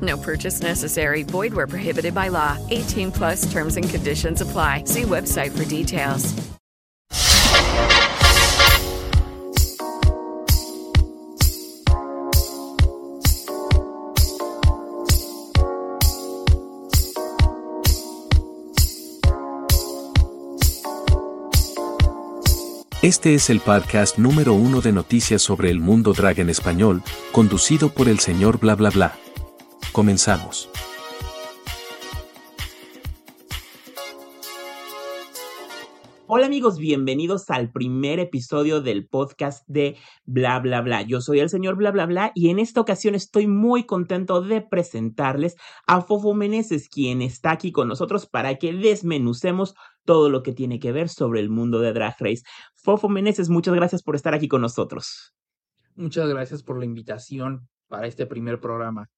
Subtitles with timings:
[0.00, 1.24] No purchase necessary.
[1.24, 2.56] Void where prohibited by law.
[2.70, 4.84] 18 plus terms and conditions apply.
[4.84, 6.32] See website for details.
[23.02, 27.88] Este es el podcast número uno de noticias sobre el mundo drag en español, conducido
[27.88, 29.29] por el señor bla bla bla.
[29.92, 30.70] Comenzamos.
[36.32, 41.02] Hola amigos, bienvenidos al primer episodio del podcast de Bla Bla Bla.
[41.02, 44.60] Yo soy el señor Bla Bla Bla y en esta ocasión estoy muy contento de
[44.60, 45.56] presentarles
[45.88, 50.78] a Fofo Meneses, quien está aquí con nosotros para que desmenucemos todo lo que tiene
[50.78, 52.44] que ver sobre el mundo de Drag Race.
[52.76, 55.34] Fofo Meneses, muchas gracias por estar aquí con nosotros.
[55.96, 59.10] Muchas gracias por la invitación para este primer programa.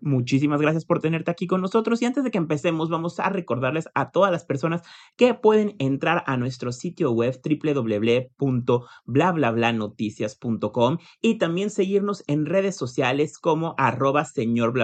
[0.00, 3.88] Muchísimas gracias por tenerte aquí con nosotros y antes de que empecemos vamos a recordarles
[3.94, 4.82] a todas las personas
[5.16, 7.40] que pueden entrar a nuestro sitio web
[8.38, 14.74] www.blablablanoticias.com y también seguirnos en redes sociales como arroba señor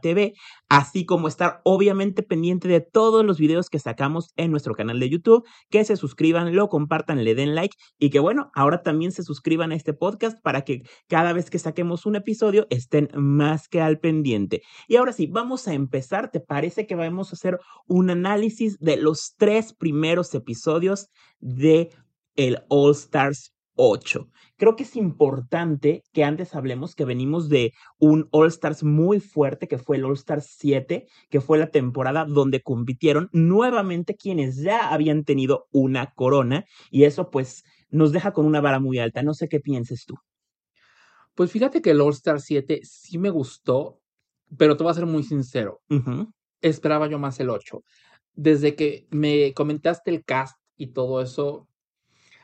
[0.00, 0.34] TV,
[0.68, 5.08] así como estar obviamente pendiente de todos los videos que sacamos en nuestro canal de
[5.08, 9.22] YouTube, que se suscriban, lo compartan, le den like y que bueno, ahora también se
[9.22, 13.80] suscriban a este podcast para que cada vez que saquemos un episodio estén más que
[13.80, 14.57] al pendiente.
[14.86, 16.30] Y ahora sí, vamos a empezar.
[16.30, 21.08] ¿Te parece que vamos a hacer un análisis de los tres primeros episodios
[21.40, 21.90] de
[22.36, 24.28] el All Stars 8?
[24.56, 29.68] Creo que es importante que antes hablemos que venimos de un All Stars muy fuerte,
[29.68, 34.92] que fue el All Stars 7, que fue la temporada donde compitieron nuevamente quienes ya
[34.92, 39.22] habían tenido una corona, y eso pues nos deja con una vara muy alta.
[39.22, 40.16] No sé qué pienses tú.
[41.36, 43.97] Pues fíjate que el All Star 7 sí me gustó,
[44.56, 45.80] pero te voy a ser muy sincero.
[46.60, 47.82] Esperaba yo más el 8.
[48.34, 51.68] Desde que me comentaste el cast y todo eso,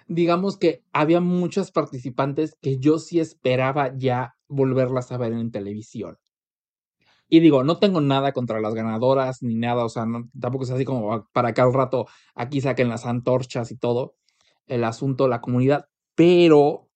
[0.06, 6.18] digamos que había muchos participantes que yo sí esperaba ya volverlas a ver en televisión.
[7.28, 10.70] Y digo, no tengo nada contra las ganadoras ni nada, o sea, no, tampoco es
[10.70, 14.14] así como para que al rato aquí saquen las antorchas y todo,
[14.66, 16.88] el asunto, la comunidad, pero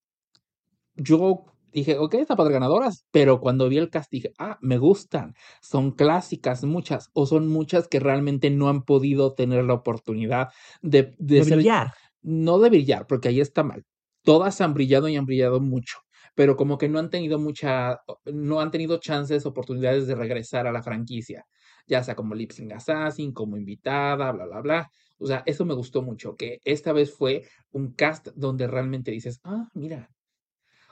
[0.95, 5.34] yo dije, ok, está padre ganadoras, pero cuando vi el cast dije, ah, me gustan,
[5.61, 10.49] son clásicas muchas, o son muchas que realmente no han podido tener la oportunidad
[10.83, 11.93] de, de De ser- brillar.
[12.23, 13.84] no de brillar, porque ahí está mal.
[14.23, 15.99] Todas han brillado y han brillado mucho,
[16.34, 20.73] pero como que no han tenido mucha, no han tenido chances, oportunidades de regresar a
[20.73, 21.45] la franquicia,
[21.87, 24.89] ya sea como Lip Sync Assassin, como invitada, bla, bla, bla.
[25.19, 29.41] O sea, eso me gustó mucho, que esta vez fue un cast donde realmente dices,
[29.45, 30.11] ah, mira.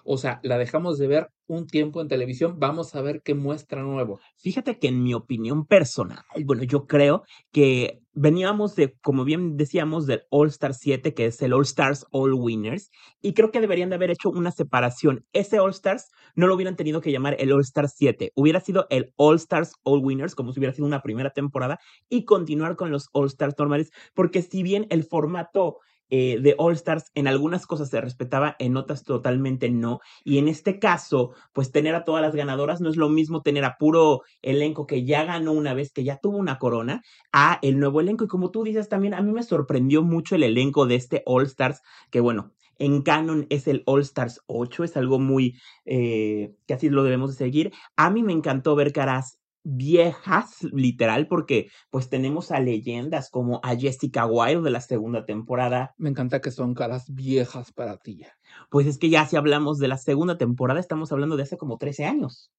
[0.06, 3.82] O sea, la dejamos de ver un tiempo en televisión, vamos a ver qué muestra
[3.82, 4.20] nuevo.
[4.36, 10.06] Fíjate que en mi opinión personal, bueno, yo creo que veníamos de, como bien decíamos,
[10.06, 12.90] del All Star 7, que es el All Stars All Winners,
[13.20, 15.24] y creo que deberían de haber hecho una separación.
[15.32, 18.86] Ese All Stars no lo hubieran tenido que llamar el All Star 7, hubiera sido
[18.90, 21.78] el All Stars All Winners, como si hubiera sido una primera temporada,
[22.08, 25.78] y continuar con los All Stars normales, porque si bien el formato
[26.10, 30.00] eh, de All Stars en algunas cosas se respetaba, en otras totalmente no.
[30.24, 33.64] Y en este caso, pues tener a todas las ganadoras no es lo mismo tener
[33.64, 37.78] a puro elenco que ya ganó una vez, que ya tuvo una corona, a el
[37.78, 38.24] nuevo elenco.
[38.24, 41.44] Y como tú dices también, a mí me sorprendió mucho el elenco de este All
[41.44, 46.74] Stars, que bueno, en canon es el All Stars 8, es algo muy eh, que
[46.74, 47.72] así lo debemos de seguir.
[47.96, 53.74] A mí me encantó ver caras viejas, literal, porque pues tenemos a leyendas como a
[53.74, 55.92] Jessica Wilde de la segunda temporada.
[55.98, 58.22] Me encanta que son caras viejas para ti.
[58.70, 61.78] Pues es que ya si hablamos de la segunda temporada, estamos hablando de hace como
[61.78, 62.52] 13 años.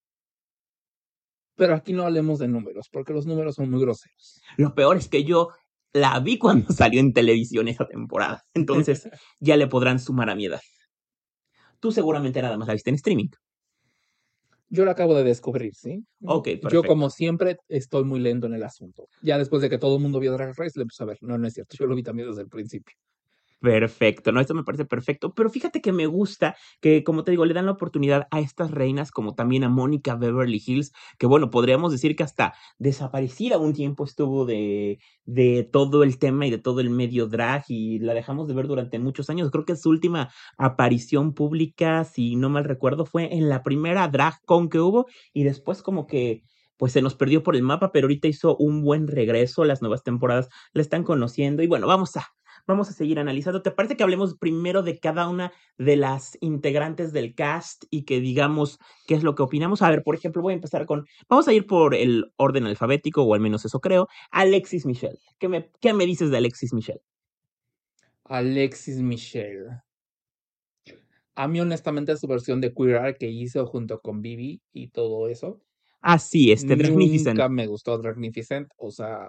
[1.55, 4.41] Pero aquí no hablemos de números, porque los números son muy groseros.
[4.57, 5.49] Lo peor es que yo
[5.93, 8.43] la vi cuando salió en televisión esa temporada.
[8.53, 9.09] Entonces
[9.39, 10.61] ya le podrán sumar a mi edad.
[11.79, 13.29] Tú seguramente nada más la viste en streaming.
[14.69, 16.03] Yo la acabo de descubrir, ¿sí?
[16.23, 16.87] Ok, Yo, perfecto.
[16.87, 19.07] como siempre, estoy muy lento en el asunto.
[19.21, 21.17] Ya después de que todo el mundo vio Drag Race, le empecé a ver.
[21.21, 21.75] No, no es cierto.
[21.77, 22.95] Yo lo vi también desde el principio.
[23.61, 24.39] Perfecto, ¿no?
[24.39, 27.65] Esto me parece perfecto, pero fíjate que me gusta que, como te digo, le dan
[27.65, 32.15] la oportunidad a estas reinas, como también a Mónica Beverly Hills, que bueno, podríamos decir
[32.15, 36.91] que hasta desaparecida un tiempo estuvo de, de todo el tema y de todo el
[36.91, 39.49] medio drag y la dejamos de ver durante muchos años.
[39.49, 44.39] Creo que su última aparición pública, si no mal recuerdo, fue en la primera drag
[44.45, 46.43] con que hubo y después como que
[46.77, 50.03] pues se nos perdió por el mapa, pero ahorita hizo un buen regreso, las nuevas
[50.03, 52.27] temporadas la están conociendo y bueno, vamos a
[52.67, 53.61] vamos a seguir analizando.
[53.61, 58.19] ¿Te parece que hablemos primero de cada una de las integrantes del cast y que
[58.19, 58.77] digamos
[59.07, 59.81] qué es lo que opinamos?
[59.81, 63.23] A ver, por ejemplo, voy a empezar con, vamos a ir por el orden alfabético,
[63.23, 64.07] o al menos eso creo.
[64.31, 65.17] Alexis Michelle.
[65.39, 67.01] ¿Qué me, qué me dices de Alexis Michelle?
[68.25, 69.81] Alexis Michelle.
[71.35, 75.29] A mí, honestamente, su versión de Queer Eye que hizo junto con Bibi y todo
[75.29, 75.61] eso.
[76.01, 77.37] Así, este, Magnificent.
[77.37, 78.69] Nunca me gustó Magnificent.
[78.77, 79.27] O sea,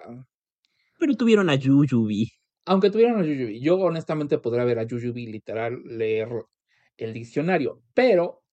[0.97, 2.31] Pero tuvieron a Yuyubi.
[2.65, 6.29] Aunque tuvieran a Yuyubi, yo honestamente podría ver a Yuyubi literal leer
[6.97, 8.43] el diccionario, pero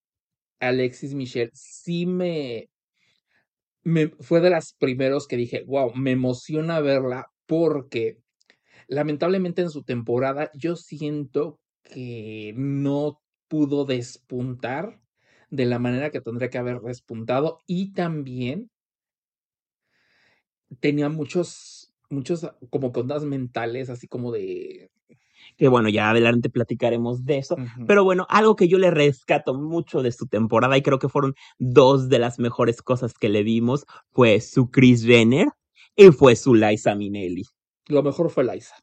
[0.60, 2.70] Alexis Michelle sí me,
[3.82, 8.18] me fue de las primeros que dije, wow, me emociona verla porque
[8.88, 15.00] lamentablemente en su temporada yo siento que no pudo despuntar
[15.50, 18.70] de la manera que tendría que haber despuntado y también
[20.80, 21.75] tenía muchos,
[22.10, 24.90] muchos como condas mentales, así como de...
[25.56, 27.56] Que bueno, ya adelante platicaremos de eso.
[27.86, 31.34] Pero bueno, algo que yo le rescato mucho de su temporada y creo que fueron
[31.58, 35.48] dos de las mejores cosas que le vimos fue su Chris Jenner
[35.94, 37.44] y fue su Liza Minnelli.
[37.86, 38.74] Lo mejor fue Liza.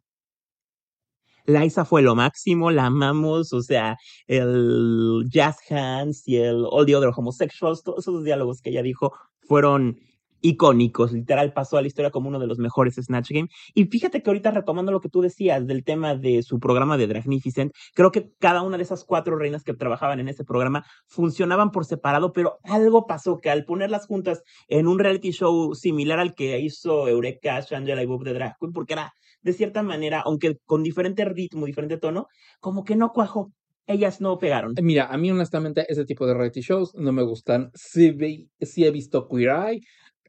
[1.45, 3.97] Liza fue lo máximo, la amamos, o sea,
[4.27, 9.13] el Jazz Hands y el All the Other Homosexuals, todos esos diálogos que ella dijo
[9.41, 9.99] fueron
[10.43, 13.47] icónicos, literal pasó a la historia como uno de los mejores Snatch Game.
[13.73, 17.07] Y fíjate que ahorita retomando lo que tú decías del tema de su programa de
[17.07, 21.71] Dragnificent, creo que cada una de esas cuatro reinas que trabajaban en ese programa funcionaban
[21.71, 26.35] por separado, pero algo pasó que al ponerlas juntas en un reality show similar al
[26.35, 30.57] que hizo Eureka, Shangela y Bob de Drag Queen, porque era de cierta manera, aunque
[30.65, 32.27] con diferente ritmo, diferente tono,
[32.59, 33.51] como que no cuajó.
[33.85, 34.75] Ellas no pegaron.
[34.81, 37.69] Mira, a mí honestamente ese tipo de reality shows no me gustan.
[37.73, 38.15] Sí,
[38.61, 39.81] sí he visto Queer Eye,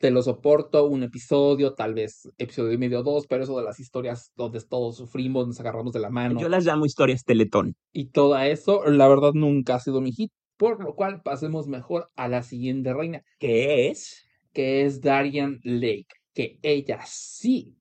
[0.04, 3.80] te lo soporto, un episodio, tal vez episodio y medio dos, pero eso de las
[3.80, 7.74] historias donde todos sufrimos, nos agarramos de la mano Yo las llamo historias Teletón.
[7.90, 10.30] y todo eso, la verdad nunca ha sido mi hit.
[10.58, 14.26] Por lo cual pasemos mejor a la siguiente reina, ¿Qué es?
[14.52, 17.78] que es Darian Lake, que ella sí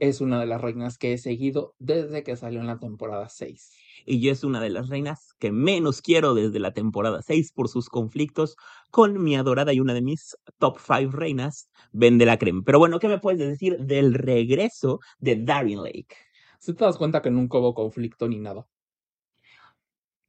[0.00, 3.72] es una de las reinas que he seguido desde que salió en la temporada 6.
[4.06, 7.68] y yo es una de las reinas que menos quiero desde la temporada 6 por
[7.68, 8.56] sus conflictos
[8.90, 12.62] con mi adorada y una de mis top 5 reinas, Vende la Creme.
[12.64, 16.16] Pero bueno, ¿qué me puedes decir del regreso de Darien Lake?
[16.58, 18.66] Si te das cuenta que nunca hubo conflicto ni nada.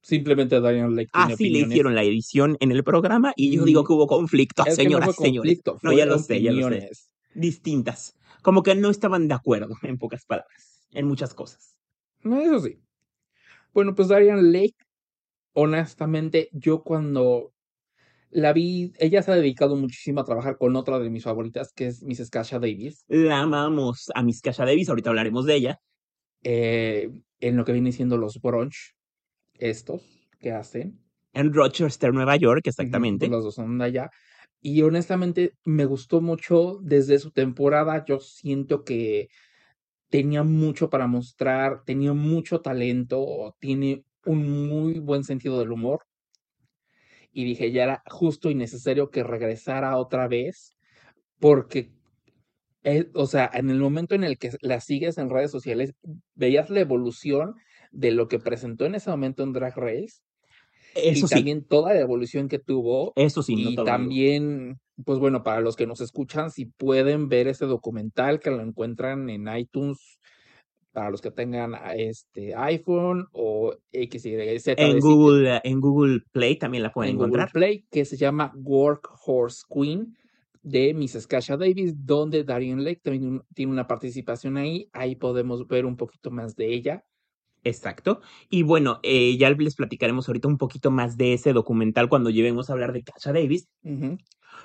[0.02, 3.84] Simplemente Darian Lake tiene Así le hicieron la edición en el programa y yo digo
[3.84, 5.62] que hubo conflicto, Es que no señoras, señores.
[5.84, 6.90] No, ya lo sé, ya lo sé.
[7.36, 8.16] Distintas.
[8.42, 11.78] Como que no estaban de acuerdo, en pocas palabras, en muchas cosas.
[12.24, 12.80] No, eso sí.
[13.74, 14.76] Bueno, pues Darian Lake,
[15.54, 17.54] honestamente, yo cuando
[18.30, 21.88] la vi, ella se ha dedicado muchísimo a trabajar con otra de mis favoritas, que
[21.88, 25.80] es Miss Kasha Davis, La amamos a Miss Kasha Davis, ahorita hablaremos de ella.
[26.44, 28.96] eh, en lo que viene siendo los brunch,
[29.56, 30.02] estos
[30.40, 31.00] que hacen.
[31.34, 33.28] En Rochester, Nueva York, exactamente.
[33.28, 34.10] los dos son de allá.
[34.62, 38.06] Y honestamente me gustó mucho desde su temporada.
[38.06, 39.30] Yo siento que
[40.10, 46.02] tenía mucho para mostrar, tenía mucho talento, tiene un muy buen sentido del humor.
[47.32, 50.78] Y dije, ya era justo y necesario que regresara otra vez,
[51.40, 51.92] porque,
[52.84, 55.96] eh, o sea, en el momento en el que la sigues en redes sociales,
[56.36, 57.56] veías la evolución
[57.92, 60.22] de lo que presentó en ese momento en Drag Race
[60.96, 65.44] Eso y sí, también toda la evolución que tuvo eso sí, y también, pues bueno,
[65.44, 70.20] para los que nos escuchan, si pueden ver ese documental que lo encuentran en iTunes,
[70.94, 76.20] para los que tengan a- este iPhone o X, Y, Z En Google, en Google
[76.32, 77.52] Play también la pueden en Google encontrar.
[77.52, 80.16] Play, que se llama Workhorse Queen
[80.64, 81.28] de Mrs.
[81.28, 84.90] Kasha Davis, donde Darian Lake también tiene una participación ahí.
[84.94, 87.04] Ahí podemos ver un poquito más de ella.
[87.64, 88.22] Exacto.
[88.50, 92.70] Y bueno, eh, ya les platicaremos ahorita un poquito más de ese documental cuando lleguemos
[92.70, 93.70] a hablar de Kasha Davis.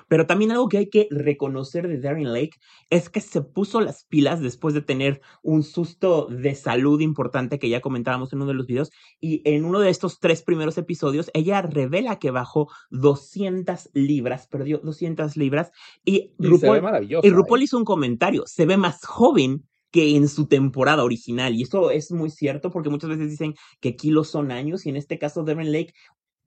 [0.07, 2.57] Pero también algo que hay que reconocer de Darren Lake
[2.89, 7.69] es que se puso las pilas después de tener un susto de salud importante que
[7.69, 8.91] ya comentábamos en uno de los videos.
[9.19, 14.79] Y en uno de estos tres primeros episodios, ella revela que bajó 200 libras, perdió
[14.79, 15.71] 200 libras.
[16.05, 17.63] Y Y se ve RuPaul, y RuPaul ¿eh?
[17.63, 21.55] hizo un comentario, se ve más joven que en su temporada original.
[21.55, 24.97] Y eso es muy cierto porque muchas veces dicen que kilos son años y en
[24.97, 25.93] este caso Darren Lake,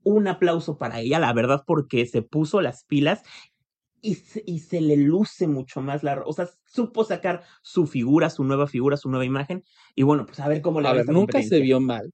[0.03, 3.21] un aplauso para ella, la verdad, porque se puso las pilas
[4.01, 6.23] y se, y se le luce mucho más la...
[6.25, 9.63] O sea, supo sacar su figura, su nueva figura, su nueva imagen.
[9.95, 12.11] Y bueno, pues a ver cómo le A ver, nunca se vio mal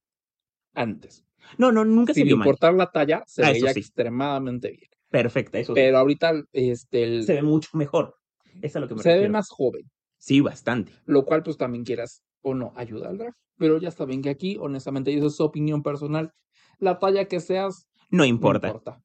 [0.74, 1.26] antes.
[1.58, 2.48] No, no, nunca se Sin vio mal.
[2.48, 3.80] importar la talla, se Ah, veía sí.
[3.80, 4.90] extremadamente bien.
[5.10, 5.80] Perfecta, eso sí.
[5.82, 8.16] Pero ahorita este, el- se ve mucho mejor.
[8.62, 10.94] Es a lo que me se ve más joven, Sí, bastante.
[11.06, 13.34] lo cual pues también quieras o no ayuda al drag.
[13.58, 16.32] Pero ya saben que aquí, honestamente, y eso es su opinión personal,
[16.80, 18.68] la talla que seas, No no importa.
[18.68, 19.02] importa.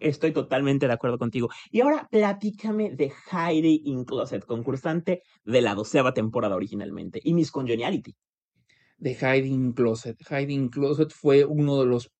[0.00, 1.48] Estoy totalmente de acuerdo contigo.
[1.70, 7.20] Y ahora platícame de Heidi in Closet, concursante de la doceava temporada originalmente.
[7.22, 8.14] Y Miss Congeniality.
[8.98, 10.16] De Hiding Closet.
[10.28, 12.10] Hiding Closet fue uno de los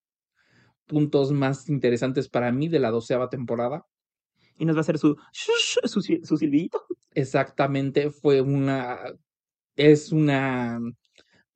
[0.86, 3.82] puntos más interesantes para mí de la doceava temporada.
[4.58, 6.82] Y nos va a hacer su, su, su silbidito.
[7.16, 8.98] Exactamente, fue una,
[9.76, 10.80] es una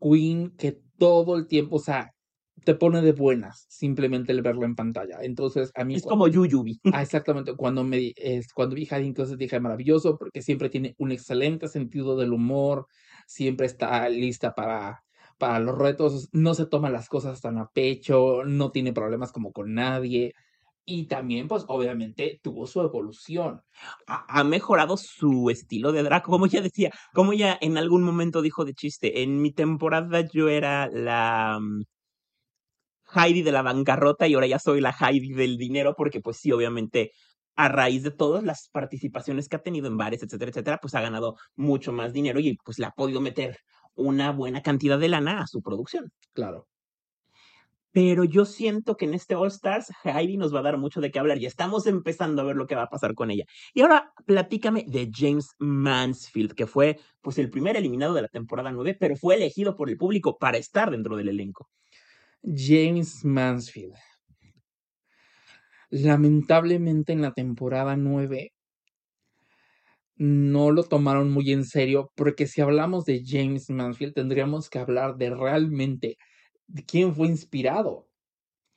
[0.01, 2.15] queen que todo el tiempo, o sea,
[2.65, 5.19] te pone de buenas simplemente el verla en pantalla.
[5.23, 6.81] Entonces, a mí, Es cua- como Yuyubi.
[6.91, 11.13] ah, exactamente, cuando me, es, cuando vi Hiding Closet dije maravilloso porque siempre tiene un
[11.13, 12.87] excelente sentido del humor,
[13.27, 15.05] siempre está lista para,
[15.39, 19.53] para los retos, no se toma las cosas tan a pecho, no tiene problemas como
[19.53, 20.35] con nadie.
[20.93, 23.63] Y también, pues, obviamente, tuvo su evolución.
[24.09, 28.43] ha, ha mejorado su estilo de drag, como ella decía, como ella en algún momento
[28.43, 31.83] dijo de chiste, en mi temporada yo era la mm,
[33.15, 36.51] Heidi de la bancarrota y ahora ya soy la Heidi del dinero, porque pues sí,
[36.51, 37.13] obviamente
[37.55, 41.01] a raíz de todas las participaciones que ha tenido en bares, etcétera, etcétera, pues ha
[41.03, 43.59] ganado mucho más dinero y pues le ha podido meter
[43.95, 46.11] una buena cantidad de lana a su producción.
[46.33, 46.67] Claro.
[47.93, 51.11] Pero yo siento que en este All Stars Heidi nos va a dar mucho de
[51.11, 53.45] qué hablar y estamos empezando a ver lo que va a pasar con ella.
[53.75, 58.71] Y ahora platícame de James Mansfield, que fue pues el primer eliminado de la temporada
[58.71, 61.69] 9, pero fue elegido por el público para estar dentro del elenco.
[62.43, 63.95] James Mansfield.
[65.91, 68.53] Lamentablemente en la temporada 9
[70.17, 75.17] no lo tomaron muy en serio, porque si hablamos de James Mansfield tendríamos que hablar
[75.17, 76.19] de realmente
[76.87, 78.09] quién fue inspirado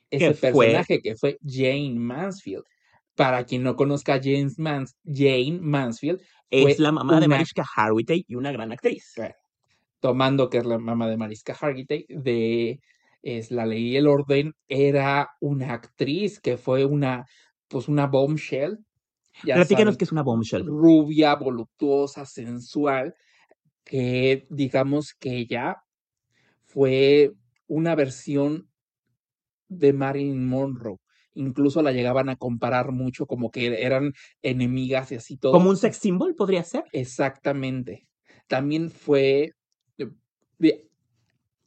[0.09, 0.51] ese fue?
[0.51, 2.63] personaje que fue Jane Mansfield.
[3.15, 8.25] Para quien no conozca a James Mans Jane Mansfield, Es la mamá de Mariska Hargitay
[8.27, 9.13] y una gran actriz.
[9.99, 12.81] tomando que es la mamá de Mariska Hargitay, de
[13.21, 17.25] es La Ley y el Orden, era una actriz que fue una,
[17.69, 18.79] pues una bombshell.
[19.43, 20.65] ya Platícanos que es una bombshell.
[20.65, 23.15] rubia, voluptuosa, sensual,
[23.85, 25.77] que digamos que ella
[26.65, 27.31] fue
[27.73, 28.69] una versión
[29.67, 30.97] de Marilyn Monroe.
[31.33, 34.13] Incluso la llegaban a comparar mucho como que eran
[34.43, 35.53] enemigas y así todo.
[35.53, 36.83] Como un sex symbol podría ser.
[36.91, 38.07] Exactamente.
[38.47, 39.53] También fue,
[39.97, 40.87] eh,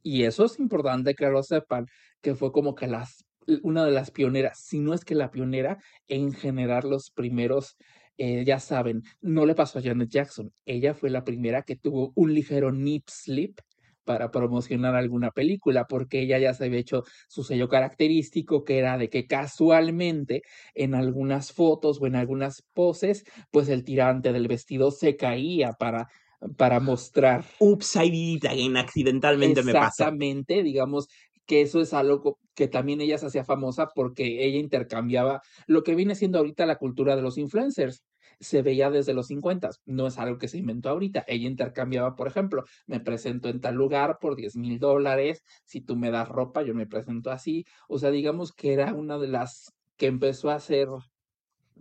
[0.03, 1.87] y eso es importante que lo sepan,
[2.21, 3.25] que fue como que las,
[3.63, 7.77] una de las pioneras, si no es que la pionera en generar los primeros,
[8.19, 12.13] eh, ya saben, no le pasó a Janet Jackson, ella fue la primera que tuvo
[12.15, 13.59] un ligero nip slip
[14.07, 18.97] para promocionar alguna película, porque ella ya se había hecho su sello característico, que era
[18.99, 20.43] de que casualmente
[20.75, 26.09] en algunas fotos o en algunas poses pues el tirante del vestido se caía para,
[26.57, 28.45] para mostrar Ups, I did
[28.77, 30.07] accidentalmente me pasa.
[30.07, 31.09] exactamente, digamos
[31.47, 35.95] que eso es algo que también ella se hacía famosa porque ella intercambiaba lo que
[35.95, 38.03] viene siendo ahorita la cultura de los influencers.
[38.41, 41.25] Se veía desde los 50, no es algo que se inventó ahorita.
[41.27, 45.97] Ella intercambiaba, por ejemplo, me presento en tal lugar por 10 mil dólares, si tú
[45.97, 47.65] me das ropa, yo me presento así.
[47.89, 50.89] O sea, digamos que era una de las que empezó a hacer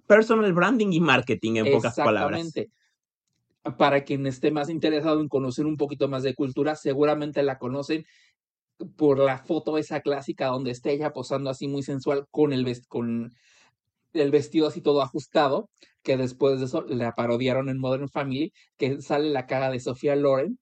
[0.07, 2.39] Personal branding y marketing, en pocas palabras.
[2.39, 2.71] Exactamente.
[3.77, 8.05] Para quien esté más interesado en conocer un poquito más de cultura, seguramente la conocen
[8.95, 13.33] por la foto esa clásica donde está ella posando así muy sensual con el, con
[14.15, 15.69] el vestido así todo ajustado,
[16.03, 20.15] que después de eso la parodiaron en Modern Family, que sale la cara de Sofía
[20.15, 20.57] Loren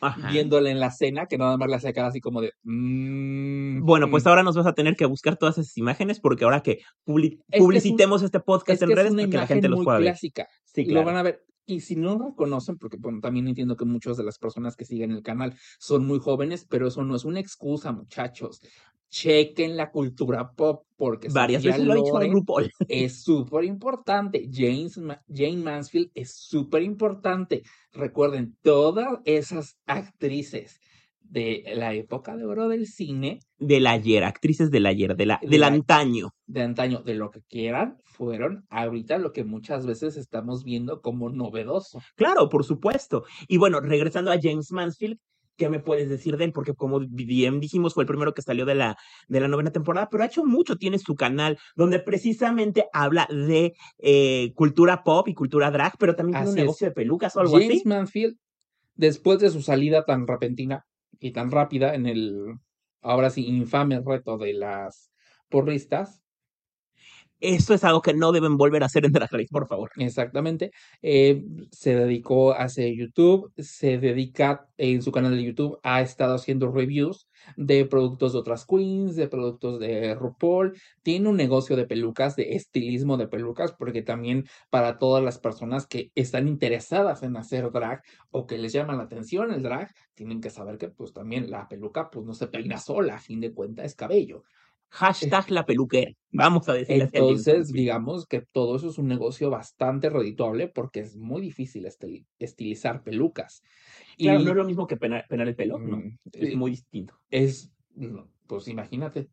[0.00, 0.30] Ajá.
[0.30, 2.52] viéndole en la cena, que nada más le hace cara así como de...
[2.62, 4.28] "Mm, Bueno, pues mm".
[4.28, 7.56] ahora nos vas a tener que buscar todas esas imágenes porque ahora que publi- que
[7.56, 9.68] es un- publicitemos este podcast es en que es redes una para que la gente
[9.68, 10.06] los pueda ver.
[10.08, 10.46] clásica.
[10.64, 11.06] Sí, Lo claro.
[11.06, 11.42] van a ver.
[11.66, 14.84] Y si no lo conocen, porque bueno, también entiendo que muchas de las personas que
[14.86, 18.60] siguen el canal son muy jóvenes, pero eso no es una excusa, muchachos.
[19.10, 22.70] Chequen la cultura pop, porque Varias Sofía veces lo ha dicho Loren RuPaul.
[22.88, 24.48] es súper importante.
[24.52, 25.00] James
[25.32, 27.62] Jane Mansfield es súper importante.
[27.92, 30.80] Recuerden, todas esas actrices
[31.20, 35.48] de la época de oro del cine, Del ayer, actrices del ayer, de la, De
[35.48, 36.30] del la- antaño.
[36.46, 41.28] de antaño, de lo que quieran, fueron ahorita lo que muchas veces estamos viendo como
[41.28, 42.00] novedoso.
[42.16, 43.24] Claro, por supuesto.
[43.46, 45.18] Y bueno, regresando a James Mansfield,
[45.58, 46.52] ¿qué me puedes decir de él?
[46.52, 48.96] Porque como bien dijimos, fue el primero que salió de la,
[49.26, 53.74] de la novena temporada, pero ha hecho mucho, tiene su canal donde precisamente habla de
[53.98, 56.62] eh, cultura pop y cultura drag, pero también tiene un es.
[56.62, 57.82] negocio de pelucas o algo James así.
[57.84, 58.38] Mansfield,
[58.94, 60.86] después de su salida tan repentina
[61.18, 62.54] y tan rápida en el,
[63.02, 65.10] ahora sí, infame reto de las
[65.48, 66.22] porristas,
[67.40, 69.90] Eso es algo que no deben volver a hacer en Drag Race, por favor.
[69.96, 76.00] exactamente, eh, se dedicó a hacer YouTube, se dedica en su canal de YouTube, ha
[76.00, 81.76] estado haciendo reviews de productos de otras queens, de productos de RuPaul, tiene un negocio
[81.76, 87.22] de pelucas, de estilismo de pelucas, porque también para todas las personas que están interesadas
[87.22, 90.88] en hacer drag o que les llama la atención el drag, tienen que saber que
[90.88, 94.44] pues también la peluca pues no se peina sola, a fin de cuentas es cabello.
[94.90, 96.12] Hashtag la peluquera.
[96.32, 101.16] Vamos a James Entonces, digamos que todo eso es un negocio bastante redituable porque es
[101.16, 103.62] muy difícil estil- estilizar pelucas.
[104.18, 105.96] Claro, Y no es lo mismo que penar, penar el pelo, no.
[105.98, 107.14] mm, Es eh, muy distinto.
[107.30, 107.70] es,
[108.46, 109.28] pues imagínate.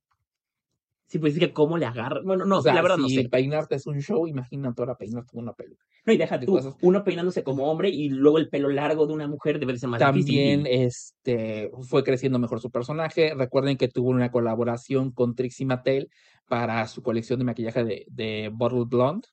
[1.07, 2.21] Sí, pues es que cómo le agarra.
[2.23, 3.29] Bueno, no, o sea, la verdad no si sé.
[3.29, 5.85] peinarte es un show, imagínate ahora peinarte con una peluca.
[6.05, 6.75] No, y deja de tú, cosas.
[6.81, 9.89] uno peinándose como hombre y luego el pelo largo de una mujer debe de ser
[9.89, 10.67] más También difícil.
[10.67, 13.33] este, fue creciendo mejor su personaje.
[13.35, 16.09] Recuerden que tuvo una colaboración con Trixie Mattel
[16.47, 19.27] para su colección de maquillaje de, de Bottle Blonde.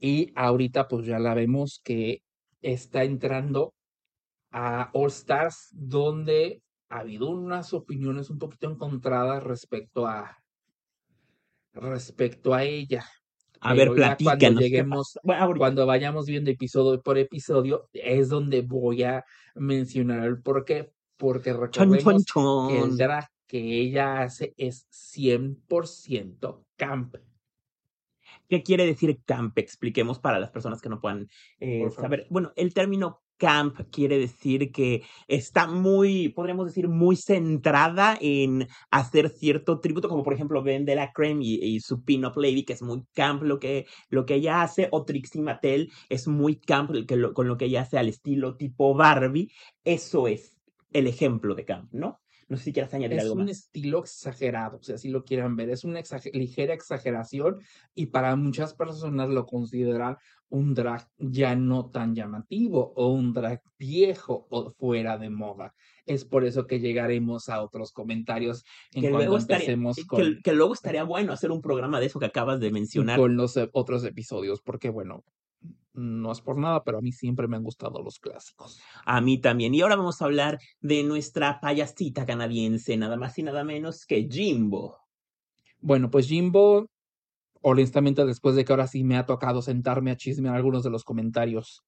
[0.00, 2.22] Y ahorita pues ya la vemos que
[2.60, 3.74] está entrando
[4.50, 10.38] a All Stars, donde ha habido unas opiniones un poquito encontradas respecto a
[11.72, 13.04] respecto a ella.
[13.60, 15.18] A ver, Pero platícanos.
[15.56, 20.92] cuando vayamos viendo episodio por episodio, es donde voy a mencionar el por qué.
[21.16, 27.16] Porque Chon, chon, recordemos que el drag que ella hace es 100% camp.
[28.48, 29.56] ¿Qué quiere decir camp?
[29.56, 31.28] Expliquemos para las personas que no puedan
[31.58, 32.26] eh, saber.
[32.28, 39.28] Bueno, el término camp quiere decir que está muy, podríamos decir, muy centrada en hacer
[39.30, 42.82] cierto tributo, como por ejemplo Ben de la Creme y, su Pin-Up Lady, que es
[42.82, 47.34] muy camp lo que, lo que ella hace, o Trixie Mattel es muy camp lo-
[47.34, 49.50] con lo que ella hace al estilo tipo Barbie.
[49.84, 50.56] Eso es
[50.92, 52.20] el ejemplo de camp, ¿no?
[52.48, 53.50] No sé si quieras añadir Es algo un más.
[53.50, 56.00] estilo exagerado, o sea, si lo quieran ver, es una
[56.32, 57.58] ligera exageración
[57.94, 60.16] y para muchas personas lo consideran
[60.48, 65.74] un drag ya no tan llamativo o un drag viejo o fuera de moda.
[66.04, 70.40] Es por eso que llegaremos a otros comentarios en Que luego, estaría, empecemos que, con,
[70.44, 73.18] que luego estaría bueno hacer un programa de eso que acabas de mencionar.
[73.18, 75.24] con los e- otros episodios, porque bueno,
[75.94, 78.80] no es por nada, pero a mí siempre me han gustado los clásicos.
[79.04, 79.74] A mí también.
[79.74, 84.28] Y ahora vamos a hablar de nuestra payasita canadiense, nada más y nada menos que
[84.30, 84.98] Jimbo.
[85.80, 86.86] Bueno, pues Jimbo,
[87.62, 91.04] honestamente, después de que ahora sí me ha tocado sentarme a chismear algunos de los
[91.04, 91.82] comentarios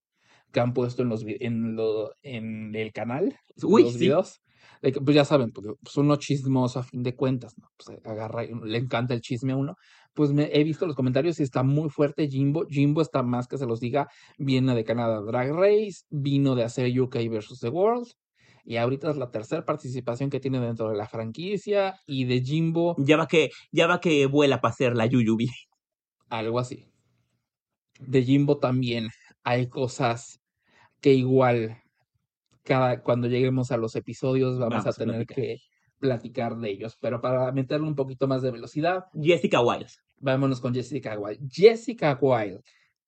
[0.52, 3.98] que han puesto en los en lo, en el canal, Uy, los sí.
[3.98, 4.40] videos,
[4.80, 7.68] pues ya saben, pues, uno chismoso a fin de cuentas, ¿no?
[7.76, 9.76] Pues agarra, le encanta el chisme a uno.
[10.14, 12.66] Pues me he visto los comentarios y está muy fuerte Jimbo.
[12.68, 16.98] Jimbo está más que se los diga, viene de Canadá Drag Race, vino de hacer
[17.00, 18.06] UK versus The World.
[18.64, 21.96] Y ahorita es la tercera participación que tiene dentro de la franquicia.
[22.06, 25.50] Y de Jimbo, Ya va que, ya va que vuela para hacer la Yuyubi.
[26.30, 26.86] algo así.
[28.00, 29.08] De Jimbo también
[29.42, 30.40] hay cosas
[31.00, 31.82] que igual
[32.62, 35.58] cada cuando lleguemos a los episodios vamos, Vamos a tener que
[36.04, 36.98] platicar de ellos.
[37.00, 39.86] Pero para meterle un poquito más de velocidad, Jessica Wilde.
[40.18, 41.42] vámonos con Jessica Wilde.
[41.50, 42.60] Jessica Wilde,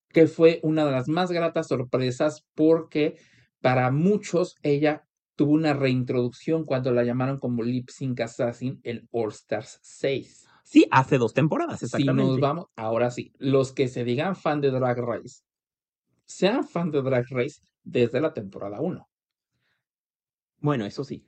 [0.09, 3.17] que fue una de las más gratas sorpresas porque
[3.61, 5.03] para muchos ella
[5.35, 10.47] tuvo una reintroducción cuando la llamaron como Lip Sync Assassin en All Stars 6.
[10.63, 12.23] Sí, hace dos temporadas, Si exactamente.
[12.31, 15.43] nos vamos, ahora sí, los que se digan fan de Drag Race,
[16.25, 19.07] sean fan de Drag Race desde la temporada 1.
[20.59, 21.23] Bueno, eso sí.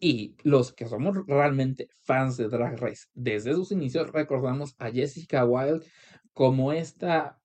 [0.00, 5.44] Y los que somos realmente fans de Drag Race desde sus inicios, recordamos a Jessica
[5.44, 5.86] Wilde
[6.32, 7.38] como esta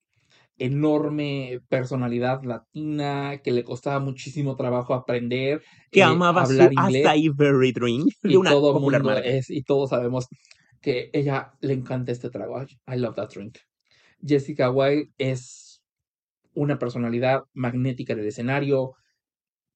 [0.57, 7.05] enorme personalidad latina que le costaba muchísimo trabajo aprender, Que eh, amaba su hablar inglés.
[7.05, 9.29] Acai Berry Drink y una todo popular mundo marca.
[9.29, 10.27] es, y todos sabemos
[10.81, 12.61] que ella le encanta este trago.
[12.61, 13.57] I love that drink.
[14.25, 15.83] Jessica Wilde es
[16.53, 18.93] una personalidad magnética en el escenario,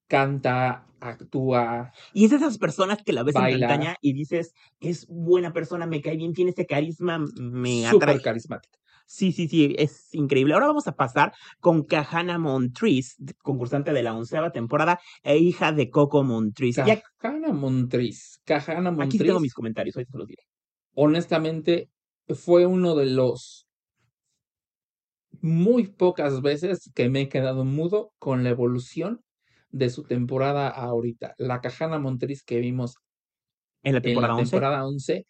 [0.10, 1.94] canta, actúa.
[2.14, 3.68] Y es de esas personas que la ves en Baila.
[3.68, 8.22] pantalla y dices, es buena persona, me cae bien, tiene ese carisma, me súper atrae.
[8.22, 8.78] carismática.
[9.06, 10.54] Sí, sí, sí, es increíble.
[10.54, 15.90] Ahora vamos a pasar con Kahana Montrese, concursante de la onceava temporada e hija de
[15.90, 16.84] Coco Montrese.
[16.86, 18.40] Y aquí Cajana Montriz.
[18.46, 20.44] Aquí tengo Montriz, mis comentarios, hoy te los diré.
[20.94, 21.90] honestamente,
[22.28, 23.68] fue uno de los
[25.42, 29.22] muy pocas veces que me he quedado mudo con la evolución
[29.70, 31.36] de su temporada ahorita.
[31.38, 32.96] La Cajana Montriz que vimos
[33.84, 34.52] En la en temporada la 11.
[34.52, 35.26] temporada 11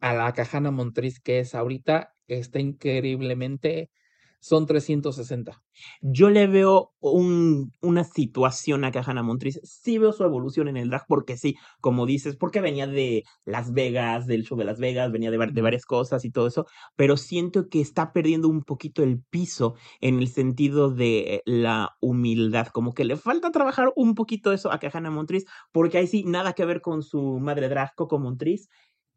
[0.00, 3.90] a la Cajana Montriz que es ahorita está increíblemente
[4.40, 5.62] son 360.
[6.00, 9.60] Yo le veo un, una situación a Kahana Montrese.
[9.62, 13.72] Sí veo su evolución en el drag, porque sí, como dices, porque venía de Las
[13.72, 17.16] Vegas, del show de Las Vegas, venía de, de varias cosas y todo eso, pero
[17.16, 22.68] siento que está perdiendo un poquito el piso en el sentido de la humildad.
[22.68, 26.54] Como que le falta trabajar un poquito eso a Kahana Montrese, porque ahí sí, nada
[26.54, 28.68] que ver con su madre drag, Coco Montrese.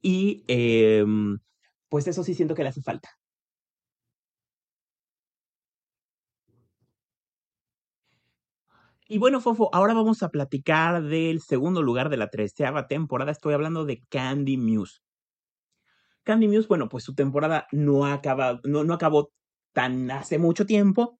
[0.01, 1.39] Y em,
[1.89, 3.09] pues eso sí siento que le hace falta.
[9.07, 13.31] Y bueno, Fofo, ahora vamos a platicar del segundo lugar de la treceava temporada.
[13.31, 15.01] Estoy hablando de Candy Muse.
[16.23, 19.31] Candy Muse, bueno, pues su temporada no, acaba, no, no acabó
[19.73, 21.19] tan hace mucho tiempo.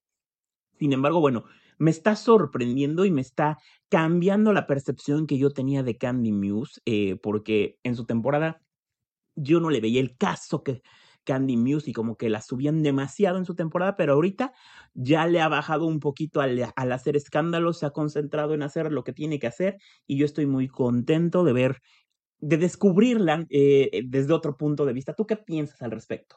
[0.78, 1.44] Sin embargo, bueno,
[1.76, 3.58] me está sorprendiendo y me está
[3.90, 8.62] cambiando la percepción que yo tenía de Candy Muse, eh, porque en su temporada
[9.36, 10.82] yo no le veía el caso que
[11.24, 14.52] Candy Muse y como que la subían demasiado en su temporada, pero ahorita
[14.94, 18.92] ya le ha bajado un poquito al, al hacer escándalos, se ha concentrado en hacer
[18.92, 21.82] lo que tiene que hacer y yo estoy muy contento de ver,
[22.40, 25.14] de descubrirla eh, desde otro punto de vista.
[25.14, 26.36] ¿Tú qué piensas al respecto?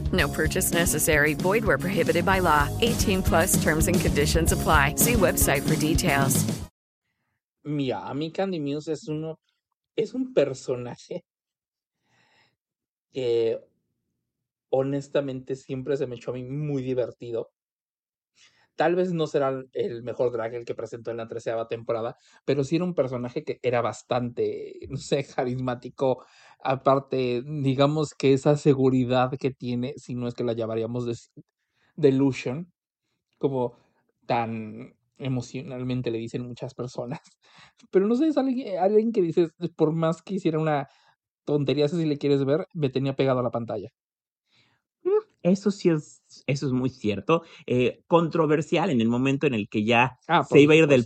[0.11, 1.33] No purchase necessary.
[1.35, 2.67] Void where prohibited by law.
[2.81, 4.95] 18 plus terms and conditions apply.
[4.95, 6.43] See website for details.
[7.63, 9.39] Mira, a mí Candy Muse es uno,
[9.95, 11.23] es un personaje
[13.11, 13.59] que
[14.69, 17.51] honestamente siempre se me echó a mí muy divertido.
[18.75, 22.63] Tal vez no será el- mejor drag el que presentó en la treceava temporada, pero
[22.63, 26.25] sí era un personaje que era bastante, no sé, carismático.
[26.63, 31.15] Aparte, digamos que esa seguridad que tiene, si no es que la llamaríamos de
[31.95, 32.71] delusion,
[33.39, 33.75] como
[34.27, 37.21] tan emocionalmente le dicen muchas personas.
[37.91, 40.89] Pero no sé, es alguien, alguien que dices, por más que hiciera una
[41.45, 43.89] tontería, si le quieres ver, me tenía pegado a la pantalla.
[45.43, 47.43] Eso sí es, eso es muy cierto.
[47.65, 51.05] Eh, controversial en el momento en el que ya Ah, se iba a ir del,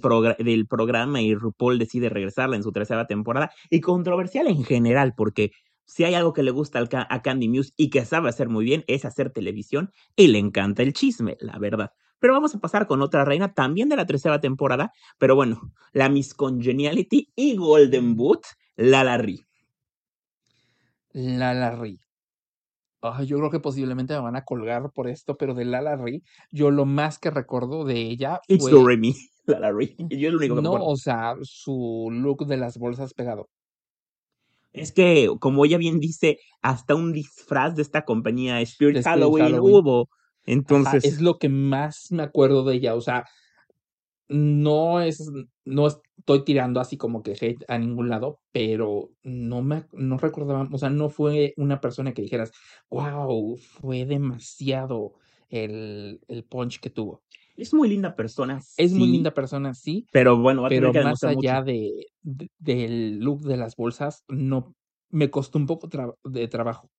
[0.67, 3.51] programa y RuPaul decide regresarla en su tercera temporada.
[3.69, 5.51] Y controversial en general, porque
[5.85, 8.83] si hay algo que le gusta a Candy Muse y que sabe hacer muy bien,
[8.87, 11.91] es hacer televisión y le encanta el chisme, la verdad.
[12.19, 16.09] Pero vamos a pasar con otra reina también de la tercera temporada, pero bueno, la
[16.09, 18.41] Miss Congeniality y Golden Boot,
[18.75, 19.43] Lala Ri.
[21.13, 21.99] Lala Ri.
[23.25, 26.71] Yo creo que posiblemente me van a colgar por esto, pero de Lala Ri, yo
[26.71, 29.15] lo más que recuerdo de ella It's fue, Do Re Mi,
[29.45, 29.95] Lala Ri.
[30.09, 30.87] Yo es lo único que me no, acuerdo.
[30.87, 33.49] o sea, su look de las bolsas pegado.
[34.73, 39.75] Es que, como ella bien dice, hasta un disfraz de esta compañía Spirit Halloween, Halloween.
[39.75, 40.01] hubo.
[40.01, 40.11] Ajá,
[40.45, 42.95] Entonces, es lo que más me acuerdo de ella.
[42.95, 43.25] O sea,
[44.27, 45.29] no es,
[45.65, 50.67] no estoy tirando así como que hate a ningún lado, pero no me, no recordaba,
[50.71, 52.51] o sea, no fue una persona que dijeras,
[52.89, 55.13] wow, fue demasiado
[55.49, 57.21] el, el punch que tuvo.
[57.55, 60.93] es muy linda persona, Es muy linda persona, sí, pero bueno, va a tener pero
[60.93, 64.73] que más allá de, de- del look de las bolsas, no,
[65.09, 66.89] me costó un poco tra- de trabajo.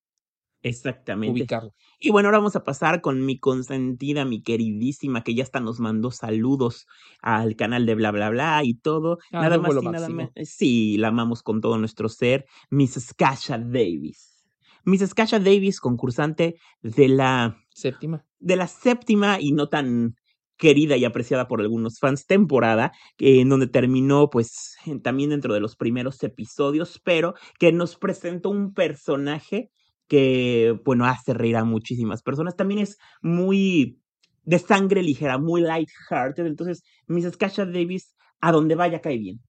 [0.68, 1.32] Exactamente.
[1.32, 1.72] ubicarlo.
[1.98, 5.80] Y bueno, ahora vamos a pasar con mi consentida, mi queridísima, que ya hasta nos
[5.80, 6.86] mandó saludos
[7.20, 9.18] al canal de bla bla bla y todo.
[9.32, 10.32] Ah, nada más y nada menos.
[10.44, 12.46] Sí, la amamos con todo nuestro ser.
[12.70, 14.44] Miss Kasha Davis.
[14.84, 18.24] Miss Kasha Davis, concursante de la Séptima.
[18.38, 20.14] de la séptima y no tan
[20.56, 25.76] querida y apreciada por algunos fans temporada, en donde terminó pues también dentro de los
[25.76, 29.70] primeros episodios, pero que nos presentó un personaje
[30.08, 32.56] que, bueno, hace reír a muchísimas personas.
[32.56, 34.00] También es muy
[34.44, 37.36] de sangre ligera, muy light-hearted, entonces Mrs.
[37.36, 39.40] Kasha Davis, a donde vaya cae bien.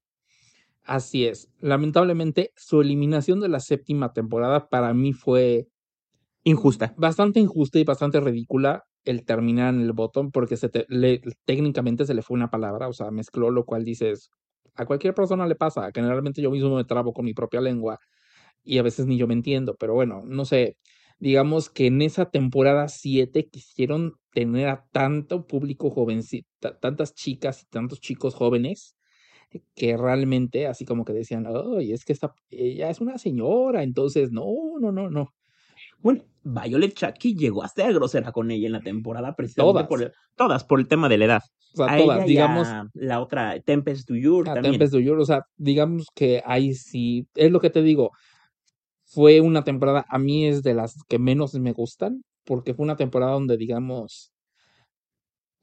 [0.83, 1.49] Así es.
[1.59, 5.67] Lamentablemente, su eliminación de la séptima temporada para mí fue
[6.43, 6.95] Injusta.
[6.97, 12.05] bastante injusta y bastante ridícula el terminar en el botón porque se te- le- técnicamente
[12.05, 14.29] se le fue una palabra, o sea, mezcló, lo cual dices,
[14.75, 15.89] a cualquier persona le pasa.
[15.93, 17.99] Generalmente yo mismo me trabo con mi propia lengua
[18.67, 20.77] y a veces ni yo me entiendo, pero bueno, no sé.
[21.19, 26.47] Digamos que en esa temporada 7 quisieron tener a tanto público jovencito,
[26.79, 28.95] tantas chicas y tantos chicos jóvenes
[29.75, 34.31] que realmente así como que decían, ay, es que esta, ella es una señora, entonces
[34.31, 34.45] no,
[34.79, 35.33] no, no, no.
[35.99, 39.87] Bueno, Violet Chachki llegó a ser grosera con ella en la temporada precisamente Todas.
[39.87, 41.41] por el, todas por el tema de la edad.
[41.73, 44.73] O sea, a todas, ella y digamos, a la otra Tempest a también.
[44.73, 48.11] Tempest Duyur, o sea, digamos que ahí sí, es lo que te digo,
[49.17, 52.97] fue una temporada, a mí es de las que menos me gustan, porque fue una
[52.97, 54.31] temporada donde, digamos,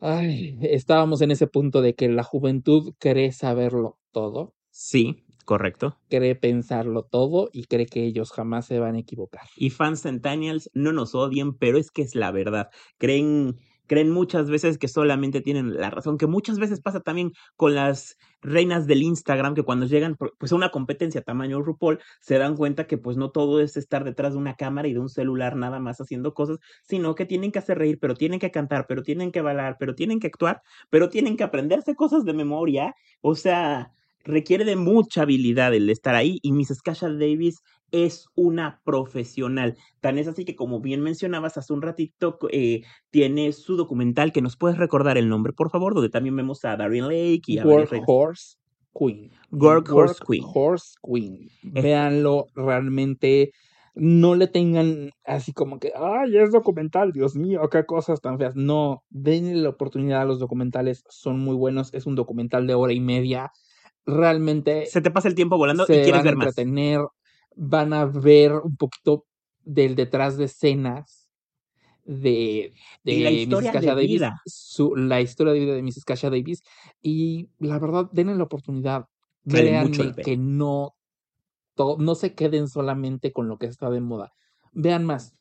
[0.00, 5.96] ay, estábamos en ese punto de que la juventud cree saberlo todo, Sí, correcto.
[6.08, 9.46] cree pensarlo todo y cree que ellos jamás se van a equivocar.
[9.56, 12.68] Y fans centennials no nos odien, pero es que es la verdad.
[12.98, 17.75] Creen, creen muchas veces que solamente tienen la razón, que muchas veces pasa también con
[17.75, 22.57] las reinas del Instagram, que cuando llegan pues a una competencia tamaño RuPaul, se dan
[22.57, 25.57] cuenta que pues no todo es estar detrás de una cámara y de un celular
[25.57, 29.03] nada más haciendo cosas, sino que tienen que hacer reír, pero tienen que cantar, pero
[29.03, 32.94] tienen que bailar, pero tienen que actuar, pero tienen que aprenderse cosas de memoria.
[33.20, 33.92] O sea,
[34.25, 36.83] requiere de mucha habilidad el estar ahí y Mrs.
[36.83, 37.62] Kasha Davis
[37.94, 39.76] es una profesional.
[40.00, 44.42] Tan es así que, como bien mencionabas hace un ratito, eh, tiene su documental que
[44.42, 47.64] nos puedes recordar el nombre, por favor, donde también vemos a Darien Lake y a.
[47.64, 48.57] Workhorse
[48.92, 49.30] Queen.
[49.52, 50.42] Workhorse Queen.
[50.42, 51.48] Workhorse Queen.
[51.62, 53.52] Véanlo, realmente
[53.94, 58.57] no le tengan así como que, ay, es documental, Dios mío, qué cosas tan feas.
[58.57, 61.94] No, denle la oportunidad a los documentales, son muy buenos.
[61.94, 63.52] Es un documental de hora y media.
[64.04, 66.48] Realmente Se te pasa el tiempo volando y quieres van ver más.
[66.48, 67.00] entretener,
[67.56, 69.26] van a ver un poquito
[69.62, 71.30] del detrás de escenas
[72.04, 73.38] de, la de Mrs.
[73.40, 74.40] historia de Kasha Davis, vida.
[74.44, 76.04] su, la historia de vida de Mrs.
[76.04, 76.62] Kasha Davis,
[77.00, 79.06] y la verdad, denle la oportunidad,
[79.44, 80.94] Vale créanme que no,
[81.74, 84.32] to- no se queden solamente con lo que está de moda,
[84.72, 85.34] vean más,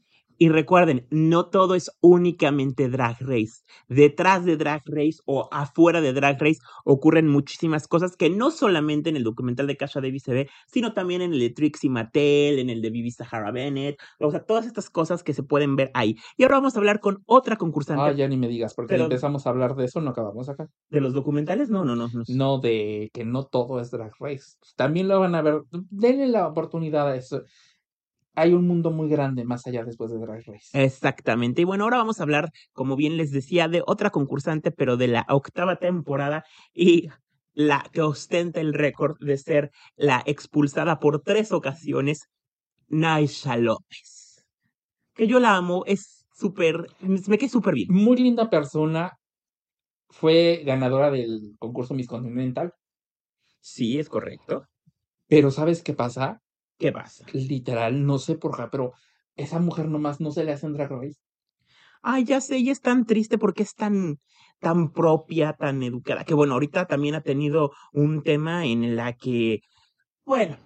[0.43, 3.63] Y recuerden, no todo es únicamente Drag Race.
[3.87, 9.09] Detrás de Drag Race o afuera de Drag Race ocurren muchísimas cosas que no solamente
[9.09, 12.59] en el documental de Kasha Davis se ve, sino también en el de Trixie Mattel,
[12.59, 15.91] en el de Vivi Sahara Bennett, o sea, todas estas cosas que se pueden ver
[15.93, 16.17] ahí.
[16.35, 19.05] Y ahora vamos a hablar con otra concursante ah, ya ni me digas, porque Pero-
[19.05, 20.67] empezamos a hablar de eso, no acabamos acá.
[20.89, 21.69] de los documentales.
[21.69, 22.09] No, no, no.
[22.13, 22.23] no.
[22.27, 24.57] No de que no todo es Drag Race.
[24.75, 25.61] También lo van a ver.
[25.89, 27.43] Denle la oportunidad a eso.
[28.35, 30.69] Hay un mundo muy grande más allá después de Drag Race.
[30.73, 31.61] Exactamente.
[31.61, 35.07] Y bueno, ahora vamos a hablar, como bien les decía, de otra concursante, pero de
[35.07, 36.43] la octava temporada
[36.73, 37.09] y
[37.53, 42.27] la que ostenta el récord de ser la expulsada por tres ocasiones,
[42.87, 44.43] Naisha López.
[45.13, 47.87] Que yo la amo, es súper, me quedé súper bien.
[47.91, 49.17] Muy linda persona.
[50.09, 52.73] Fue ganadora del concurso Miss Continental.
[53.59, 54.65] Sí, es correcto.
[55.27, 56.42] Pero ¿sabes qué pasa?
[56.77, 57.25] ¿Qué pasa?
[57.33, 58.93] Literal, no sé por qué, pero
[59.35, 61.19] esa mujer nomás no se le hace en Drag Race.
[62.01, 64.19] Ay, ya sé, ella es tan triste porque es tan,
[64.59, 69.61] tan propia, tan educada, que bueno, ahorita también ha tenido un tema en la que,
[70.25, 70.57] bueno,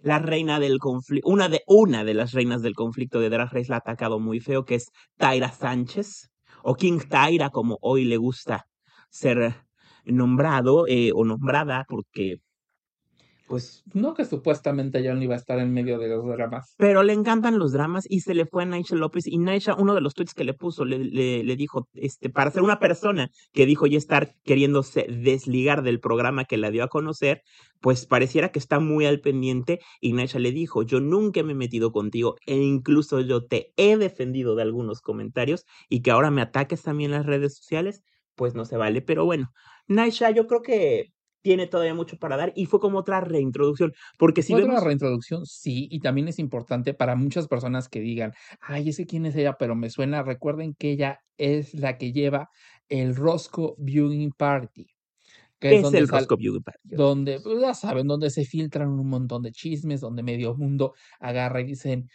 [0.00, 3.70] la reina del conflicto, una de, una de las reinas del conflicto de Drag Race
[3.70, 6.30] la ha atacado muy feo, que es Tyra Sánchez,
[6.62, 8.66] o King Tyra, como hoy le gusta
[9.10, 9.54] ser
[10.04, 12.36] nombrado eh, o nombrada, porque,
[13.46, 16.74] pues, No que supuestamente ya no iba a estar en medio de los dramas.
[16.78, 19.94] pero le encantan los dramas y se le fue a Naisha López y Naisha, uno
[19.94, 23.66] de los tweets que le puso, le, le, dijo, este, para ser una persona que
[23.66, 27.42] dijo ya estar queriéndose desligar del programa que la dio a conocer,
[27.80, 31.56] pues pareciera que está muy al pendiente y Naisha le dijo, yo nunca me he
[31.56, 36.42] metido contigo e incluso yo te he defendido de algunos comentarios y que ahora me
[36.42, 38.02] ataques también en las redes sociales,
[38.34, 39.52] pues no se vale, pero bueno,
[39.86, 41.12] Naisha, yo creo que
[41.44, 45.46] tiene todavía mucho para dar y fue como otra reintroducción, porque si otra vemos reintroducción,
[45.46, 49.56] sí, y también es importante para muchas personas que digan, ay, ese quién es ella,
[49.58, 52.48] pero me suena, recuerden que ella es la que lleva
[52.88, 54.86] el Roscoe Viewing Party,
[55.60, 56.80] que ¿qué es el sal- Roscoe Beauty Party?
[56.84, 61.60] donde, pues, ya saben, donde se filtran un montón de chismes, donde medio mundo agarra
[61.62, 62.08] y dicen,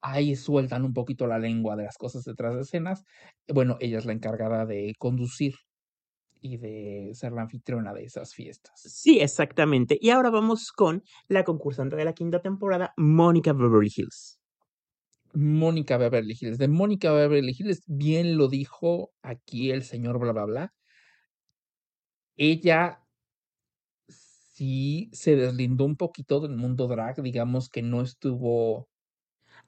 [0.00, 3.04] ahí sueltan un poquito la lengua de las cosas detrás de escenas.
[3.48, 5.54] Bueno, ella es la encargada de conducir
[6.40, 8.92] y de ser la anfitriona de esas fiestas.
[8.92, 9.98] Sí, exactamente.
[10.00, 14.38] Y ahora vamos con la concursante de la quinta temporada, Mónica Beverly Hills.
[15.34, 16.58] Mónica Beverly Hills.
[16.58, 20.74] De Mónica Beverly Hills, bien lo dijo aquí el señor bla bla bla.
[22.38, 23.02] Ella
[24.08, 28.88] sí se deslindó un poquito del mundo drag, digamos que no estuvo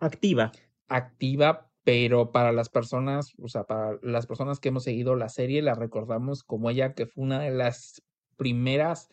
[0.00, 0.50] Activa.
[0.88, 5.62] activa, pero para las personas, o sea, para las personas que hemos seguido la serie,
[5.62, 8.02] la recordamos como ella que fue una de las
[8.36, 9.08] primeras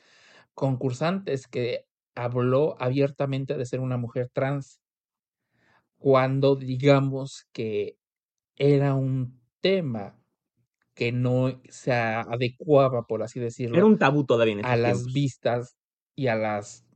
[0.54, 4.82] concursantes que habló abiertamente de ser una mujer trans,
[5.98, 7.98] cuando digamos que
[8.56, 10.20] era un tema
[10.94, 15.78] que no se adecuaba, por así decirlo, Era un tabú todavía en a las vistas
[16.16, 16.87] y a las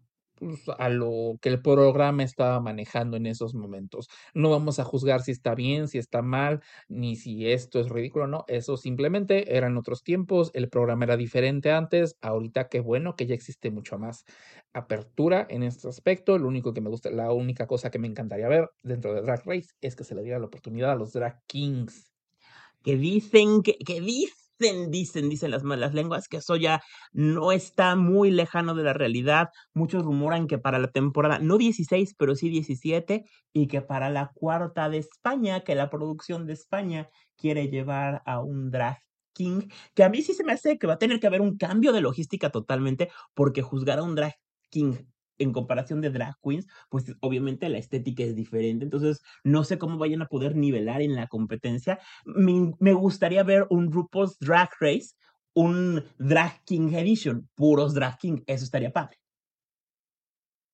[0.41, 4.09] pues, a lo que el programa estaba manejando en esos momentos.
[4.33, 8.25] No vamos a juzgar si está bien, si está mal, ni si esto es ridículo,
[8.25, 8.43] no.
[8.47, 12.17] Eso simplemente eran otros tiempos, el programa era diferente antes.
[12.21, 14.25] Ahorita qué bueno que ya existe mucho más
[14.73, 16.39] apertura en este aspecto.
[16.39, 19.43] Lo único que me gusta, la única cosa que me encantaría ver dentro de Drag
[19.45, 22.11] Race es que se le diera la oportunidad a los drag kings.
[22.83, 27.95] que dicen, que, que dicen, dicen, dicen las malas lenguas, que eso ya no está
[27.95, 29.49] muy lejano de la realidad.
[29.73, 34.31] Muchos rumoran que para la temporada, no 16, pero sí 17, y que para la
[34.33, 38.99] cuarta de España, que la producción de España quiere llevar a un drag
[39.33, 41.57] king, que a mí sí se me hace que va a tener que haber un
[41.57, 44.35] cambio de logística totalmente, porque juzgar a un drag
[44.69, 44.95] king
[45.41, 49.97] en comparación de drag queens, pues obviamente la estética es diferente, entonces no sé cómo
[49.97, 51.99] vayan a poder nivelar en la competencia.
[52.25, 55.15] Me, gustaría ver un RuPaul's Drag Race,
[55.53, 59.17] un Drag King Edition, puros Drag King, eso estaría padre.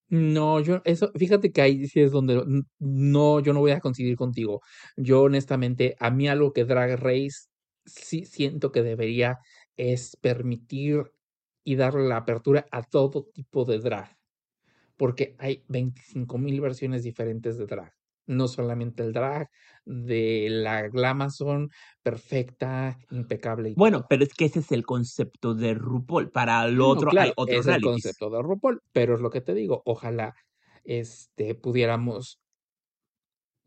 [0.10, 4.16] No, yo, eso, fíjate que ahí sí es donde no, yo no voy a coincidir
[4.16, 4.62] contigo.
[4.96, 7.50] Yo honestamente, a mí algo que Drag Race
[7.86, 9.40] sí siento que debería
[9.76, 11.12] es permitir
[11.68, 14.17] y darle la apertura a todo tipo de drag,
[14.98, 17.94] porque hay 25 mil versiones diferentes de drag.
[18.28, 19.50] No solamente el drag
[19.86, 21.70] de la glamazon
[22.04, 24.10] perfecta, impecable y Bueno, todo.
[24.10, 26.32] pero es que ese es el concepto de RuPaul.
[26.32, 29.42] Para No, otro hay claro, otros es el concepto de RuPaul, pero es lo que
[29.42, 30.36] te digo, ojalá
[30.84, 32.40] este, pudiéramos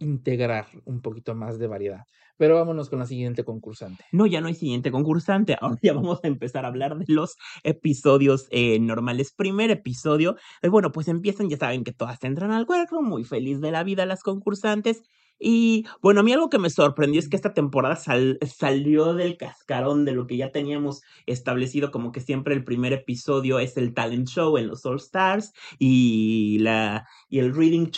[0.00, 2.04] integrar un poquito más de variedad.
[2.36, 4.04] Pero vámonos con la siguiente concursante.
[4.12, 5.56] No, ya no hay siguiente concursante.
[5.60, 9.32] Ahora ya vamos a empezar a hablar de los episodios eh, normales.
[9.36, 10.36] Primer episodio.
[10.62, 13.84] eh, bueno, pues empiezan, ya saben que todas entran al cuerpo, muy feliz de la
[13.84, 15.02] vida las concursantes.
[15.40, 19.36] Y bueno, a mí algo que me sorprendió es que esta temporada sal- salió del
[19.38, 23.94] cascarón de lo que ya teníamos establecido, como que siempre el primer episodio es el
[23.94, 27.90] talent show en los All Stars y, la, y el Reading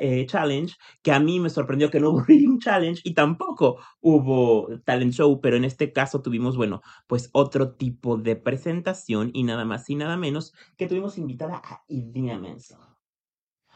[0.00, 4.68] eh, Challenge, que a mí me sorprendió que no hubo Reading Challenge y tampoco hubo
[4.84, 9.64] talent show, pero en este caso tuvimos, bueno, pues otro tipo de presentación y nada
[9.64, 12.78] más y nada menos que tuvimos invitada a Idina Menzel.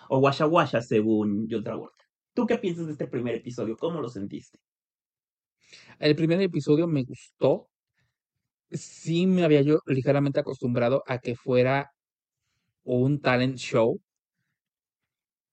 [0.08, 2.04] O Washa Washa, según John Travolta.
[2.36, 3.78] ¿Tú qué piensas de este primer episodio?
[3.78, 4.58] ¿Cómo lo sentiste?
[5.98, 7.70] El primer episodio me gustó.
[8.70, 11.94] Sí me había yo ligeramente acostumbrado a que fuera
[12.84, 14.02] un talent show.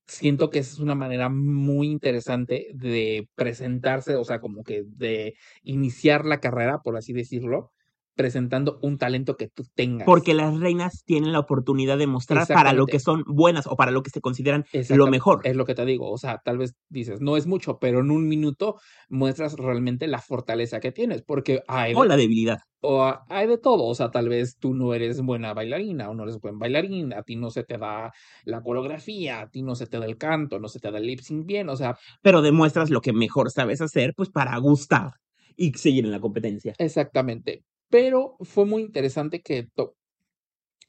[0.07, 5.35] Siento que esa es una manera muy interesante de presentarse, o sea, como que de
[5.61, 7.71] iniciar la carrera, por así decirlo,
[8.15, 10.05] presentando un talento que tú tengas.
[10.05, 13.91] Porque las reinas tienen la oportunidad de mostrar para lo que son buenas o para
[13.91, 15.41] lo que se consideran lo mejor.
[15.45, 18.11] Es lo que te digo, o sea, tal vez dices, no es mucho, pero en
[18.11, 22.59] un minuto muestras realmente la fortaleza que tienes, porque hay O la debilidad.
[22.81, 26.23] o hay de todo, o sea, tal vez tú no eres buena bailarina o no
[26.23, 28.11] eres buen bailarín, a ti no se te da
[28.43, 31.07] la coreografía, a ti no se te da el canto, no se te da el
[31.07, 35.11] lip sync bien, o sea, Pero demuestras lo que mejor sabes hacer, pues para gustar
[35.55, 36.73] y seguir en la competencia.
[36.77, 37.63] exactamente.
[37.93, 39.69] Pero fue muy interesante que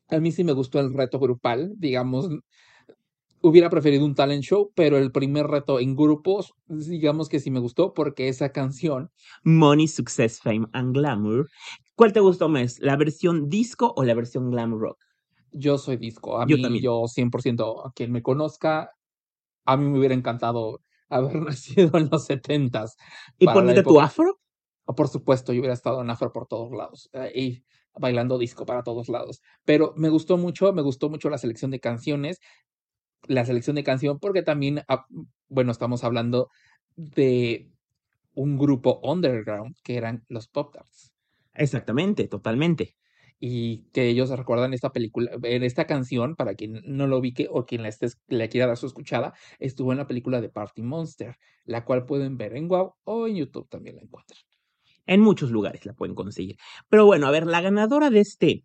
[0.08, 2.28] a mí sí me gustó el reto grupal, digamos,
[3.42, 7.60] hubiera preferido un talent show, pero el primer reto en grupos, digamos que sí me
[7.60, 9.10] gustó porque esa canción,
[9.44, 11.48] Money, Success, Fame and Glamour.
[11.96, 12.78] ¿Cuál te gustó más?
[12.80, 14.98] ¿La versión disco o la versión glam rock?
[15.52, 16.82] yo soy disco, a Yo mí también.
[16.82, 18.90] yo 100%, a quien me conozca,
[19.66, 22.96] a mí me hubiera encantado haber nacido en los setentas
[23.38, 24.40] ¿Y para la ponerte tu afro?
[24.86, 27.08] Por supuesto, yo hubiera estado en afro por todos lados.
[27.12, 27.64] eh, Y
[27.98, 29.40] bailando disco para todos lados.
[29.64, 32.40] Pero me gustó mucho, me gustó mucho la selección de canciones,
[33.28, 35.06] la selección de canción, porque también, ah,
[35.48, 36.48] bueno, estamos hablando
[36.96, 37.70] de
[38.34, 41.12] un grupo underground que eran los Pop Tarts.
[41.54, 42.96] Exactamente, totalmente.
[43.40, 47.66] Y que ellos recuerdan esta película, en esta canción, para quien no lo ubique o
[47.66, 51.36] quien la, esté, le quiera dar su escuchada, estuvo en la película de Party Monster,
[51.64, 54.40] la cual pueden ver en Wow o en YouTube también la encuentran.
[55.06, 56.56] En muchos lugares la pueden conseguir.
[56.88, 58.64] Pero bueno, a ver, la ganadora de este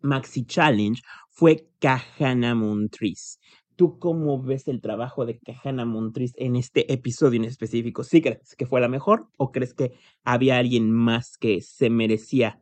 [0.00, 3.38] Maxi Challenge fue Kahana Montrese.
[3.74, 8.04] ¿Tú cómo ves el trabajo de Kahana Montrese en este episodio en específico?
[8.04, 9.92] ¿Sí crees que fue la mejor o crees que
[10.24, 12.58] había alguien más que se merecía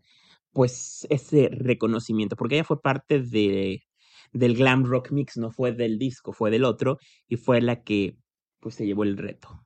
[0.53, 2.35] pues ese reconocimiento?
[2.35, 3.85] Porque ella fue parte de,
[4.33, 6.99] del Glam Rock Mix, no fue del disco, fue del otro
[7.29, 8.17] y fue la que
[8.59, 9.65] pues se llevó el reto.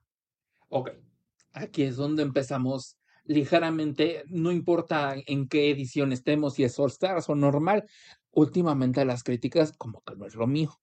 [0.68, 0.90] Ok,
[1.52, 2.98] aquí es donde empezamos
[3.28, 7.84] ligeramente, no importa en qué edición estemos, si es All Stars o normal,
[8.32, 10.80] últimamente las críticas como que no es lo mío.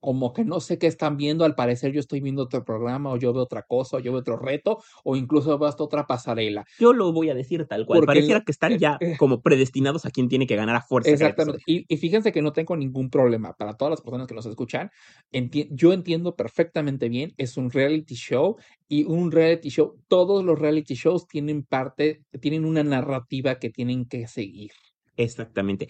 [0.00, 3.16] Como que no sé qué están viendo, al parecer yo estoy viendo otro programa o
[3.18, 6.64] yo veo otra cosa o yo veo otro reto o incluso veo hasta otra pasarela.
[6.78, 7.98] Yo lo voy a decir tal cual.
[7.98, 9.16] Porque Pareciera que están ya eh, eh.
[9.18, 11.10] como predestinados a quien tiene que ganar a fuerza.
[11.10, 11.62] Exactamente.
[11.66, 13.52] Y, y fíjense que no tengo ningún problema.
[13.52, 14.90] Para todas las personas que nos escuchan,
[15.32, 17.32] enti- yo entiendo perfectamente bien.
[17.36, 18.56] Es un reality show
[18.88, 24.06] y un reality show, todos los reality shows tienen parte, tienen una narrativa que tienen
[24.06, 24.70] que seguir.
[25.16, 25.88] Exactamente.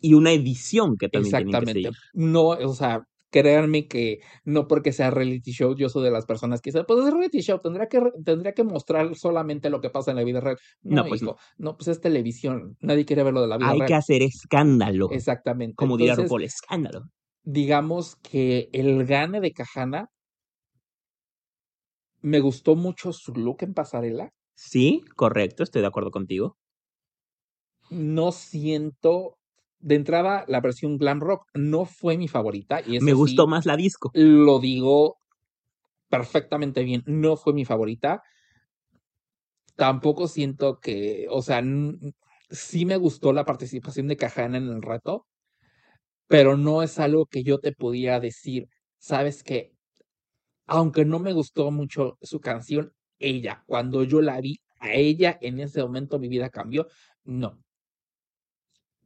[0.00, 1.82] Y una edición que también tienen que Exactamente.
[1.82, 1.98] seguir.
[2.14, 6.60] No, o sea, créanme que no porque sea reality show, yo soy de las personas
[6.62, 10.12] que dicen, pues es reality show, tendría que, tendría que mostrar solamente lo que pasa
[10.12, 10.58] en la vida real.
[10.82, 12.76] No, No, pues hijo, no, pues es televisión.
[12.80, 13.88] Nadie quiere ver lo de la vida Hay real.
[13.88, 15.08] que hacer escándalo.
[15.10, 15.74] Exactamente.
[15.76, 17.02] Como diría Entonces, RuPaul, escándalo.
[17.44, 20.10] digamos que el gane de Kahana
[22.20, 24.30] me gustó mucho su look en pasarela.
[24.54, 26.56] Sí, correcto, estoy de acuerdo contigo.
[27.90, 29.38] No siento,
[29.82, 33.66] de entrada, la versión glam rock no fue mi favorita y Me gustó sí, más
[33.66, 34.14] la disco.
[34.14, 35.18] lo digo
[36.08, 38.22] perfectamente bien, no fue mi favorita.
[39.76, 41.62] Tampoco siento que, o sea,
[42.50, 45.26] sí me gustó la participación de Kahana en el reto,
[46.28, 48.68] pero no es algo que yo te pudiera decir,
[48.98, 49.72] sabes que,
[50.66, 55.60] aunque no me gustó mucho su canción, ella, cuando yo la vi, a ella en
[55.60, 56.88] ese momento mi vida cambió.
[57.24, 57.61] No,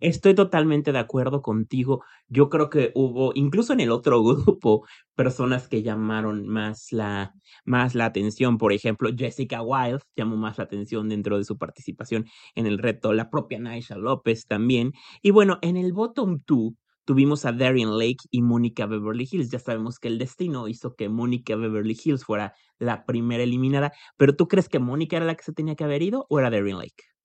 [0.01, 2.05] Estoy totalmente de acuerdo contigo.
[2.29, 7.33] Yo creo que hubo, incluso en el otro grupo, personas que llamaron más la,
[7.65, 8.59] más la atención.
[8.59, 13.13] Por ejemplo, Jessica Wilde llamó más la atención dentro de su participación en el reto.
[13.15, 14.93] La propia Naisha López también.
[15.23, 16.75] Y bueno, en el bottom two
[17.07, 19.51] tuvimos a Darian Lake y Mónica Beverly Hills.
[19.51, 23.93] Ya sabemos que el destino hizo que Mónica Beverly Hills fuera la primera eliminada.
[24.19, 26.51] Pero ¿tú crees que Mónica era la que se tenía que haber ido o era
[26.51, 27.16] Darian Lake?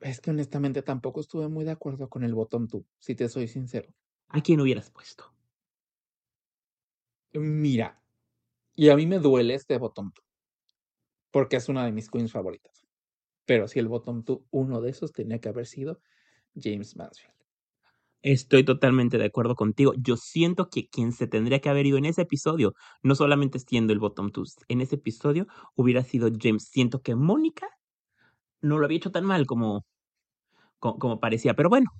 [0.00, 3.48] Es que honestamente tampoco estuve muy de acuerdo con el bottom two, si te soy
[3.48, 3.92] sincero.
[4.28, 5.34] ¿A quién hubieras puesto?
[7.32, 8.02] Mira,
[8.74, 10.24] y a mí me duele este bottom two,
[11.30, 12.86] porque es una de mis queens favoritas.
[13.44, 16.00] Pero si el bottom two, uno de esos tenía que haber sido
[16.54, 17.34] James Mansfield.
[18.22, 19.94] Estoy totalmente de acuerdo contigo.
[19.96, 23.92] Yo siento que quien se tendría que haber ido en ese episodio, no solamente siendo
[23.92, 26.64] el bottom two, en ese episodio hubiera sido James.
[26.64, 27.66] Siento que Mónica
[28.62, 29.84] no lo había hecho tan mal como,
[30.78, 31.90] co- como, parecía, pero bueno,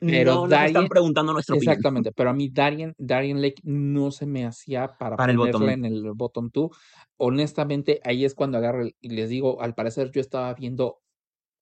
[0.00, 1.76] Pero no nos están preguntando nuestra opinión.
[1.76, 5.68] exactamente, pero a mí Darien, Darien Lake no se me hacía para Para el bottom.
[5.68, 6.70] en el bottom two.
[7.18, 11.00] Honestamente, ahí es cuando agarro el- y les digo, al parecer yo estaba viendo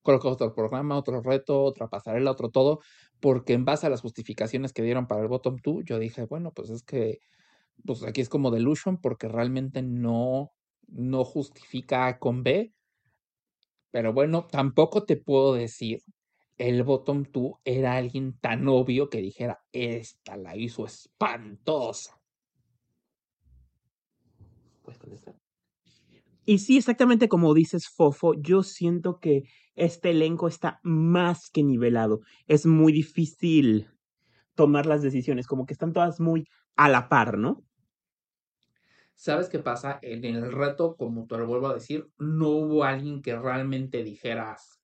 [0.04, 2.80] que otro programa, otro reto, otra pasarela, otro todo,
[3.20, 6.52] porque en base a las justificaciones que dieron para el bottom two, yo dije, bueno,
[6.52, 7.18] pues es que
[7.84, 10.52] pues aquí es como delusion porque realmente no
[10.88, 12.72] no justifica A con B,
[13.90, 16.02] pero bueno, tampoco te puedo decir
[16.58, 22.20] el bottom two era alguien tan obvio que dijera, esta la hizo espantosa.
[24.82, 25.36] Puedes contestar.
[26.44, 29.42] Y sí, exactamente como dices, Fofo, yo siento que
[29.74, 32.20] este elenco está más que nivelado.
[32.46, 33.88] Es muy difícil
[34.54, 37.67] tomar las decisiones, como que están todas muy a la par, ¿no?
[39.18, 39.98] ¿Sabes qué pasa?
[40.00, 44.80] En el reto, como te lo vuelvo a decir, no hubo alguien que realmente dijeras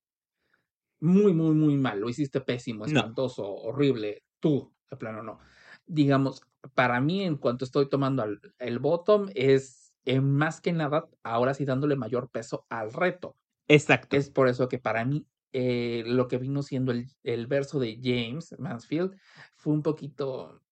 [1.00, 3.04] muy, muy, muy mal, lo hiciste pésimo, No.
[3.04, 5.38] espantoso, horrible, tú, de plano no.
[5.86, 6.42] Digamos,
[6.74, 8.24] para mí, en cuanto estoy tomando
[8.58, 13.36] el bottom, es eh, más que nada, ahora sí dándole mayor peso al reto.
[13.68, 14.16] Exacto.
[14.16, 17.98] Es por eso que para mí, eh, lo que vino siendo el, el verso de
[18.02, 19.16] James Mansfield
[19.56, 20.62] fue un poquito.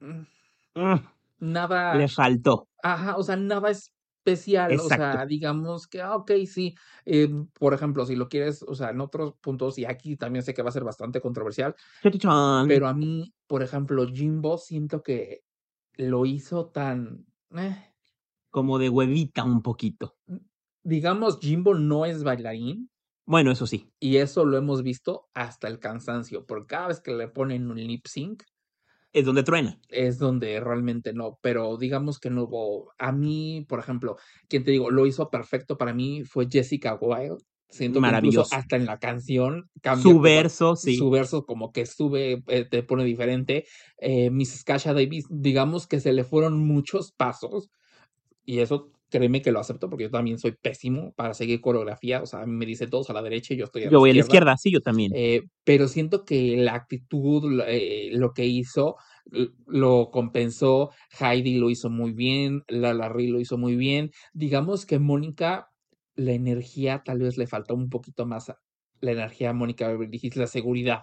[0.00, 0.22] mm,
[0.76, 0.98] Mm,
[1.40, 1.94] Nada.
[1.94, 2.68] le faltó.
[2.82, 3.92] Ajá, o sea, nada es
[4.24, 4.78] especial.
[4.78, 6.74] O sea, digamos que, ah, ok, sí.
[7.06, 7.28] eh,
[7.58, 10.62] por ejemplo, si lo quieres, o sea, en otros puntos, y aquí también sé que
[10.62, 11.74] va a ser bastante controversial,
[12.68, 15.40] pero a mí, por ejemplo, Jimbo siento que
[15.96, 17.26] lo hizo tan.
[17.56, 17.76] eh,
[18.50, 20.16] Como de huevita un poquito.
[20.82, 22.90] digamos, Jimbo no es bailarín.
[23.26, 23.88] Bueno, eso sí.
[24.00, 27.76] Y eso lo hemos visto hasta el cansancio, porque cada vez que le ponen un
[27.76, 28.42] lip sync
[29.12, 29.78] Es donde truena.
[29.88, 34.16] es donde realmente no, pero digamos que no hubo, a mí, por ejemplo,
[34.48, 38.54] quien te digo, lo hizo perfecto para mí fue Jessica Wilde, siento que Maravilloso.
[38.54, 40.96] hasta en la canción cambia Su como- verso, sí.
[40.96, 43.64] su verso como que sube, eh, te pone diferente,
[43.98, 44.62] eh, Mrs.
[44.64, 47.68] Kasha Davis, digamos que se le fueron muchos pasos,
[48.44, 52.26] y eso créeme que lo acepto porque yo también soy pésimo para seguir coreografía, o
[52.26, 53.98] sea, a mí me dice todos a la derecha y yo estoy a la Yo
[53.98, 54.28] voy a la izquierda.
[54.28, 55.12] izquierda, sí, yo también.
[55.14, 58.96] Eh, pero siento que la actitud, lo- eh, lo que hizo,
[59.66, 60.90] lo compensó.
[61.18, 64.10] Heidi lo hizo muy bien, Lala Ri lo hizo muy bien.
[64.32, 65.68] Digamos que Mónica,
[66.14, 68.50] la energía tal vez le faltó un poquito más.
[68.50, 68.56] a-
[69.02, 71.00] La energía a Mónica Beverly Hills, la seguridad,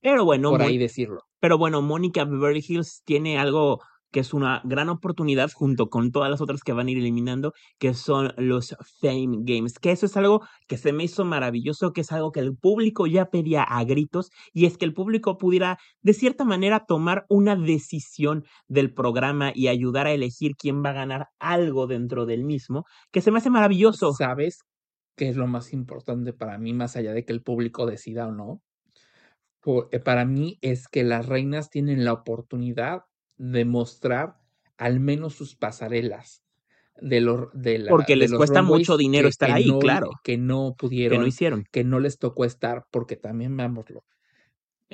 [0.00, 1.22] Pero bueno, por ahí decirlo.
[1.40, 3.80] pero bueno, Mónica Beverly Hills tiene algo
[4.14, 7.52] que es una gran oportunidad junto con todas las otras que van a ir eliminando,
[7.80, 12.02] que son los Fame Games, que eso es algo que se me hizo maravilloso, que
[12.02, 15.78] es algo que el público ya pedía a gritos, y es que el público pudiera
[16.02, 20.92] de cierta manera tomar una decisión del programa y ayudar a elegir quién va a
[20.92, 24.12] ganar algo dentro del mismo, que se me hace maravilloso.
[24.12, 24.60] ¿Sabes
[25.16, 28.30] qué es lo más importante para mí, más allá de que el público decida o
[28.30, 28.62] no?
[29.90, 33.00] Eh, para mí es que las reinas tienen la oportunidad
[33.36, 34.38] de mostrar
[34.76, 36.42] al menos sus pasarelas
[37.00, 39.66] de los de la Porque de les los cuesta mucho dinero que, estar que ahí,
[39.66, 41.64] no, claro, que no que pudieron, no hicieron.
[41.70, 44.04] que no les tocó estar, porque también veámoslo,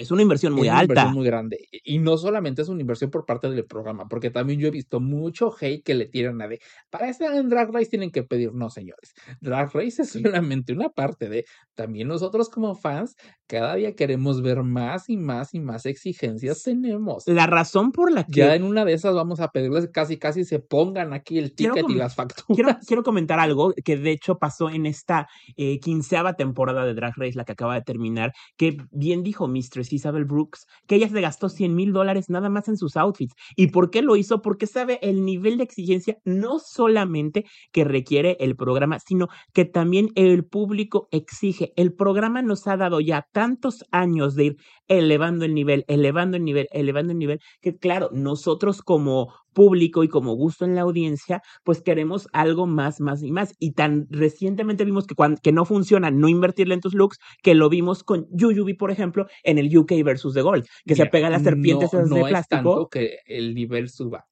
[0.00, 1.14] Es una inversión muy es una inversión alta.
[1.14, 1.68] muy grande.
[1.70, 5.00] Y no solamente es una inversión por parte del programa, porque también yo he visto
[5.00, 8.52] mucho hate que le tiran a de, para estar en Drag Race tienen que pedir,
[8.54, 11.44] no señores, Drag Race es solamente una parte de,
[11.74, 17.24] también nosotros como fans, cada día queremos ver más y más y más exigencias tenemos.
[17.26, 20.44] La razón por la Ya que en una de esas vamos a pedirles casi casi
[20.44, 22.86] se pongan aquí el ticket y las quiero, facturas.
[22.86, 27.34] quiero comentar algo que de hecho pasó en esta eh, quinceava temporada de Drag Race,
[27.34, 31.48] la que acaba de terminar, que bien dijo Mistress Isabel Brooks, que ella se gastó
[31.48, 33.34] 100 mil dólares nada más en sus outfits.
[33.56, 34.42] ¿Y por qué lo hizo?
[34.42, 40.08] Porque sabe el nivel de exigencia no solamente que requiere el programa, sino que también
[40.14, 41.72] el público exige.
[41.76, 44.56] El programa nos ha dado ya tantos años de ir
[44.88, 50.08] elevando el nivel, elevando el nivel, elevando el nivel, que claro, nosotros como público y
[50.08, 53.54] como gusto en la audiencia, pues queremos algo más, más y más.
[53.58, 57.54] Y tan recientemente vimos que, cuan- que no funciona no invertirle en tus looks, que
[57.54, 61.10] lo vimos con Yuyubi, por ejemplo, en el UK versus The Gold, que se Mira,
[61.10, 62.88] pegan las serpientes no, esas de no es tanto plástico.
[62.88, 64.26] que el nivel suba.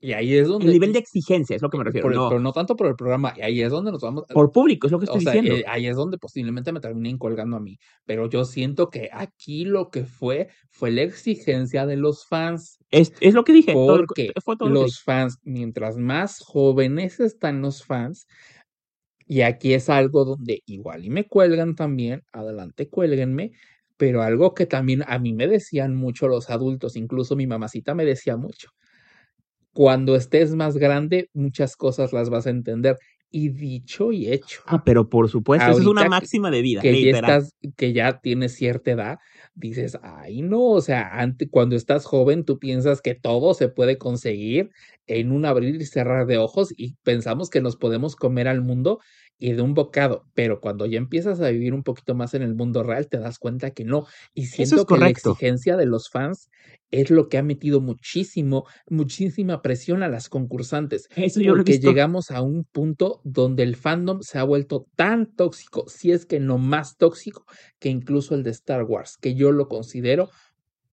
[0.00, 2.18] Y ahí es El donde, nivel de exigencia es lo que me refiero, por el-
[2.18, 4.86] no pero no tanto por el programa, y ahí es donde nos vamos, por público,
[4.86, 5.54] es lo que o estoy sea, diciendo.
[5.56, 7.78] eh, ahí es donde posiblemente me terminen colgando a mí.
[8.06, 12.78] Pero yo siento que aquí lo que fue, fue la exigencia de los fans.
[12.90, 14.84] Es, es lo que dije, todo el Porque fue todo que dije.
[14.84, 18.26] los fans, mientras más jóvenes están los fans,
[19.26, 23.52] y aquí es algo donde igual y me cuelgan también, adelante cuélguenme,
[23.96, 28.04] pero algo que también a mí me decían mucho los adultos, incluso mi mamacita me
[28.04, 28.70] decía mucho,
[29.72, 32.96] cuando estés más grande, muchas cosas las vas a entender.
[33.32, 34.60] Y dicho y hecho.
[34.66, 38.18] Ah, pero por supuesto, eso es una máxima de vida, que ya estás, que ya
[38.20, 39.18] tienes cierta edad,
[39.54, 43.98] dices, ay, no, o sea, ante, cuando estás joven, tú piensas que todo se puede
[43.98, 44.70] conseguir
[45.18, 49.00] en un abrir y cerrar de ojos y pensamos que nos podemos comer al mundo
[49.40, 52.54] y de un bocado, pero cuando ya empiezas a vivir un poquito más en el
[52.54, 54.06] mundo real, te das cuenta que no.
[54.34, 56.50] Y Eso siento es que la exigencia de los fans
[56.90, 62.30] es lo que ha metido muchísimo, muchísima presión a las concursantes Eso yo porque llegamos
[62.30, 66.58] a un punto donde el fandom se ha vuelto tan tóxico, si es que no
[66.58, 67.46] más tóxico,
[67.78, 70.30] que incluso el de Star Wars, que yo lo considero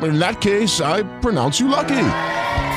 [0.00, 2.02] In that case, I pronounce you lucky.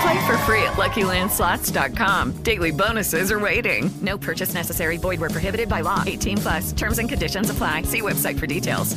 [0.01, 2.33] Play for free at LuckyLandSlots.com.
[2.43, 3.89] Daily bonuses are waiting.
[4.01, 4.97] No purchase necessary.
[4.97, 6.03] Void were prohibited by law.
[6.05, 6.73] 18 plus.
[6.73, 7.83] Terms and conditions apply.
[7.83, 8.95] See website for details.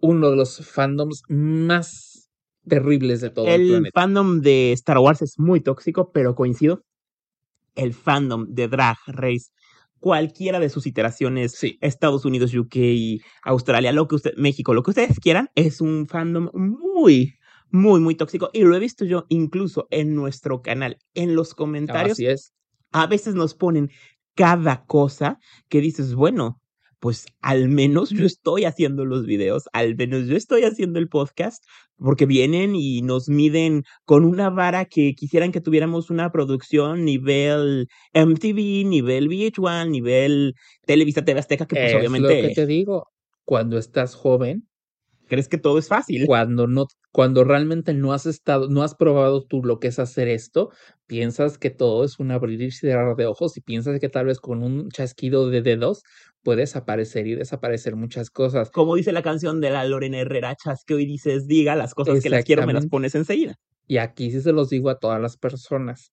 [0.00, 2.28] Uno de los fandoms más
[2.68, 3.90] terribles de todo el, El planeta.
[4.00, 6.82] fandom de Star Wars es muy tóxico, pero coincido.
[7.76, 9.50] El fandom de Drag Race,
[10.02, 11.78] cualquiera de sus iteraciones, Sí.
[11.80, 12.76] Estados Unidos, UK,
[13.44, 17.34] Australia, lo que usted, México, lo que ustedes quieran, es un fandom muy,
[17.70, 18.50] muy, muy tóxico.
[18.52, 22.16] Y lo he visto yo incluso en nuestro canal, en los comentarios.
[22.16, 22.52] Así es.
[22.90, 23.90] a veces nos ponen
[24.34, 25.38] cada cosa
[25.70, 26.60] que dices, bueno,
[27.00, 31.64] pues al menos yo estoy haciendo los videos, al menos yo estoy haciendo el podcast,
[32.02, 37.88] porque vienen y nos miden con una vara que quisieran que tuviéramos una producción nivel
[38.14, 40.54] MTV, nivel VH1, nivel
[40.86, 43.06] Televisa TV Azteca, que pues es lo obviamente que te digo.
[43.44, 44.68] Cuando estás joven,
[45.32, 46.26] crees que todo es fácil.
[46.26, 50.28] cuando no, cuando realmente no has estado, no has probado tú lo que es hacer
[50.28, 50.70] esto,
[51.06, 54.40] piensas que todo es un abrir y cerrar de ojos y piensas que tal vez
[54.40, 56.02] con un chasquido de dedos
[56.42, 58.70] puedes aparecer y desaparecer muchas cosas.
[58.70, 62.20] Como dice la canción de la Lorena Herrera, chas que hoy dices, diga las cosas
[62.20, 63.56] que las quiero, me las pones enseguida.
[63.86, 66.12] Y aquí sí se los digo a todas las personas.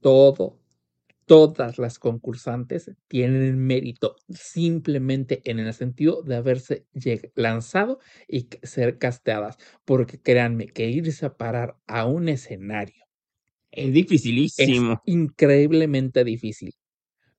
[0.00, 0.58] Todo,
[1.26, 6.86] todas las concursantes tienen mérito simplemente en el sentido de haberse
[7.36, 9.58] lanzado y ser casteadas.
[9.84, 13.04] Porque créanme que irse a parar a un escenario
[13.72, 13.92] Es
[14.56, 15.00] es dificilísimo.
[15.06, 16.72] increíblemente difícil.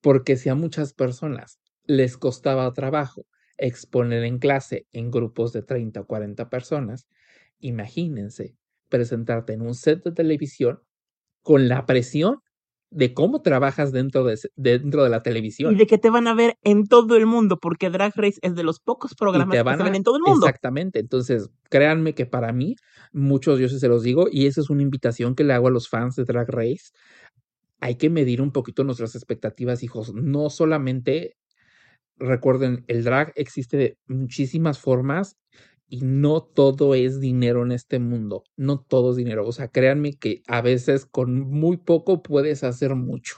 [0.01, 3.25] Porque si a muchas personas les costaba trabajo
[3.57, 7.07] exponer en clase en grupos de 30 o 40 personas,
[7.59, 8.55] imagínense
[8.89, 10.79] presentarte en un set de televisión
[11.43, 12.39] con la presión
[12.91, 15.73] de cómo trabajas dentro de, dentro de la televisión.
[15.73, 18.53] Y de que te van a ver en todo el mundo, porque Drag Race es
[18.53, 19.83] de los pocos programas que se a...
[19.83, 20.45] ven en todo el mundo.
[20.45, 20.99] Exactamente.
[20.99, 22.75] Entonces, créanme que para mí,
[23.13, 25.71] muchos yo sí se los digo, y esa es una invitación que le hago a
[25.71, 26.91] los fans de Drag Race.
[27.81, 30.13] Hay que medir un poquito nuestras expectativas, hijos.
[30.13, 31.35] No solamente,
[32.17, 35.37] recuerden, el drag existe de muchísimas formas
[35.89, 38.43] y no todo es dinero en este mundo.
[38.55, 39.45] No todo es dinero.
[39.45, 43.35] O sea, créanme que a veces con muy poco puedes hacer mucho.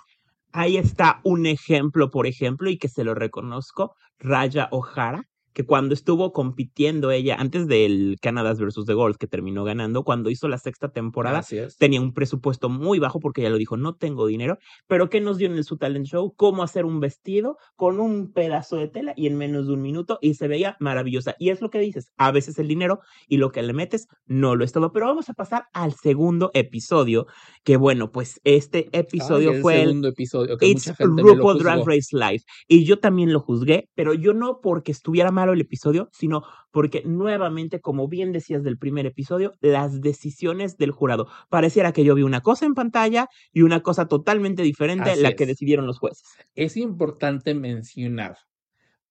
[0.52, 5.94] Ahí está un ejemplo, por ejemplo, y que se lo reconozco, Raya O'Hara, que cuando
[5.94, 8.86] estuvo compitiendo ella, antes del Canada's vs.
[8.86, 11.44] The Gold, que terminó ganando, cuando hizo la sexta temporada,
[11.78, 15.38] tenía un presupuesto muy bajo porque ella lo dijo, no tengo dinero, pero ¿qué nos
[15.38, 16.34] dio en el su talent show?
[16.36, 20.20] Cómo hacer un vestido con un pedazo de tela y en menos de un minuto
[20.22, 21.36] y se veía maravillosa.
[21.40, 24.56] Y es lo que dices, a veces el dinero y lo que le metes no
[24.56, 24.92] lo es todo.
[24.92, 27.28] Pero vamos a pasar al segundo episodio,
[27.64, 31.22] que bueno, pues este episodio Ay, el fue el segundo episodio que It's mucha gente
[31.22, 31.86] RuPaul Drag.
[31.86, 32.44] Race Live.
[32.68, 37.04] Y yo también lo juzgué, pero yo no porque estuviera malo el episodio, sino porque
[37.06, 41.28] nuevamente, como bien decías del primer episodio, las decisiones del jurado.
[41.50, 45.46] Pareciera que yo vi una cosa en pantalla y una cosa totalmente diferente la que
[45.46, 46.24] decidieron los jueces.
[46.56, 48.38] Es importante mencionar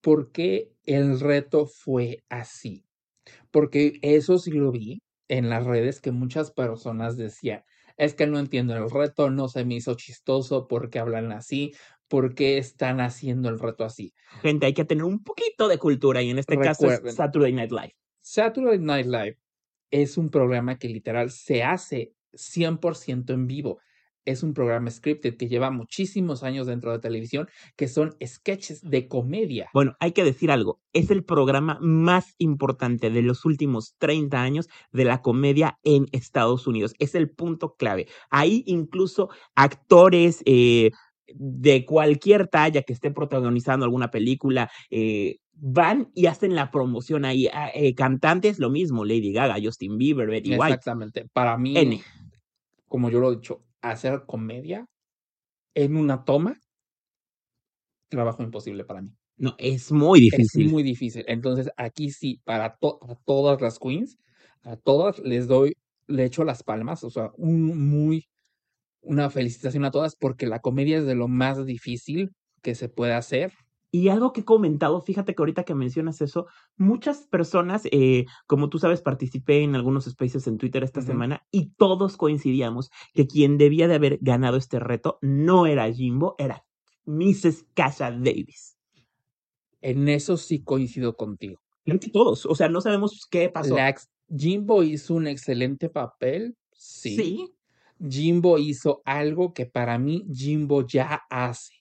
[0.00, 2.86] por qué el reto fue así.
[3.50, 7.62] Porque eso sí lo vi en las redes que muchas personas decían,
[7.96, 11.72] es que no entiendo el reto, no se me hizo chistoso, porque hablan así,
[12.12, 14.12] por qué están haciendo el reto así.
[14.42, 17.70] Gente, hay que tener un poquito de cultura y en este caso es Saturday Night
[17.72, 17.96] Live.
[18.20, 19.38] Saturday Night Live
[19.90, 23.78] es un programa que literal se hace 100% en vivo.
[24.26, 29.08] Es un programa scripted que lleva muchísimos años dentro de televisión, que son sketches de
[29.08, 29.70] comedia.
[29.72, 34.68] Bueno, hay que decir algo, es el programa más importante de los últimos 30 años
[34.92, 36.92] de la comedia en Estados Unidos.
[36.98, 38.06] Es el punto clave.
[38.28, 40.90] Ahí incluso actores eh,
[41.26, 47.48] de cualquier talla que esté protagonizando alguna película eh, van y hacen la promoción ahí.
[47.52, 50.74] Ah, eh, cantantes, lo mismo, Lady Gaga, Justin Bieber, Betty White.
[50.74, 51.26] Exactamente.
[51.32, 52.00] Para mí, N.
[52.88, 54.86] como yo lo he dicho, hacer comedia
[55.74, 56.58] en una toma,
[58.08, 59.10] trabajo imposible para mí.
[59.36, 60.66] No, es muy difícil.
[60.66, 61.24] Es muy difícil.
[61.26, 64.18] Entonces, aquí sí, para to- a todas las queens,
[64.62, 65.74] a todas les doy,
[66.06, 68.28] le echo las palmas, o sea, un muy,
[69.02, 72.30] una felicitación a todas, porque la comedia es de lo más difícil
[72.62, 73.52] que se puede hacer.
[73.94, 76.46] Y algo que he comentado, fíjate que ahorita que mencionas eso,
[76.78, 81.74] muchas personas, eh, como tú sabes, participé en algunos spaces en Twitter esta semana y
[81.74, 86.64] todos coincidíamos que quien debía de haber ganado este reto no era Jimbo, era
[87.04, 87.66] Mrs.
[87.74, 88.78] Kasha Davis.
[89.82, 91.60] En eso sí coincido contigo.
[91.84, 93.76] Creo que todos, o sea, no sabemos qué pasó.
[93.76, 93.94] La
[94.34, 97.16] Jimbo hizo un excelente papel, sí.
[97.16, 97.54] Sí,
[98.00, 101.74] Jimbo hizo algo que para mí Jimbo ya hace.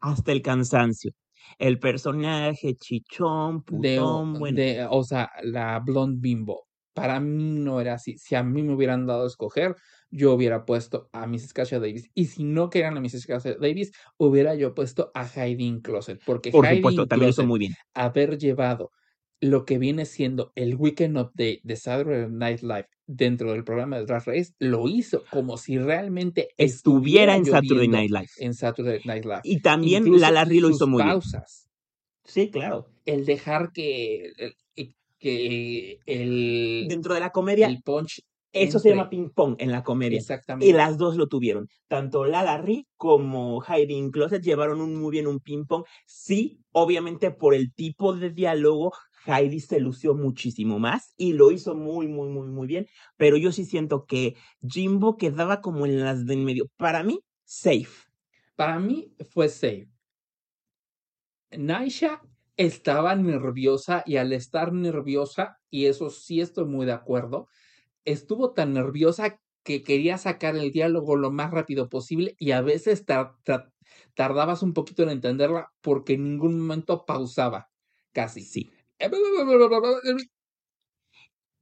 [0.00, 1.12] hasta el cansancio.
[1.58, 4.56] El personaje chichón, De, putón, bueno.
[4.56, 6.66] de, o sea, la blonde bimbo.
[6.92, 8.16] Para mí no era así.
[8.18, 9.76] Si a mí me hubieran dado a escoger,
[10.10, 11.52] yo hubiera puesto a Mrs.
[11.52, 12.10] Cassia Davis.
[12.14, 13.26] Y si no querían a Mrs.
[13.26, 16.20] Cassia Davis, hubiera yo puesto a Heidi Closet.
[16.24, 17.74] Porque Por Heidi supuesto, también hizo Closet, muy bien.
[17.94, 18.90] haber llevado
[19.40, 24.06] lo que viene siendo el Weekend Update de Saturday Night Live dentro del programa de
[24.06, 28.28] Drag Race, lo hizo como si realmente Estuviera en Saturday Night Live.
[28.38, 29.40] En Saturday Night Live.
[29.44, 31.12] Y también Incluso la Larry lo hizo muy bien.
[31.14, 31.68] pausas.
[32.24, 32.88] Sí, claro.
[33.04, 34.54] El dejar que, el-
[35.18, 38.22] que el, Dentro de la comedia, el punch
[38.52, 40.16] eso se llama ping pong en la comedia.
[40.16, 40.72] Y Exactamente.
[40.72, 41.68] las dos lo tuvieron.
[41.88, 45.84] Tanto Lala Ri como Heidi Closet llevaron un, muy bien un ping pong.
[46.06, 48.92] Sí, obviamente por el tipo de diálogo,
[49.26, 52.86] Heidi se lució muchísimo más y lo hizo muy, muy, muy, muy bien.
[53.16, 56.66] Pero yo sí siento que Jimbo quedaba como en las de en medio.
[56.76, 57.88] Para mí, safe.
[58.56, 59.88] Para mí fue safe.
[61.50, 62.22] Naisha
[62.56, 67.48] estaba nerviosa y al estar nerviosa, y eso sí estoy muy de acuerdo,
[68.04, 73.04] estuvo tan nerviosa que quería sacar el diálogo lo más rápido posible y a veces
[73.06, 73.72] tar- tar-
[74.14, 77.68] tardabas un poquito en entenderla porque en ningún momento pausaba,
[78.12, 78.42] casi.
[78.42, 78.70] Sí.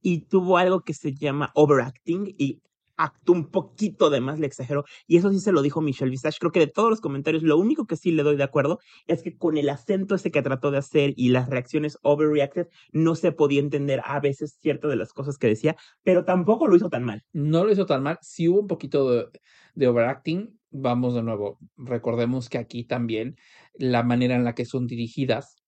[0.05, 2.61] Y tuvo algo que se llama overacting y
[2.95, 4.85] actuó un poquito de más, le exageró.
[5.07, 6.37] Y eso sí se lo dijo Michelle Visage.
[6.39, 8.77] Creo que de todos los comentarios, lo único que sí le doy de acuerdo
[9.07, 13.15] es que con el acento ese que trató de hacer y las reacciones overreacted, no
[13.15, 16.89] se podía entender a veces ciertas de las cosas que decía, pero tampoco lo hizo
[16.89, 17.23] tan mal.
[17.33, 19.25] No lo hizo tan mal, sí hubo un poquito de,
[19.73, 20.59] de overacting.
[20.69, 23.37] Vamos de nuevo, recordemos que aquí también
[23.73, 25.64] la manera en la que son dirigidas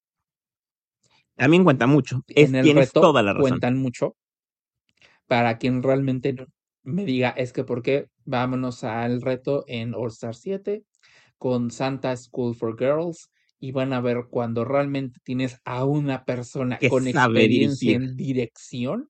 [1.37, 2.23] También cuenta mucho.
[2.27, 3.49] Es, en el tienes reto toda la razón.
[3.49, 4.15] cuentan mucho.
[5.27, 6.35] Para quien realmente
[6.83, 10.83] me diga, es que por qué vámonos al reto en All Star 7
[11.37, 13.29] con Santa School for Girls
[13.59, 18.09] y van a ver cuando realmente tienes a una persona Que con experiencia dirigir.
[18.09, 19.09] en dirección,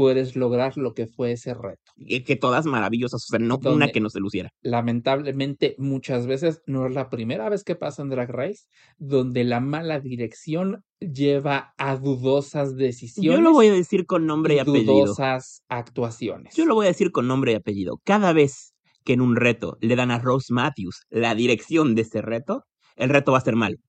[0.00, 1.92] puedes lograr lo que fue ese reto.
[1.94, 4.48] Y que todas maravillosas, o sea, no una que no se luciera.
[4.62, 8.64] Lamentablemente, muchas veces no es la primera vez que pasa en Drag Race,
[8.96, 13.36] donde la mala dirección lleva a dudosas decisiones.
[13.36, 14.94] Yo lo voy a decir con nombre y, y apellido.
[14.94, 16.56] dudosas actuaciones.
[16.56, 18.00] Yo lo voy a decir con nombre y apellido.
[18.02, 18.72] Cada vez
[19.04, 22.64] que en un reto le dan a Rose Matthews la dirección de ese reto,
[22.96, 23.80] el reto va a ser mal.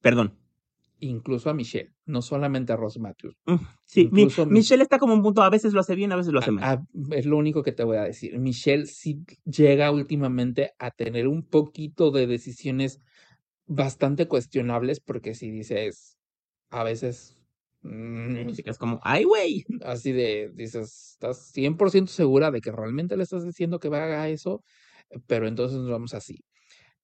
[0.00, 0.38] Perdón.
[1.00, 3.36] Incluso a Michelle, no solamente a Ross Matthews.
[3.84, 6.38] Sí, mi- Michelle está como un punto, a veces lo hace bien, a veces lo
[6.38, 6.64] hace A- mal.
[6.64, 8.38] a- es lo único que te voy a decir.
[8.38, 13.00] Michelle sí llega últimamente a tener un poquito de decisiones
[13.66, 16.16] bastante cuestionables, porque si dices,
[16.70, 17.34] a veces.
[17.82, 19.64] mm, Chicas como, ay, güey.
[19.84, 24.62] así de, dices, ¿estás 100% segura de que realmente le estás diciendo que haga eso?
[25.28, 26.38] Pero entonces nos vamos así.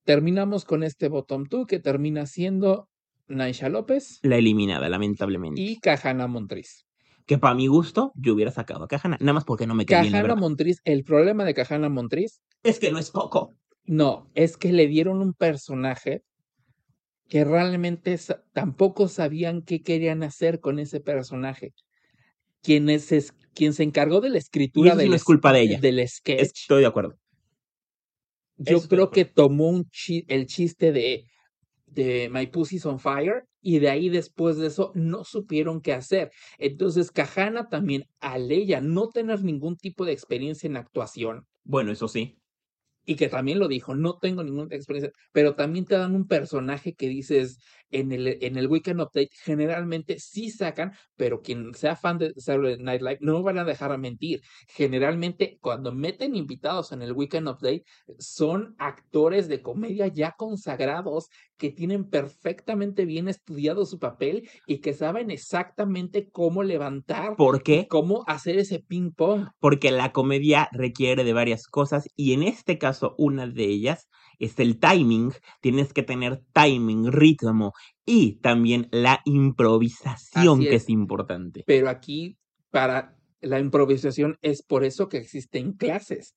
[0.05, 2.89] Terminamos con este bottom two que termina siendo
[3.29, 5.61] Naisha López La eliminada, lamentablemente.
[5.61, 6.87] y Cajana Montriz.
[7.27, 10.03] Que para mi gusto, yo hubiera sacado a Cajana, nada más porque no me la
[10.03, 10.35] Cajana.
[10.35, 13.57] Montriz, el problema de Cajana Montriz, Es que no es poco.
[13.85, 16.23] no, es que le dieron un personaje
[17.29, 18.19] que realmente
[18.53, 21.73] tampoco sabían qué querían hacer con ese personaje.
[22.63, 25.53] Quien, es, quien se encargó de la Y escritura eso sí del, no es culpa
[25.53, 25.81] de ella.
[25.81, 26.41] del sketch.
[26.41, 27.17] Estoy de acuerdo.
[28.59, 31.25] Yo Eso creo que tomó un chi- el chiste de,
[31.95, 36.31] de My Pussy's on Fire y de ahí después de eso no supieron qué hacer.
[36.59, 42.07] Entonces, Cajana también, al ella no tener ningún tipo de experiencia en actuación, Bueno, eso
[42.09, 42.39] sí.
[43.05, 46.95] y que también lo dijo, no tengo ninguna experiencia, pero también te dan un personaje
[46.95, 47.59] que dices
[47.93, 52.79] en el, en el Weekend Update, generalmente sí sacan, pero quien sea fan de Saturday
[52.79, 54.41] Night Live no van a dejar a mentir.
[54.69, 57.85] Generalmente cuando meten invitados en el Weekend Update
[58.19, 64.95] son actores de comedia ya consagrados que tienen perfectamente bien estudiado su papel y que
[64.95, 67.87] saben exactamente cómo levantar, ¿Por qué?
[67.89, 69.47] cómo hacer ese ping pong.
[69.61, 74.09] Porque la comedia requiere de varias cosas y en este caso una de ellas
[74.39, 75.33] es el timing.
[75.61, 77.73] Tienes que tener timing, ritmo
[78.05, 80.83] y también la improvisación Así que es.
[80.85, 81.63] es importante.
[81.67, 82.37] Pero aquí,
[82.71, 86.35] para la improvisación, es por eso que existen clases,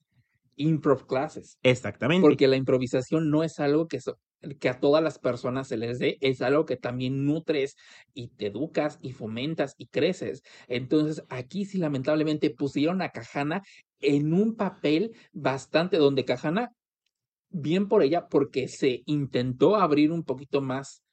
[0.56, 2.22] improv classes, Exactamente.
[2.22, 4.18] porque la improvisación no es algo que, so-
[4.60, 7.76] que a todas las personas se les dé, es algo que también nutres
[8.14, 10.42] y te educas y fomentas y creces.
[10.68, 13.62] Entonces, aquí sí, lamentablemente, pusieron a Cajana
[14.00, 16.70] en un papel bastante donde Cajana,
[17.56, 21.04] bien por ella, porque se intentó abrir un poquito más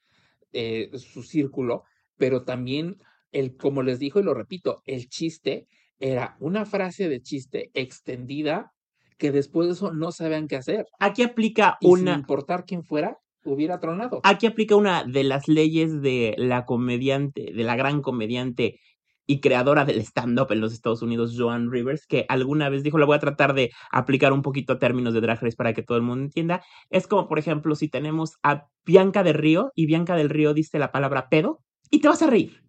[0.53, 1.84] eh, su círculo,
[2.16, 2.97] pero también,
[3.30, 5.66] el, como les dijo y lo repito, el chiste
[5.99, 8.72] era una frase de chiste extendida
[9.18, 10.86] que después de eso no sabían qué hacer.
[10.99, 14.20] Aquí aplica Y sin una, importar quién fuera, hubiera tronado.
[14.24, 18.80] aquí aplica una de las leyes de la comediante, de la gran comediante
[19.26, 23.06] y creadora del stand-up en los Estados Unidos, Joan Rivers, que alguna vez dijo, la
[23.06, 25.96] voy a tratar de aplicar un poquito a términos de Drag Race para que todo
[25.96, 26.62] el mundo entienda.
[26.90, 30.78] Es como, por ejemplo, si tenemos a Bianca del Río y Bianca del Río dice
[30.78, 31.60] la palabra pedo
[31.90, 32.62] y te vas a reír.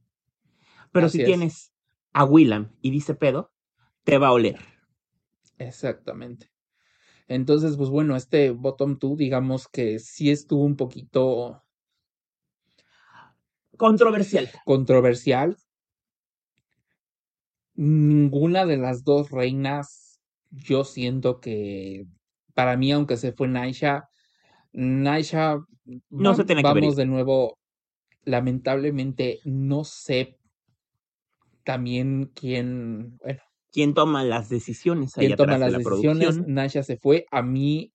[0.92, 1.28] Pero Así si es.
[1.28, 1.74] tienes
[2.14, 3.52] a Willam y dice pedo,
[4.04, 4.60] te va a oler.
[5.58, 6.52] Exactamente.
[7.28, 11.64] Entonces, pues bueno, este bottom two, digamos que sí estuvo un poquito
[13.78, 14.50] Controversial.
[14.66, 15.58] controversial.
[17.76, 20.20] Ninguna de las dos reinas,
[20.52, 22.06] yo siento que
[22.54, 24.08] para mí, aunque se fue Naisha,
[24.74, 25.58] Naisha,
[26.12, 27.58] No va- se tiene que vamos de nuevo,
[28.26, 30.38] lamentablemente no sé
[31.64, 33.40] también quién, bueno,
[33.72, 36.38] ¿Quién toma las decisiones ahí quién toma de las la decisiones.
[36.48, 37.26] Naisha se fue.
[37.32, 37.92] A mí,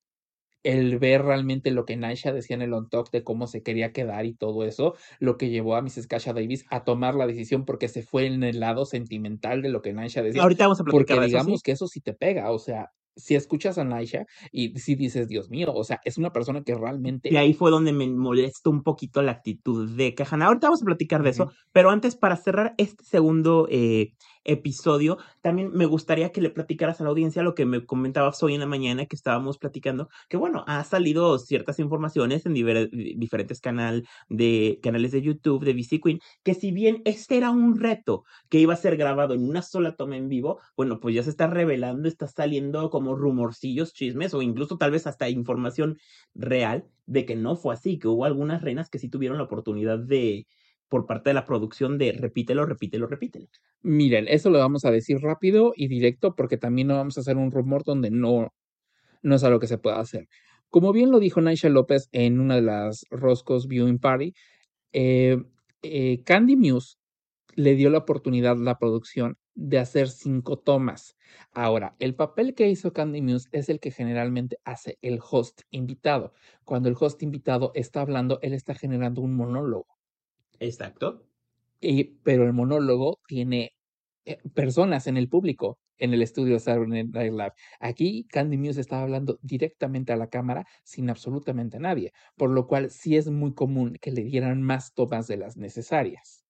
[0.62, 3.92] el ver realmente lo que Naisha decía en el on top de cómo se quería
[3.92, 6.06] quedar y todo eso, lo que llevó a Mrs.
[6.06, 9.82] Kasha Davis a tomar la decisión porque se fue en el lado sentimental de lo
[9.82, 10.42] que Naisha decía.
[10.42, 11.64] Ahorita vamos a platicar Porque de eso, digamos sí.
[11.64, 15.50] que eso sí te pega, o sea, si escuchas a Naisha y si dices, Dios
[15.50, 17.28] mío, o sea, es una persona que realmente...
[17.32, 20.46] Y ahí fue donde me molestó un poquito la actitud de Kahana.
[20.46, 24.12] Ahorita vamos a platicar de eso, pero antes, para cerrar este segundo eh,
[24.45, 28.55] episodio, también me gustaría que le platicaras a la audiencia lo que me comentabas hoy
[28.55, 33.61] en la mañana que estábamos platicando, que bueno, ha salido ciertas informaciones en diferentes
[34.28, 38.59] de, canales de YouTube de BC Queen, que si bien este era un reto que
[38.59, 41.47] iba a ser grabado en una sola toma en vivo, bueno, pues ya se está
[41.47, 45.99] revelando, está saliendo como rumorcillos, chismes o incluso tal vez hasta información
[46.34, 49.99] real de que no fue así, que hubo algunas reinas que sí tuvieron la oportunidad
[49.99, 50.47] de,
[50.89, 53.47] por parte de la producción, de repítelo, repítelo, repítelo.
[53.82, 57.36] Miren, eso lo vamos a decir rápido y directo porque también no vamos a hacer
[57.36, 58.53] un rumor donde no,
[59.22, 60.28] no es algo que se pueda hacer.
[60.70, 64.34] Como bien lo dijo Naisha López en una de las Roscos Viewing Party,
[64.93, 65.39] eh,
[65.82, 66.97] eh, Candy Muse
[67.55, 71.16] le dio la oportunidad a la producción de hacer cinco tomas.
[71.53, 76.32] Ahora, el papel que hizo Candy Muse es el que generalmente hace el host invitado.
[76.64, 79.97] Cuando el host invitado está hablando, él está generando un monólogo.
[80.61, 81.26] Exacto.
[81.80, 83.72] Y, pero el monólogo tiene
[84.24, 87.52] eh, personas en el público en el estudio Saturday Night Live.
[87.80, 92.90] Aquí Candy Muse estaba hablando directamente a la cámara sin absolutamente nadie, por lo cual
[92.90, 96.44] sí es muy común que le dieran más tomas de las necesarias.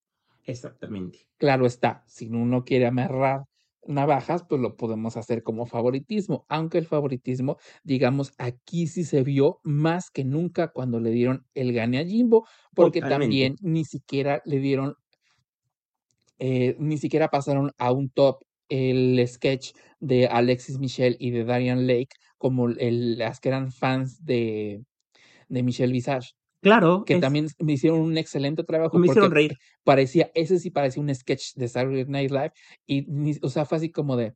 [0.45, 1.27] Exactamente.
[1.37, 3.45] Claro está, si uno quiere amarrar
[3.87, 9.61] navajas, pues lo podemos hacer como favoritismo, aunque el favoritismo, digamos, aquí sí se vio
[9.65, 13.03] más que nunca cuando le dieron el gane a Jimbo, porque Totalmente.
[13.03, 14.97] también ni siquiera le dieron,
[16.39, 21.87] eh, ni siquiera pasaron a un top el sketch de Alexis Michelle y de Darian
[21.87, 24.85] Lake, como el- las que eran fans de,
[25.49, 27.05] de Michelle Visage Claro.
[27.07, 29.53] que es- también me hicieron un excelente trabajo me hicieron reír.
[29.85, 32.53] parecía, ese sí parecía un sketch de Saturday Night Live
[32.87, 33.07] y,
[33.43, 34.35] o sea, fue así como de,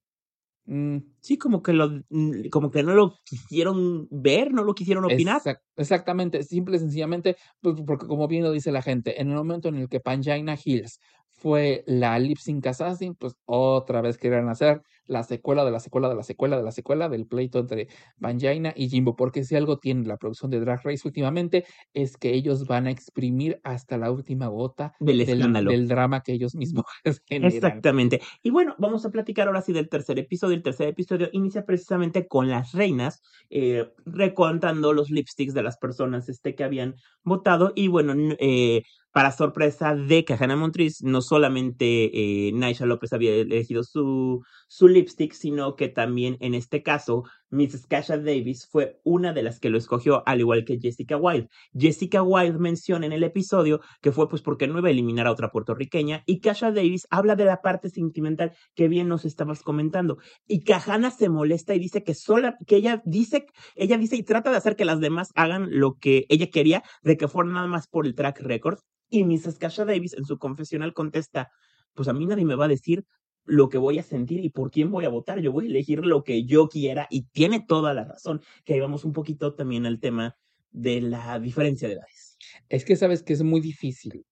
[0.67, 5.05] mm, Sí, como que lo, mm, como que no lo quisieron ver, no lo quisieron
[5.05, 5.43] opinar.
[5.43, 9.37] exact- exactamente, simple y sencillamente, pues, porque como bien lo dice la gente, en el
[9.37, 11.01] momento en el que Pangina Hills
[11.33, 16.09] fue la lip sync assassin, pues otra vez querían hacer la secuela de la secuela
[16.09, 17.89] de la secuela de la secuela del pleito entre
[18.21, 22.35] Pangina y Jimbo, porque si algo tiene la producción de Drag Race últimamente es que
[22.35, 25.71] ellos van a exprimir hasta la última gota Del escándalo.
[25.71, 26.85] del drama que ellos mismos
[27.27, 27.53] generan.
[27.53, 28.21] Exactamente.
[28.43, 30.57] Y bueno, vamos a platicar ahora sí del tercer episodio.
[30.57, 36.29] El tercer episodio inicia precisamente con las reinas eh, recontando los lipsticks de las personas
[36.29, 36.95] este, que habían
[37.25, 37.73] votado.
[37.75, 38.83] Y bueno, eh,
[39.13, 45.33] para sorpresa de Cajana Montriz, no solamente eh, Naisha López había elegido su, su lipstick,
[45.33, 47.87] sino que también en este caso, Mrs.
[47.87, 51.49] Kasha Davis fue una de las que lo escogió, al igual que Jessica Wilde.
[51.75, 55.33] Jessica Wilde menciona en el episodio que fue pues porque no iba a eliminar a
[55.33, 60.19] otra puertorriqueña y Kasha Davis habla de la parte sentimental que bien nos estabas comentando
[60.47, 64.51] y Kahana se molesta y dice que sola que ella dice ella dice y trata
[64.51, 67.87] de hacer que las demás hagan lo que ella quería de que fuera nada más
[67.87, 68.79] por el track record
[69.09, 69.59] y Mrs.
[69.59, 71.51] Kasha Davis en su confesional contesta
[71.95, 73.05] pues a mí nadie me va a decir
[73.45, 75.41] lo que voy a sentir y por quién voy a votar.
[75.41, 78.41] Yo voy a elegir lo que yo quiera y tiene toda la razón.
[78.65, 80.37] Que ahí vamos un poquito también al tema
[80.71, 82.39] de la diferencia de edades.
[82.69, 84.25] Es que sabes que es muy difícil.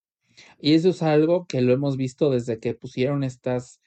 [0.59, 3.81] Y eso es algo que lo hemos visto desde que pusieron estas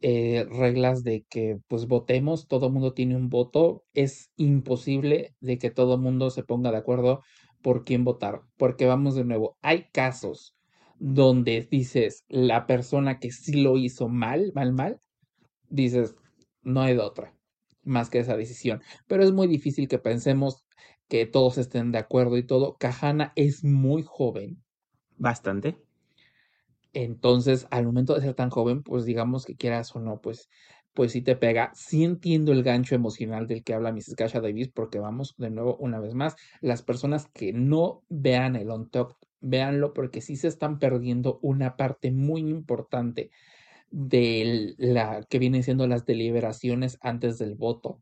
[0.00, 3.84] eh, reglas de que pues votemos, todo mundo tiene un voto.
[3.92, 7.22] Es imposible de que todo mundo se ponga de acuerdo
[7.60, 8.42] por quién votar.
[8.56, 10.56] Porque vamos de nuevo, hay casos
[11.04, 15.00] donde dices la persona que sí lo hizo mal, mal, mal,
[15.68, 16.14] dices,
[16.62, 17.34] no hay de otra
[17.82, 18.82] más que esa decisión.
[19.08, 20.64] Pero es muy difícil que pensemos
[21.08, 22.76] que todos estén de acuerdo y todo.
[22.78, 24.62] Kahana es muy joven.
[25.16, 25.76] Bastante.
[26.92, 30.48] Entonces, al momento de ser tan joven, pues digamos que quieras o no, pues,
[30.94, 31.72] pues sí te pega.
[31.74, 34.14] Sí entiendo el gancho emocional del que habla Mrs.
[34.16, 38.70] Kasha Davis, porque vamos de nuevo una vez más, las personas que no vean el
[38.70, 43.30] On Talk, véanlo porque sí se están perdiendo una parte muy importante
[43.90, 48.00] de la que vienen siendo las deliberaciones antes del voto.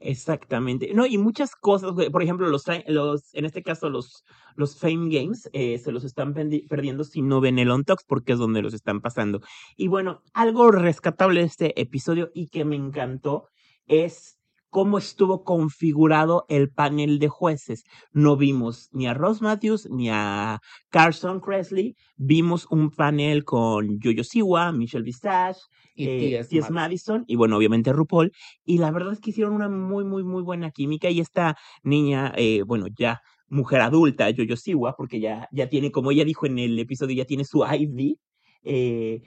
[0.00, 0.92] Exactamente.
[0.94, 4.24] No, y muchas cosas, por ejemplo, los, en este caso, los,
[4.54, 8.32] los Fame Games eh, se los están perdiendo si no ven el On Talks porque
[8.32, 9.40] es donde los están pasando.
[9.76, 13.48] Y bueno, algo rescatable de este episodio y que me encantó
[13.86, 14.37] es
[14.70, 17.84] cómo estuvo configurado el panel de jueces.
[18.12, 20.60] No vimos ni a Ross Matthews ni a
[20.90, 25.60] Carson Kressley, vimos un panel con Yoyo Siwa, Michelle Visage,
[25.94, 26.44] Y eh.
[26.48, 26.70] T.S.
[26.72, 28.32] Madison y bueno, obviamente RuPaul.
[28.64, 31.10] Y la verdad es que hicieron una muy, muy, muy buena química.
[31.10, 36.10] Y esta niña, eh, bueno, ya mujer adulta, Yoyo Siwa, porque ya, ya tiene, como
[36.10, 38.16] ella dijo en el episodio, ya tiene su ID,
[38.62, 39.22] eh,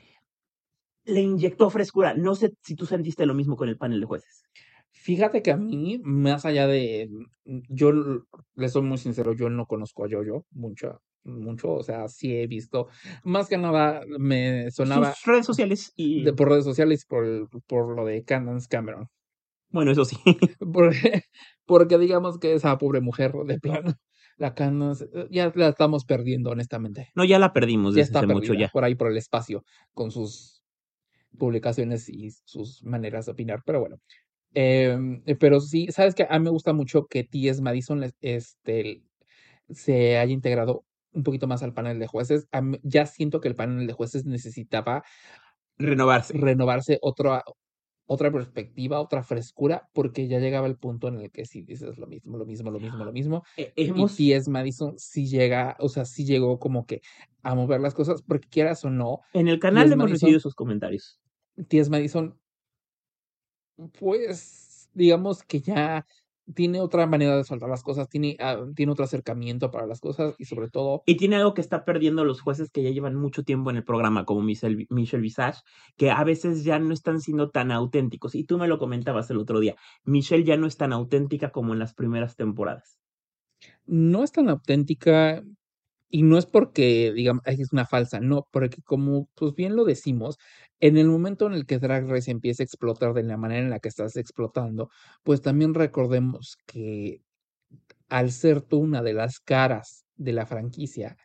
[1.06, 2.14] le inyectó frescura.
[2.14, 4.41] No sé si tú sentiste lo mismo con el panel de jueces.
[5.02, 7.10] Fíjate que a mí, más allá de,
[7.44, 12.36] yo le soy muy sincero, yo no conozco a Yoyo mucho, mucho, o sea, sí
[12.36, 12.88] he visto,
[13.24, 16.24] más que nada me sonaba Sus redes sociales y...
[16.24, 19.08] de, por redes sociales por, por lo de Candace Cameron,
[19.70, 20.18] Bueno, eso sí.
[20.72, 21.24] porque,
[21.66, 23.96] porque digamos que esa pobre mujer de plano,
[24.38, 28.20] la Candace, eh, ya la estamos perdiendo honestamente, No, ya la perdimos ya desde está
[28.20, 28.70] hace mucho ya.
[28.70, 29.64] por ahí por el espacio
[29.96, 30.64] con sus
[31.40, 33.98] publicaciones y sus maneras de opinar, pero bueno.
[34.54, 37.62] Em, eh, pero sí, sabes que a mí me gusta mucho que T.S.
[37.62, 39.04] Madison este,
[39.70, 40.84] se haya integrado
[41.14, 42.48] un poquito más al panel de jueces.
[42.62, 45.04] Mí- ya siento que el panel de jueces necesitaba
[45.78, 46.38] Renovarse.
[46.38, 47.44] renovarse otra,
[48.06, 52.08] otra perspectiva, otra frescura, porque ya llegaba el punto en el que sí dices lo
[52.08, 53.44] mismo, lo mismo, lo mismo, lo mismo.
[53.58, 54.06] Eh, Y.
[54.16, 54.50] T.S.
[54.50, 57.02] Madison sí llega, o sea, sí llegó como que
[57.42, 60.56] a mover las cosas, porque quieras o no, En el canal hemos Madison recibido sus
[60.56, 61.20] comentarios.
[61.68, 61.90] T.S.
[61.90, 62.38] Madison,
[63.90, 66.06] pues, digamos que ya
[66.54, 70.36] tiene otra manera de soltar las cosas, tiene, ah, tiene otro acercamiento para las cosas
[70.38, 73.44] y sobre todo, Y tiene algo que está perdiendo los jueces que ya llevan mucho
[73.44, 75.62] tiempo en el programa, como Michelle, Michelle Visage,
[75.98, 78.36] que a veces ya no están siendo tan auténticos.
[78.36, 79.76] Y tú me lo comentabas el otro día.
[80.04, 82.98] Michelle ya no es tan auténtica como en las primeras temporadas.
[83.86, 85.44] no es tan auténtica
[86.12, 89.86] y no es porque, digamos, "Ay, es una falsa, no, porque como pues bien lo
[89.86, 90.38] decimos,
[90.80, 93.70] en el momento en el que Drag Race empieza a explotar de la manera en
[93.72, 94.90] la que estás explotando,
[95.24, 97.22] pues también recordemos que
[98.10, 101.18] al ser tú una de las caras de la franquicia,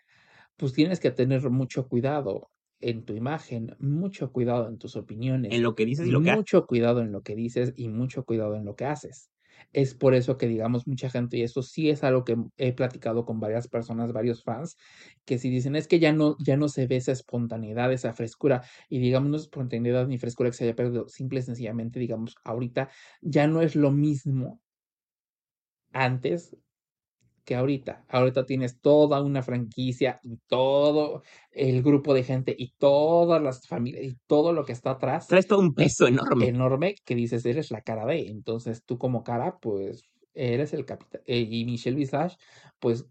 [0.56, 5.62] pues tienes que tener mucho cuidado en tu imagen, mucho cuidado en tus opiniones, En
[5.64, 8.56] lo que dices y lo que mucho cuidado en lo que dices y mucho cuidado
[8.56, 9.30] en lo que haces.
[9.72, 13.24] Es por eso que, digamos, mucha gente, y eso sí es algo que he platicado
[13.24, 14.76] con varias personas, varios fans,
[15.24, 18.62] que si dicen es que ya no, ya no se ve esa espontaneidad, esa frescura,
[18.88, 22.36] y digamos, no es espontaneidad ni frescura que se haya perdido, simple y sencillamente, digamos,
[22.44, 22.90] ahorita
[23.20, 24.60] ya no es lo mismo
[25.92, 26.56] antes
[27.46, 28.04] que ahorita.
[28.08, 31.22] Ahorita tienes toda una franquicia y todo
[31.52, 35.46] el grupo de gente y todas las familias y todo lo que está atrás Traes
[35.46, 36.48] todo un peso enorme.
[36.48, 38.26] enorme que dices, eres la cara de.
[38.28, 40.02] Entonces tú como cara, pues
[40.34, 41.22] eres el capitán.
[41.26, 42.36] y Michelle Visage,
[42.78, 43.06] pues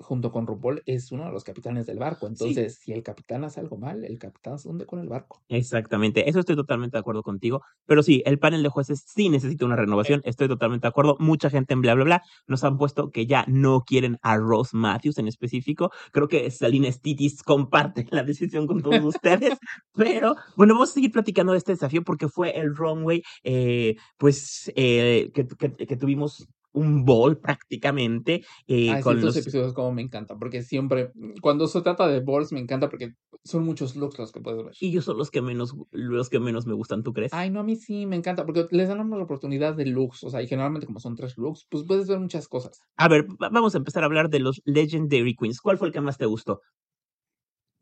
[0.00, 2.26] junto con RuPaul es uno de los capitanes del barco.
[2.26, 2.32] Sí.
[2.32, 5.42] Entonces, si el capitán hace algo mal, el capitán se hunde con el barco.
[5.48, 9.64] Exactamente, eso estoy totalmente de acuerdo contigo, pero sí, el panel de jueces sí necesita
[9.64, 13.10] una renovación, estoy totalmente de acuerdo, mucha gente en bla bla bla nos han puesto
[13.10, 18.22] que ya no quieren a Ross Matthews en específico, creo que Salina Stitis comparte la
[18.22, 19.58] decisión con todos ustedes,
[19.94, 24.70] pero bueno, vamos a seguir platicando de este desafío porque fue el runway, eh, pues,
[24.76, 29.36] eh, que, que- que tuvimos un ball prácticamente eh, con estos los...
[29.36, 33.12] episodios como me encantan, porque siempre, cuando se trata de balls, me encanta porque
[33.44, 34.74] son muchos looks los que puedes ver.
[34.80, 37.32] Y ellos son los que menos, los que menos me gustan, ¿tú crees?
[37.32, 40.30] Ay, no, a mí sí me encanta, porque les dan una oportunidad de looks, o
[40.30, 42.80] sea, y generalmente como son tres looks, pues puedes ver muchas cosas.
[42.96, 45.60] A ver, va- vamos a empezar a hablar de los Legendary Queens.
[45.60, 46.60] ¿Cuál fue el que más te gustó?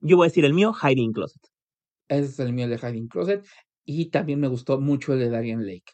[0.01, 1.43] Yo voy a decir el mío, Hiding Closet.
[2.09, 3.45] Ese es el mío de Hiding Closet,
[3.85, 5.93] y también me gustó mucho el de Darian Lake.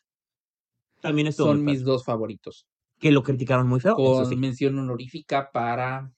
[1.00, 2.66] También Son mis dos favoritos.
[3.02, 4.36] Que lo criticaron muy feo, Con sí.
[4.36, 6.12] mención honorífica para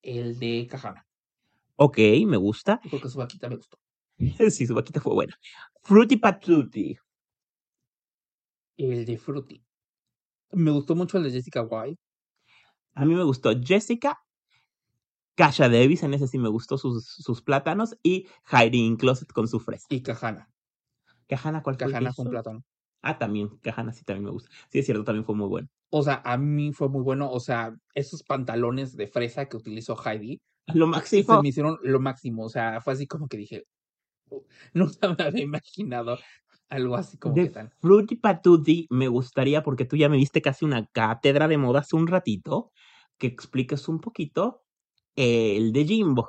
[0.00, 1.06] el de Kahana.
[1.76, 2.80] Ok, me gusta.
[2.90, 3.78] Porque su vaquita me gustó.
[4.50, 5.38] Sí, su vaquita fue buena.
[5.82, 6.98] Fruity Patootie.
[8.78, 9.62] El de Fruity.
[10.52, 12.00] Me gustó mucho el de Jessica White.
[12.94, 14.18] A mí me gustó Jessica.
[15.34, 17.98] Kasha Davis, en ese sí me gustó sus, sus plátanos.
[18.02, 19.86] Y Hiding Closet con su fresa.
[19.90, 20.48] Y Kahana.
[21.28, 22.64] Kahana, ¿cuál Kahana con plátano.
[23.02, 23.48] Ah, también.
[23.62, 24.50] Kahana sí también me gusta.
[24.70, 25.68] Sí, es cierto, también fue muy bueno.
[25.92, 27.30] O sea, a mí fue muy bueno.
[27.30, 30.40] O sea, esos pantalones de fresa que utilizó Heidi
[30.74, 30.86] Lo
[31.26, 31.38] se máximo.
[31.38, 32.44] me hicieron lo máximo.
[32.44, 33.64] O sea, fue así como que dije,
[34.30, 34.44] "Oh,
[34.74, 36.18] nunca me había imaginado
[36.70, 37.72] algo así como que De tan.
[37.80, 41.96] Fruity Patootie me gustaría, porque tú ya me diste casi una cátedra de moda hace
[41.96, 42.72] un ratito,
[43.18, 44.62] que expliques un poquito
[45.16, 46.28] el de Jimbo.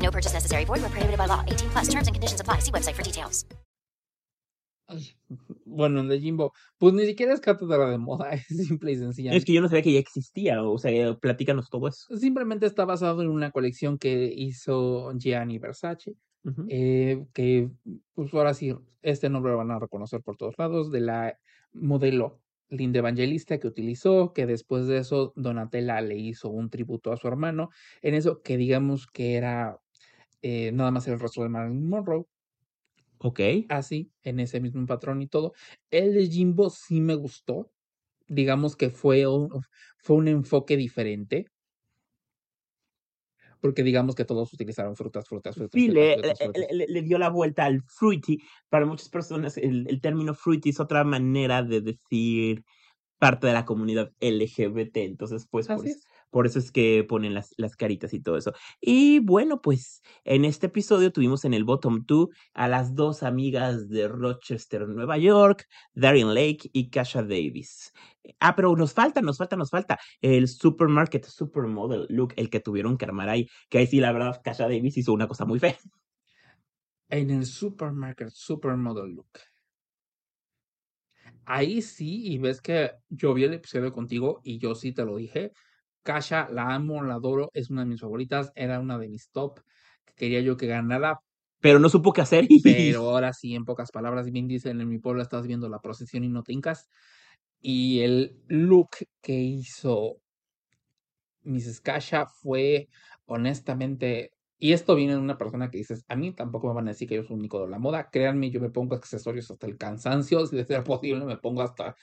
[0.00, 0.64] No purchase necessary.
[0.64, 1.44] Void where prohibited by law.
[1.46, 1.88] 18 plus.
[1.88, 2.60] Terms and conditions apply.
[2.60, 3.44] See website for details.
[5.66, 9.00] Bueno, el de Jimbo, pues ni siquiera es cátedra de moda, es simple y Es
[9.00, 9.44] sencillamente.
[9.44, 12.16] que yo no sabía que ya existía, o sea, platícanos todo eso.
[12.16, 16.14] Simplemente está basado en una colección que hizo Gianni Versace,
[16.70, 17.68] eh, que
[18.14, 21.38] pues ahora sí, este nombre lo van a reconocer por todos lados, de la
[21.74, 22.40] modelo
[22.70, 27.28] Linda Evangelista que utilizó, que después de eso Donatella le hizo un tributo a su
[27.28, 27.68] hermano,
[28.00, 29.78] en eso que digamos que era
[30.42, 32.26] eh, nada más el rostro de Marilyn Monroe,
[33.20, 33.40] Ok.
[33.68, 35.52] así, en ese mismo patrón y todo.
[35.90, 37.72] El de Jimbo sí me gustó,
[38.28, 39.50] digamos que fue un,
[39.98, 41.46] fue un enfoque diferente.
[43.60, 46.72] Porque digamos que todos utilizaron frutas, frutas, frutas, Sí, frutas, le, frutas, le- frutas.
[46.72, 48.38] le- le dio la vuelta al fruity.
[48.68, 52.64] Para muchas personas, el, el término fruity es otra manera de decir
[53.18, 55.04] parte de la comunidad LGBT.
[55.04, 56.04] Entonces, pues, por es.
[56.30, 58.52] Por eso es que ponen las, las caritas y todo eso.
[58.80, 63.88] Y bueno, pues, en este episodio tuvimos en el bottom two a las dos amigas
[63.88, 67.92] de Rochester, Nueva York, Darien Lake y Kasha Davis.
[68.40, 72.98] Ah, pero nos falta, nos falta, nos falta el supermarket supermodel look, el que tuvieron
[72.98, 73.48] que armar ahí.
[73.68, 75.78] Que ahí sí, la verdad, Kasha Davis hizo una cosa muy fea.
[77.08, 79.38] En el supermarket, supermodel look.
[81.46, 85.16] Ahí sí, y ves que yo vi el episodio contigo y yo sí te lo
[85.16, 85.52] dije.
[86.08, 89.60] Kasha, la amo, la adoro, es una de mis favoritas, era una de mis top.
[90.06, 91.20] que Quería yo que ganara,
[91.60, 94.88] Pero no supo qué hacer y pero ahora sí, en pocas palabras, bien dicen en
[94.88, 96.88] mi pueblo estás viendo la procesión y no te hincas.
[97.60, 98.88] Y el look
[99.20, 100.22] que hizo
[101.42, 101.82] Mrs.
[101.82, 102.88] Kasha fue
[103.26, 106.92] honestamente, y esto viene de una persona que dices, a mí tampoco me van a
[106.92, 109.66] decir que yo soy un único de la moda, créanme, yo me pongo accesorios hasta
[109.66, 111.96] el cansancio, si de ser posible me pongo hasta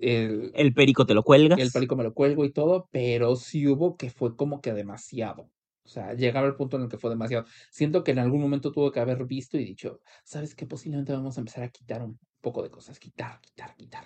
[0.00, 1.58] el, el perico te lo cuelgas.
[1.58, 5.50] el palico me lo cuelgo y todo, pero sí hubo que fue como que demasiado.
[5.84, 7.46] O sea, llegaba el punto en el que fue demasiado.
[7.70, 10.66] Siento que en algún momento tuve que haber visto y dicho, ¿sabes qué?
[10.66, 14.04] Posiblemente vamos a empezar a quitar un poco de cosas, quitar, quitar, quitar.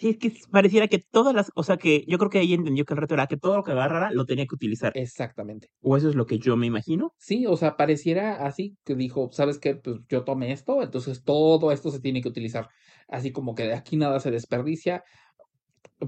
[0.00, 2.86] Sí, es que pareciera que todas las, o sea que yo creo que ella entendió
[2.86, 4.92] que el reto era que todo lo que agarrara lo tenía que utilizar.
[4.96, 5.68] Exactamente.
[5.82, 7.12] O eso es lo que yo me imagino.
[7.18, 9.74] Sí, o sea, pareciera así que dijo, ¿sabes qué?
[9.74, 12.70] Pues yo tomé esto, entonces todo esto se tiene que utilizar.
[13.08, 15.04] Así como que de aquí nada se desperdicia.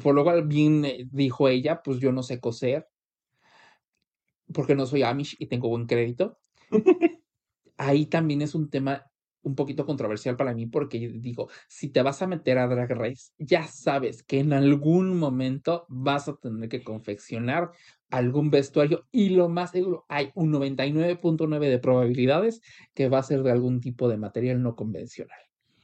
[0.03, 2.89] Por lo cual, bien eh, dijo ella, pues yo no sé coser,
[4.55, 6.39] porque no soy Amish y tengo buen crédito.
[7.77, 9.12] Ahí también es un tema
[9.43, 13.33] un poquito controversial para mí, porque digo, si te vas a meter a Drag Race,
[13.39, 17.71] ya sabes que en algún momento vas a tener que confeccionar
[18.11, 22.61] algún vestuario y lo más seguro, hay un 99.9 de probabilidades
[22.95, 25.39] que va a ser de algún tipo de material no convencional.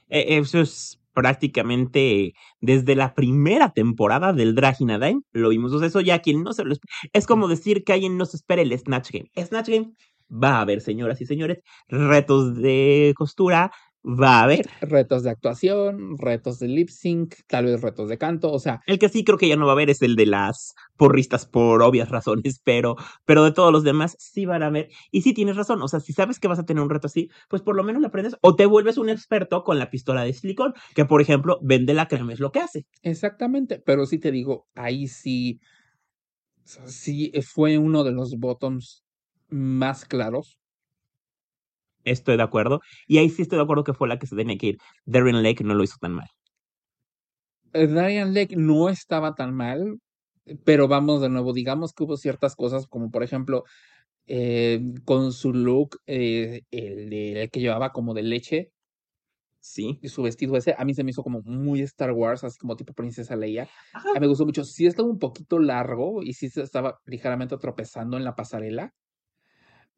[0.09, 5.81] Eh, eso es prácticamente desde la primera temporada del Dragina Dime, lo vimos.
[5.81, 8.61] Eso ya quien no se lo esp- Es como decir que alguien no se espera
[8.61, 9.29] el Snatch Game.
[9.35, 9.91] Snatch Game
[10.31, 13.71] va a haber, señoras y señores, retos de costura,
[14.03, 14.69] va a haber.
[14.81, 18.99] Retos de actuación, retos de lip sync, tal vez retos de canto, o sea, El
[18.99, 21.81] que sí creo que ya no va a haber es el de las porristas por
[21.81, 24.89] obvias razones, pero, pero de todos los demás sí van a haber.
[25.11, 27.29] Y sí tienes razón, o sea, si sabes que vas a tener un reto así,
[27.49, 30.33] pues por lo menos lo aprendes o te vuelves un experto con la pistola de
[30.33, 32.85] silicón, que por ejemplo vende la crema, es lo que hace.
[33.01, 35.59] Exactamente, pero sí te digo, ahí sí,
[36.63, 39.03] sí fue uno de los bottoms
[39.49, 40.59] más claros.
[42.03, 42.81] Estoy de acuerdo.
[43.07, 44.77] Y ahí sí estoy de acuerdo que fue la que se tenía que ir.
[45.05, 46.27] Darren Lake no lo hizo tan mal.
[47.73, 49.99] Eh, Darian Lake no estaba tan mal,
[50.65, 53.63] pero vamos de nuevo, digamos que hubo ciertas cosas, como por ejemplo,
[54.27, 58.71] eh, con su look, eh, el, el que llevaba como de leche,
[59.61, 59.99] Sí.
[60.01, 62.75] y su vestido ese, a mí se me hizo como muy Star Wars, así como
[62.77, 63.69] tipo Princesa Leia.
[63.93, 64.09] Ajá.
[64.11, 64.63] A mí me gustó mucho.
[64.63, 68.93] Sí estaba un poquito largo y sí se estaba ligeramente tropezando en la pasarela,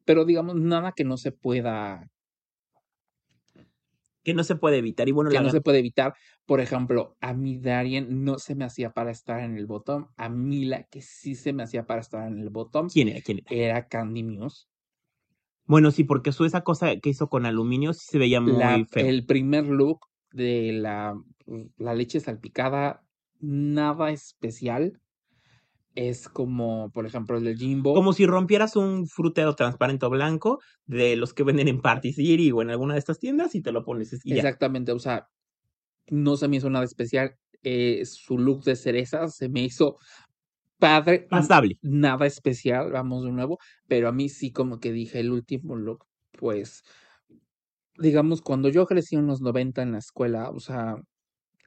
[0.04, 2.08] pero digamos, nada que no se pueda,
[4.24, 5.08] Que no se puede evitar.
[5.08, 6.14] Y bueno, que la no se puede evitar.
[6.46, 10.08] Por ejemplo, a mí Darien no se me hacía para estar en el bottom.
[10.16, 13.20] A mí la que sí se me hacía para estar en el bottom ¿quién era?
[13.20, 13.76] ¿Quién era?
[13.78, 14.66] era Candy Muse.
[15.64, 18.84] Bueno, sí, porque su esa cosa que hizo con aluminio sí se veía muy La,
[18.84, 19.06] feo.
[19.08, 20.00] el primer look
[20.32, 21.16] de la,
[21.78, 23.04] la leche salpicada,
[23.40, 25.00] nada especial.
[25.94, 27.94] Es como, por ejemplo, el de Jimbo.
[27.94, 32.50] Como si rompieras un frutero transparente o blanco de los que venden en Party City
[32.50, 34.32] o en alguna de estas tiendas y te lo pones y.
[34.32, 35.28] Exactamente, o sea,
[36.08, 37.36] no se me hizo nada especial.
[37.62, 39.98] eh, su look de cereza se me hizo
[40.78, 41.26] padre.
[41.30, 41.78] Pasable.
[41.82, 43.58] Nada especial, vamos de nuevo.
[43.86, 46.82] Pero a mí sí como que dije el último look, pues,
[47.98, 50.96] digamos, cuando yo crecí en los 90 en la escuela, o sea,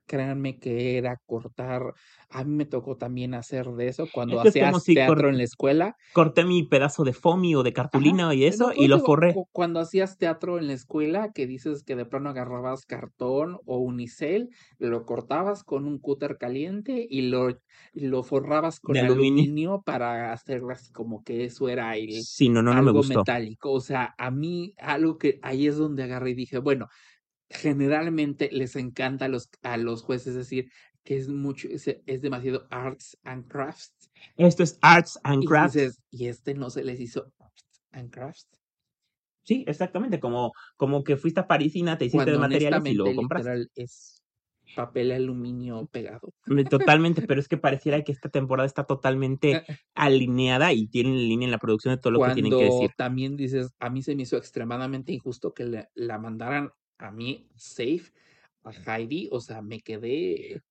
[0.06, 1.94] créanme que era cortar.
[2.30, 5.44] A mí me tocó también hacer de eso cuando Es hacías si teatro en la
[5.44, 5.96] escuela.
[6.14, 9.06] corté mi pedazo de foamy o de Ajá, cartulina y eso no, y lo digo,
[9.06, 9.32] forré.
[9.32, 13.78] cu- cuando hacías teatro en la escuela, que dices que de plano agarrabas cartón o
[13.78, 14.50] unicel,
[14.80, 17.62] lo cortabas con un cúter caliente y lo,
[17.94, 19.46] lo forrabas con aluminio.
[19.46, 22.92] aluminio para hacerlo así como que eso era el, Sí, no, no, no me algo
[22.92, 23.24] gustó.
[23.24, 23.72] metálico.
[23.72, 26.88] O sea, a mí algo que ahí es donde agarré y dije, bueno,
[27.50, 30.72] generalmente les encanta a los, a los jueces decir
[31.04, 33.94] que es mucho, es, es demasiado arts and crafts.
[34.38, 35.74] Esto es Arts and Y Crafts.
[35.76, 38.48] dices, y este no se les hizo arts and crafts.
[39.44, 43.68] Sí, exactamente, como, como que fuiste a Parisina, te hiciste de materiales y luego compraste.
[43.76, 44.24] es
[44.76, 46.34] papel aluminio pegado.
[46.48, 49.64] Me- Totalmente, pero es que pareciera que esta temporada está totalmente
[49.96, 52.90] alineada y tienen línea en la producción de todo lo que tienen que decir.
[52.98, 57.50] también dices, a mí se me hizo extremadamente injusto que le- la mandaran a mí
[57.56, 58.12] safe
[58.64, 60.62] a Heidi, o sea, me quedé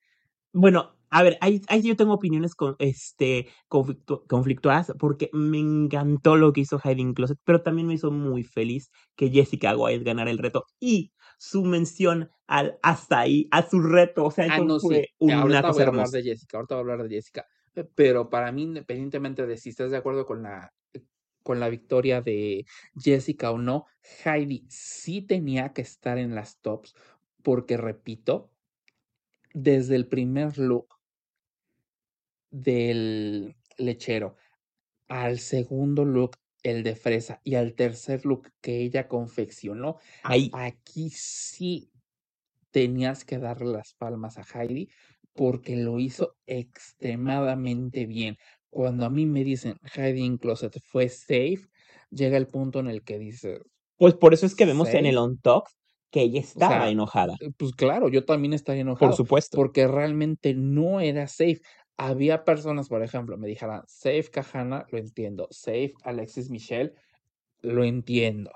[0.52, 6.36] Bueno, a ver, ahí, ahí yo tengo opiniones con, este, conflictu- conflictuadas porque me encantó
[6.36, 10.30] lo que hizo Hiding Closet, pero también me hizo muy feliz que Jessica White ganara
[10.30, 14.60] el reto y su mención al hasta ahí, a su reto, o sea, Ah, eso
[14.60, 15.02] no, sí.
[15.02, 16.10] fue una ahorita voy cosa a hablar hermosa.
[16.10, 17.46] de Jessica, ahorita voy a hablar de Jessica.
[17.74, 20.70] eh, Pero para mí, independientemente de si estás de acuerdo con la,
[21.45, 22.66] con la victoria de
[22.99, 23.87] Jessica o no,
[24.25, 26.97] Heidi sí tenía que estar en las tops,
[27.43, 28.51] porque repito,
[29.53, 30.89] desde el primer look
[32.51, 34.37] del lechero
[35.09, 41.11] al segundo look, el de fresa, y al tercer look que ella confeccionó, Ahí, aquí
[41.11, 41.91] sí
[42.71, 44.89] tenías que darle las palmas a Heidi
[45.35, 48.37] porque lo hizo extremadamente bien.
[48.74, 51.60] Cuando a mí me dicen Heidi in Closet fue safe,
[52.10, 53.60] llega el punto en el que dices,
[53.96, 55.16] pues por eso es que vemos en el.
[55.16, 55.68] On Talk
[56.10, 59.56] que ella O estaba sea, enojada, eh, pues claro, yo también estaría por enojado supuesto.
[59.56, 61.60] porque realmente no era safe.
[61.96, 66.94] Había personas, por ejemplo, me dijeran, safe Kahana, lo entiendo, safe Alexis Michelle,
[67.62, 68.51] lo entiendo.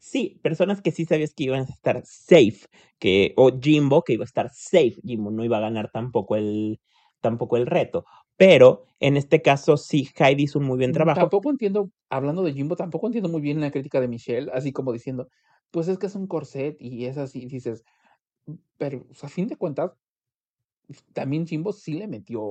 [0.00, 2.66] Sí, personas que sí sabías que iban a estar safe,
[2.98, 4.96] que, o Jimbo, que iba a estar safe.
[5.04, 6.80] Jimbo no iba a ganar tampoco el,
[7.20, 8.04] tampoco el reto.
[8.38, 11.12] Pero en este caso sí, Heidi hizo un muy bien Mm, trabajo.
[11.12, 14.92] Tampoco entiendo, hablando de Jimbo, tampoco entiendo muy bien la crítica de Michelle, así como
[14.92, 15.28] diciendo,
[15.70, 17.84] pues es que es un corset y es así, dices,
[18.46, 19.92] "Mm, pero pues, a fin de cuentas,
[21.12, 22.42] también Jimbo sí le metió.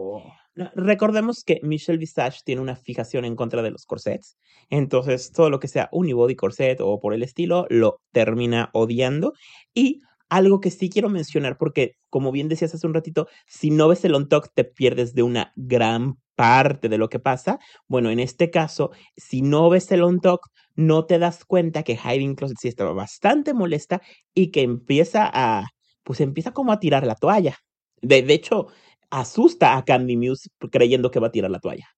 [0.76, 4.38] Recordemos que Michelle Visage tiene una fijación en contra de los corsets.
[4.70, 9.34] Entonces, todo lo que sea unibody corset o por el estilo, lo termina odiando.
[9.74, 10.02] Y
[10.32, 14.06] algo que sí quiero mencionar, porque como bien decías hace un ratito, si no ves
[14.06, 17.60] el on talk, te pierdes de una gran parte de lo que pasa.
[17.90, 21.98] Bueno, en este caso, si no ves el on talk, no te das cuenta que
[21.98, 24.02] Hiding Closet sí estaba bastante molesta
[24.34, 25.66] y que empieza a,
[26.02, 27.58] pues empieza como a tirar la toalla.
[28.02, 28.68] De, de hecho,
[29.10, 31.90] asusta a Candy Muse creyendo que va a tirar la toalla.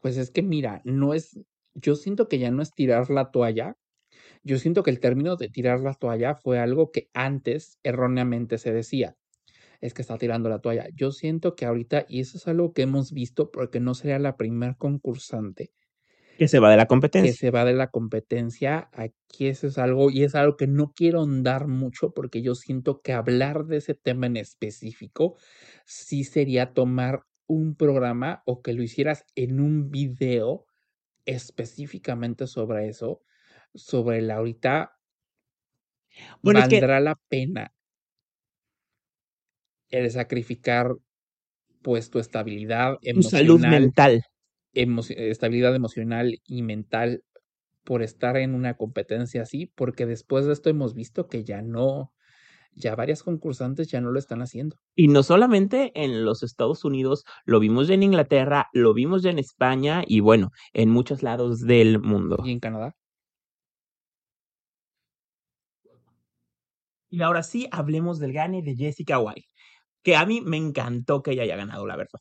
[0.00, 1.40] Pues es que mira, no es,
[1.72, 3.76] yo siento que ya no es tirar la toalla,
[4.44, 8.72] yo siento que el término de tirar la toalla fue algo que antes erróneamente se
[8.72, 9.16] decía.
[9.80, 10.88] Es que está tirando la toalla.
[10.94, 14.36] Yo siento que ahorita, y eso es algo que hemos visto porque no sería la
[14.36, 15.72] primer concursante
[16.38, 16.86] Que se va de la
[17.20, 17.34] que competencia.
[17.34, 18.90] se va de la competencia.
[18.92, 23.00] Aquí eso es algo, y es algo que no quiero ahondar mucho porque yo siento
[23.00, 25.36] que hablar de ese tema en específico
[25.86, 30.66] sí sería tomar un programa o que lo hicieras en un video
[31.26, 33.22] específicamente sobre eso,
[33.74, 34.92] sobre el ahorita
[36.42, 37.72] Bueno, es que valdrá la pena
[39.90, 40.94] el sacrificar
[41.82, 44.22] pues tu estabilidad tu salud emocional, mental.
[44.74, 47.22] emo- estabilidad emocional y mental
[47.84, 52.12] por estar en una competencia así, porque después de esto hemos visto que ya no,
[52.74, 54.76] ya varias concursantes ya no lo están haciendo.
[54.94, 59.30] Y no solamente en los Estados Unidos, lo vimos ya en Inglaterra, lo vimos ya
[59.30, 62.36] en España y bueno, en muchos lados del mundo.
[62.44, 62.94] Y en Canadá.
[67.12, 69.46] Y ahora sí, hablemos del gane de Jessica White,
[70.02, 72.20] que a mí me encantó que ella haya ganado, la verdad.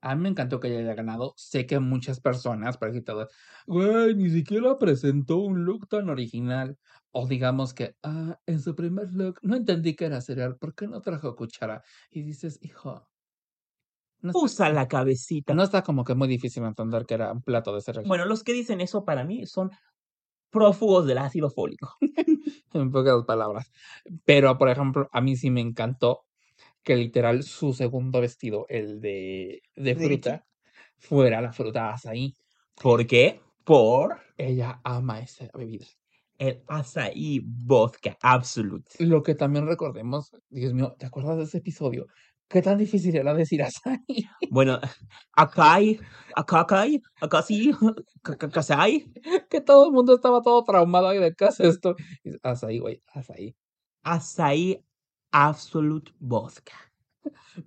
[0.00, 1.32] A mí me encantó que ella haya ganado.
[1.36, 3.28] Sé que muchas personas, para decir todo,
[3.68, 6.76] güey, ni siquiera presentó un look tan original.
[7.12, 10.88] O digamos que, ah, en su primer look no entendí que era cereal, ¿por qué
[10.88, 11.84] no trajo cuchara?
[12.10, 13.08] Y dices, hijo,
[14.22, 15.54] no está, Usa la cabecita.
[15.54, 18.06] no está como que muy difícil entender que era un plato de cereal.
[18.08, 19.70] Bueno, los que dicen eso para mí son
[20.54, 21.96] prófugos del ácido fólico.
[22.72, 23.70] en pocas palabras.
[24.24, 26.24] Pero, por ejemplo, a mí sí me encantó
[26.84, 30.46] que literal su segundo vestido, el de, de ¿De fruta,
[30.96, 32.34] fuera la fruta azaí.
[32.80, 33.40] ¿Por qué?
[33.64, 35.86] Por Ella ama esa bebida.
[36.38, 38.90] el açaí vodka absolute.
[38.98, 42.06] Lo que también recordemos, Dios mío, ¿te acuerdas de ese episodio?
[42.48, 43.98] ¿Qué tan difícil era decir azaí?
[44.50, 46.00] Bueno, sí,
[46.34, 47.02] acá acá hay.
[49.50, 51.96] que todo el mundo estaba todo traumado ahí de qué es esto.
[52.42, 53.56] Azaí, güey, azaí.
[54.02, 54.84] Açaí
[55.32, 56.72] absolute vodka.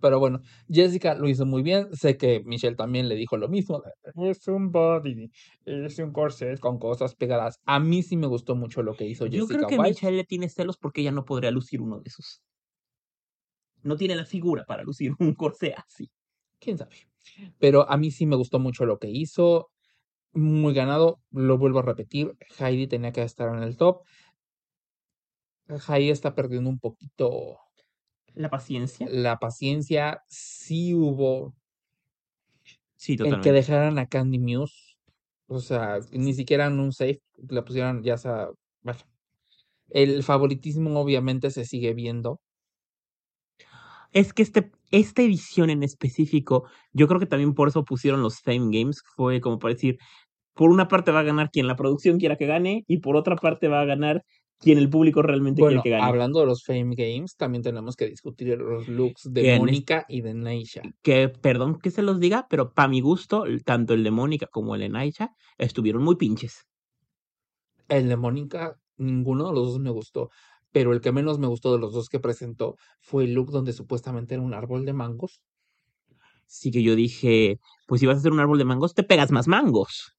[0.02, 1.88] Pero bueno, Jessica lo hizo muy bien.
[1.94, 3.82] Sé que Michelle también le dijo lo mismo.
[4.16, 5.32] Es un body,
[5.66, 7.60] es un corset con cosas pegadas.
[7.66, 9.90] A mí sí me gustó mucho lo que hizo Yo Jessica creo que.
[9.90, 12.42] Michelle le tiene celos porque ella no podría lucir uno de esos.
[13.88, 16.10] No tiene la figura para lucir un corsé así.
[16.60, 16.96] quién sabe.
[17.60, 19.70] Pero a mí sí me gustó mucho lo que hizo.
[20.34, 22.34] Muy ganado, lo vuelvo a repetir.
[22.60, 24.04] Heidi tenía que estar en el top.
[25.88, 27.60] Heidi está perdiendo un poquito
[28.36, 29.08] La paciencia.
[29.10, 30.22] la paciencia.
[30.28, 31.56] Sí hubo
[32.96, 33.52] Sí, el que totalmente.
[33.52, 34.96] dejaran a Candy Muse.
[35.48, 38.50] O sea, ni siquiera en un safe la pusieran ya sea.
[38.82, 39.00] Bueno,
[39.90, 42.42] el favoritismo obviamente se sigue viendo.
[44.12, 48.40] Es que este, esta edición en específico, yo creo que también por eso pusieron los
[48.42, 49.02] Fame Games.
[49.16, 49.98] Fue como para decir,
[50.54, 53.36] por una parte va a ganar quien la producción quiera que gane y por otra
[53.36, 54.24] parte va a ganar
[54.60, 56.10] quien el público realmente Bueno, quiere que gane.
[56.10, 60.34] hablando de los Fame Games, también tenemos que discutir los looks de Mónica y de
[60.34, 60.82] Neisha.
[61.04, 64.74] que, perdón que se los diga, pero para mi gusto, tanto el de Mónica como
[64.74, 65.30] el de Naicha
[65.60, 66.66] estuvieron muy pinches.
[67.88, 70.30] El de Mónica, ninguno de los dos me gustó,
[70.72, 73.74] pero el que menos me gustó de los dos que presentó fue el look donde
[73.74, 75.42] supuestamente era un árbol de mangos.
[76.46, 79.32] Sí que yo dije, pues si vas a hacer un árbol de mangos, te pegas
[79.32, 80.14] más mangos.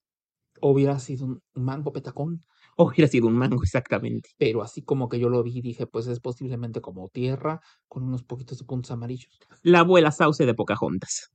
[0.61, 2.41] Hubiera sido un mango petacón,
[2.81, 4.31] O hubiera sido un mango, exactamente.
[4.39, 8.23] pero así como que yo lo vi, dije, pues es posiblemente como tierra con unos
[8.23, 9.37] poquitos de puntos amarillos.
[9.63, 11.31] La abuela sauce de Pocahontas.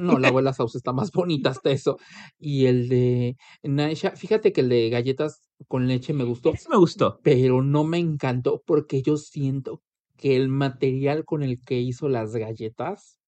[0.00, 1.96] No, la abuela Sauce está más bonita hasta eso.
[2.38, 6.76] Y el de Naisha, fíjate que el de galletas con leche me gustó, Eso me
[6.76, 7.20] gustó.
[7.22, 9.80] pero no me encantó porque yo siento
[10.16, 13.18] que el material con el que hizo las galletas,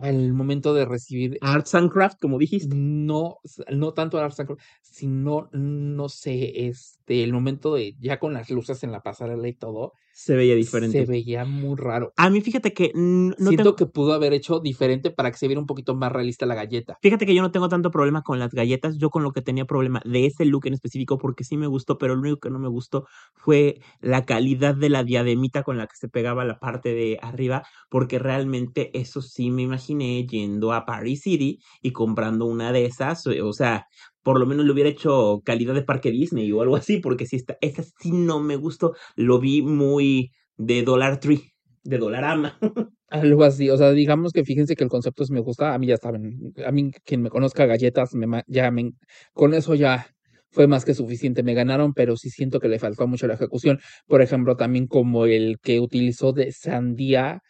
[0.00, 2.74] al momento de recibir, Arts and Craft, como dijiste.
[2.74, 3.38] no,
[3.70, 6.68] no tanto Arts and Crafts, sino, no sé,
[7.10, 10.54] este, el momento de ya con las luces en la pasarela y todo, Se veía
[10.54, 10.98] diferente.
[11.04, 12.12] se veía muy raro.
[12.16, 15.48] A mí, fíjate que no Siento tengo- que pudo haber hecho diferente para que se
[15.48, 16.98] viera un poquito más realista la galleta.
[17.02, 18.98] Fíjate que yo no tengo tanto problema con las galletas.
[18.98, 21.98] Yo con lo que tenía problema de ese look en específico, porque sí me gustó,
[21.98, 25.86] pero lo único que no me gustó fue la calidad de la diademita con la
[25.86, 30.84] que se pegaba la parte de arriba, porque realmente eso sí me imaginé yendo a
[30.84, 33.26] Paris City y comprando una de esas.
[33.26, 33.86] O sea,
[34.22, 37.36] por lo menos le hubiera hecho calidad de parque Disney o algo así, porque si
[37.36, 38.94] esta, esa sí no me gustó.
[39.16, 41.52] Lo vi muy de Dollar Tree,
[41.82, 42.58] de Dollarama.
[43.08, 45.88] Algo así, o sea, digamos que fíjense que el concepto sí me gusta, a mí
[45.88, 48.92] ya saben, a mí quien me conozca galletas, me, ya me,
[49.32, 50.06] con eso ya
[50.52, 53.80] fue más que suficiente, me ganaron, pero sí siento que le faltó mucho la ejecución,
[54.06, 57.42] por ejemplo, también como el que utilizó de sandía,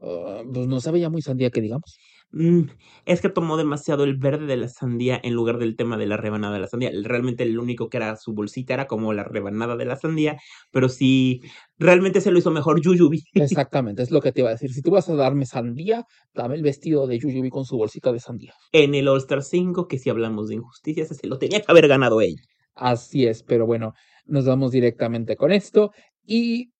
[0.00, 1.98] ah, pues no sabe ya muy sandía que digamos.
[2.32, 2.62] Mm,
[3.04, 6.16] es que tomó demasiado el verde de la sandía en lugar del tema de la
[6.16, 6.90] rebanada de la sandía.
[7.02, 10.38] Realmente el único que era su bolsita era como la rebanada de la sandía,
[10.70, 11.42] pero sí,
[11.78, 13.22] realmente se lo hizo mejor Yuyubi.
[13.34, 16.54] Exactamente, es lo que te iba a decir, si tú vas a darme sandía, dame
[16.54, 18.54] el vestido de Yuyubi con su bolsita de sandía.
[18.72, 21.86] En el All Star 5, que si hablamos de injusticias, se lo tenía que haber
[21.86, 22.42] ganado ella.
[22.74, 23.92] Así es, pero bueno,
[24.24, 25.90] nos vamos directamente con esto.
[26.24, 26.72] Y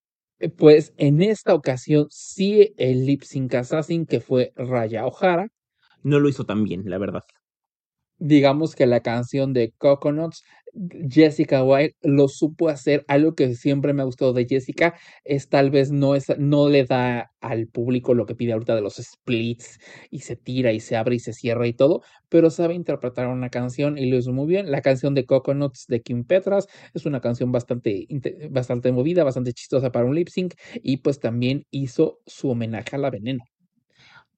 [0.49, 5.49] pues en esta ocasión sí el lip sync assassin que fue Raya O'Hara.
[6.03, 7.23] No lo hizo tan bien, la verdad.
[8.25, 10.45] Digamos que la canción de Coconuts,
[11.11, 13.05] Jessica White lo supo hacer.
[13.09, 14.95] Algo que siempre me ha gustado de Jessica
[15.25, 18.81] es tal vez no, es, no le da al público lo que pide ahorita de
[18.81, 22.75] los splits y se tira y se abre y se cierra y todo, pero sabe
[22.75, 24.71] interpretar una canción y lo hizo muy bien.
[24.71, 28.07] La canción de Coconuts de Kim Petras es una canción bastante,
[28.51, 33.01] bastante movida, bastante chistosa para un lip sync y pues también hizo su homenaje a
[33.01, 33.43] la veneno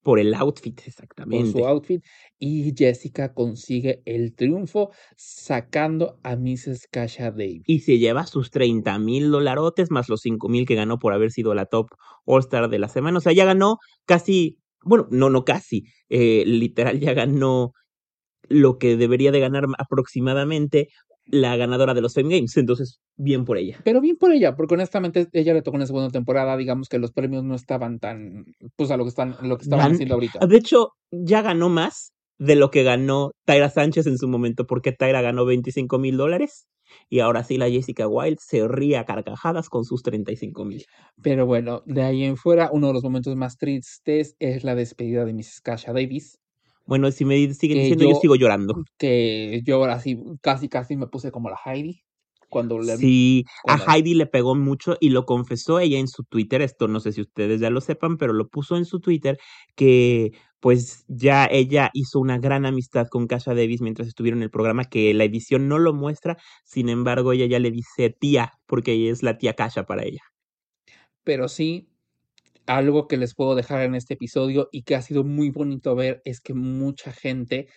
[0.04, 1.50] Por el outfit, por exactamente.
[1.50, 2.04] su outfit
[2.38, 6.86] y Jessica consigue el triunfo sacando a Mrs.
[6.90, 7.62] Kasha Davis.
[7.66, 11.30] Y se lleva sus 30 mil dolarotes más los 5 mil que ganó por haber
[11.32, 11.88] sido la top
[12.24, 13.18] All Star de la semana.
[13.18, 15.84] O sea, ya ganó casi Bueno, no, no casi.
[16.10, 17.72] eh, literal ya ganó
[18.48, 20.88] lo que debería de ganar aproximadamente
[21.26, 22.56] la ganadora de los Fame Games.
[22.56, 23.78] Entonces, bien por ella.
[23.84, 27.12] Pero bien por ella, porque honestamente ella le tocó una segunda temporada, digamos que los
[27.12, 28.44] premios no estaban tan,
[28.76, 30.46] pues a lo que están, lo que estaban Gan- haciendo ahorita.
[30.46, 34.92] De hecho, ya ganó más de lo que ganó Tyra Sánchez en su momento, porque
[34.92, 36.66] Tyra ganó 25 mil dólares
[37.08, 40.84] y ahora sí la Jessica Wilde se ríe a carcajadas con sus 35 mil.
[41.22, 45.24] Pero bueno, de ahí en fuera, uno de los momentos más tristes es la despedida
[45.24, 45.60] de Mrs.
[45.62, 46.38] Kasha Davis,
[46.86, 48.74] Bueno, si me siguen diciendo, yo, yo- sigo llorando.
[48.98, 52.02] que yo ahora sí, casi, casi me puse como la Heidi
[52.48, 53.04] cuando le vi.
[53.04, 56.62] Sí, a Heidi le pegó mucho y lo confesó ella en su Twitter.
[56.62, 59.38] Esto no sé si ustedes ya lo sepan, pero lo puso en su Twitter
[59.74, 64.50] que pues ya ella hizo una gran amistad con Kasha Davis mientras estuvieron en el
[64.50, 68.92] programa, que la edición no lo muestra, sin embargo ella ya le dice tía, porque
[68.92, 70.20] ella es la tía Kasha para ella.
[71.22, 71.88] Pero sí,
[72.66, 76.20] algo que les puedo dejar en este episodio y que ha sido muy bonito ver
[76.24, 77.68] es que mucha gente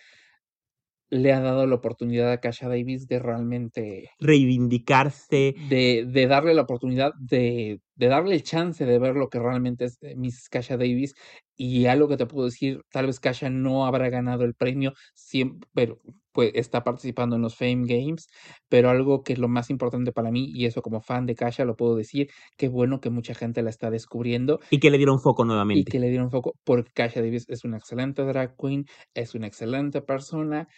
[1.10, 6.62] le ha dado la oportunidad a Kasha Davis de realmente Reivindicarse, de, de darle la
[6.62, 10.76] oportunidad de, de darle el chance de ver lo que realmente es eh, Miss Kasha
[10.76, 11.14] Davis.
[11.56, 15.68] Y algo que te puedo decir, tal vez Kasha no habrá ganado el premio, siempre,
[15.74, 15.98] pero
[16.30, 18.28] pues está participando en los Fame Games,
[18.68, 21.64] pero algo que es lo más importante para mí, y eso como fan de Kasha
[21.64, 25.18] lo puedo decir, qué bueno que mucha gente la está descubriendo y que le dieron
[25.18, 25.90] foco y nuevamente.
[25.90, 28.84] que le dieron foco, porque Kasha Davis es una excelente drag queen,
[29.14, 30.68] es una excelente persona,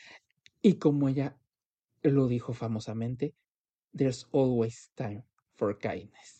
[0.62, 1.36] y como ella
[2.02, 3.34] lo dijo famosamente,
[3.94, 5.24] there's always time
[5.56, 6.39] for kindness.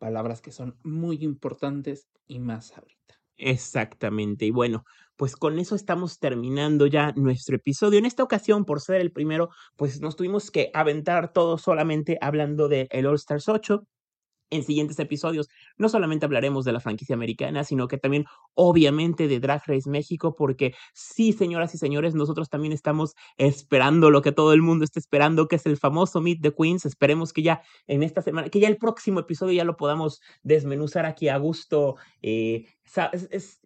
[0.00, 3.20] Palabras que son muy importantes y más ahorita.
[3.36, 4.46] Exactamente.
[4.46, 4.84] Y bueno,
[5.16, 7.98] pues con eso estamos terminando ya nuestro episodio.
[7.98, 12.68] En esta ocasión, por ser el primero, pues nos tuvimos que aventar todo solamente hablando
[12.68, 13.86] de el All Stars 8.
[14.50, 15.48] En siguientes episodios
[15.78, 18.24] no solamente hablaremos de la franquicia americana, sino que también
[18.54, 24.22] obviamente de Drag Race México, porque sí, señoras y señores, nosotros también estamos esperando lo
[24.22, 26.84] que todo el mundo está esperando, que es el famoso Meet the Queens.
[26.84, 31.06] Esperemos que ya en esta semana, que ya el próximo episodio ya lo podamos desmenuzar
[31.06, 31.96] aquí a gusto.
[32.22, 32.66] eh,
[33.12, 33.59] es- es,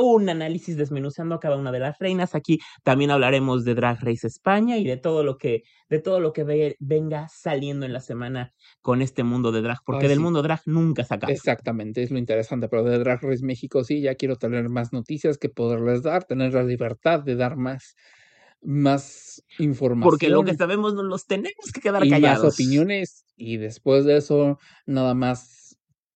[0.00, 2.34] un análisis desmenuzando a cada una de las reinas.
[2.34, 6.32] Aquí también hablaremos de Drag Race España y de todo lo que, de todo lo
[6.32, 10.22] que ve- venga saliendo en la semana con este mundo de drag, porque del sí.
[10.24, 11.32] mundo drag nunca se acaba.
[11.32, 15.38] Exactamente, es lo interesante, pero de Drag Race México sí, ya quiero tener más noticias
[15.38, 17.94] que poderles dar, tener la libertad de dar más,
[18.62, 20.10] más información.
[20.10, 22.44] Porque lo que sabemos no los tenemos que quedar y callados.
[22.44, 25.61] más opiniones y después de eso nada más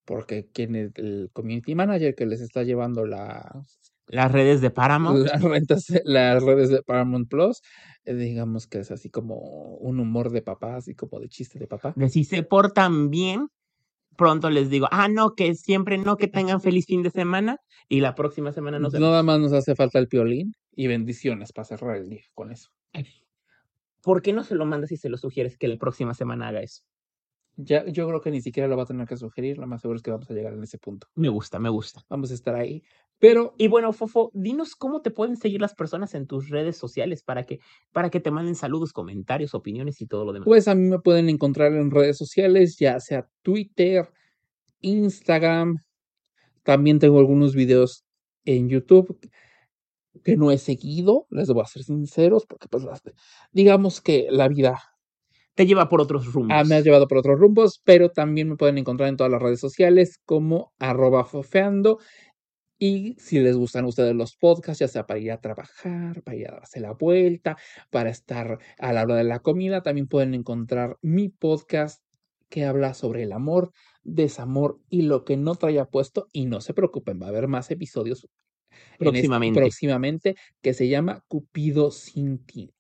[0.07, 3.63] porque quien es el community manager que les está llevando la,
[4.07, 5.27] Las redes de Paramount.
[5.27, 7.61] las rentas las redes de Paramount Plus
[8.05, 9.37] eh, digamos que es así como
[9.77, 13.49] un humor de papá así como de chiste de papá De si se portan bien,
[14.17, 17.59] pronto les digo, ah, no, que siempre no, que tengan feliz fin de semana
[17.89, 19.09] y la próxima semana nos vemos.
[19.09, 22.71] nada más nos hace falta el piolín y bendiciones para cerrar el día con eso
[24.03, 26.63] ¿Por qué no se lo mandas y se lo sugieres que la próxima semana haga
[26.63, 26.85] eso?
[27.57, 29.97] Ya yo creo que ni siquiera lo va a tener que sugerir lo más seguro
[29.97, 32.03] es que vamos a llegar en ese punto Me gusta, me gusta.
[32.09, 32.83] vamos a estar ahí
[33.19, 37.23] pero Y bueno, Fofo, dinos cómo te pueden seguir las personas en tus redes sociales
[37.23, 37.61] para que,
[37.93, 40.45] para que te manden saludos, comentarios, opiniones y todo lo demás.
[40.47, 44.11] Pues a mí me pueden encontrar en redes sociales, ya sea Twitter,
[44.81, 45.79] Instagram.
[46.63, 48.05] También tengo algunos videos
[48.45, 49.19] en YouTube
[50.23, 52.85] que no he seguido, les voy a ser sinceros, porque pues
[53.53, 54.81] digamos que la vida
[55.57, 56.57] Te lleva por otros rumbos.
[56.57, 59.43] ah, me ha llevado por otros rumbos, pero también me pueden encontrar en todas las
[59.43, 61.99] redes sociales como arroba fofeando.
[62.79, 66.49] Y si les gustan ustedes los podcasts, ya sea para ir a trabajar, para ir
[66.49, 67.57] a darse la vuelta,
[67.91, 72.03] para estar a la hora de la comida, también pueden encontrar mi podcast
[72.51, 73.73] que habla sobre el amor,
[74.05, 76.27] desamor y lo que no traía puesto.
[76.33, 79.59] Y no se preocupen, va a haber más episodios este- Próximamente.
[79.61, 82.75] próximamente que se llama Cupido sin ti.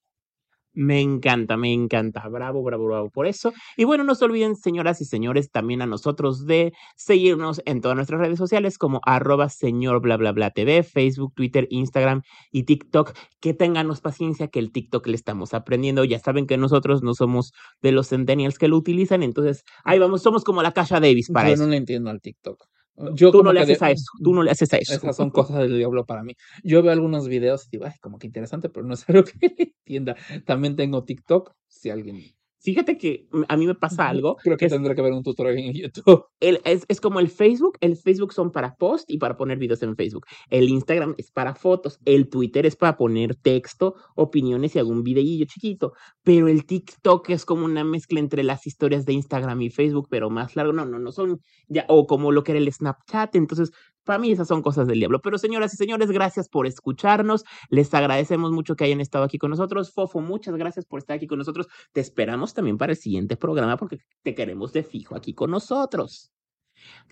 [0.77, 2.29] Me encanta, me encanta.
[2.29, 3.55] Bravo, bravo, bravo por eso.
[3.79, 7.97] Y bueno, no se olviden, señoras y señores, también a nosotros de seguirnos en todas
[7.97, 12.21] nuestras redes sociales como arroba señor bla bla bla TV, Facebook, Twitter, Instagram
[12.53, 13.15] y TikTok.
[13.41, 16.05] Que tenganos paciencia que el TikTok le estamos aprendiendo.
[16.05, 20.23] Ya saben que nosotros no somos de los centennials que lo utilizan, entonces ahí vamos,
[20.23, 21.63] somos como la Kasha Davis para Yo eso.
[21.65, 22.67] no le entiendo al TikTok.
[23.15, 24.95] Yo tú no le de- haces a eso, tú no le haces a eso.
[24.95, 26.35] Esas son cosas del diablo para mí.
[26.65, 29.39] Yo veo algunos videos y digo, ay, como que interesante, pero no es algo que
[29.49, 30.17] le entienda.
[30.45, 32.23] También tengo TikTok, si alguien.
[32.67, 34.35] Fíjate que a mí me pasa algo.
[34.43, 36.25] Creo que es- tendré que ver un tutorial en YouTube.
[36.41, 39.85] el- es, es como el Facebook, el Facebook son para post y para poner videos
[39.85, 40.27] en Facebook.
[40.51, 45.47] El Instagram es para fotos, el Twitter es para poner texto, opiniones y algún videillo
[45.47, 45.93] chiquito.
[46.25, 50.29] Pero el TikTok es como una mezcla entre las historias de Instagram y Facebook, pero
[50.29, 50.73] más largo.
[50.73, 51.39] No, no, no son
[51.69, 53.37] ya, o como lo que era el Snapchat.
[53.37, 53.71] Entonces,
[54.07, 55.21] Para mí esas son cosas del diablo.
[55.21, 57.45] Pero señoras y señores, gracias por escucharnos.
[57.69, 59.93] Les agradecemos mucho que hayan estado aquí con nosotros.
[59.93, 61.67] Fofo, muchas gracias por estar aquí con nosotros.
[61.93, 66.31] Te esperamos también para el siguiente programa porque te queremos de fijo aquí con nosotros.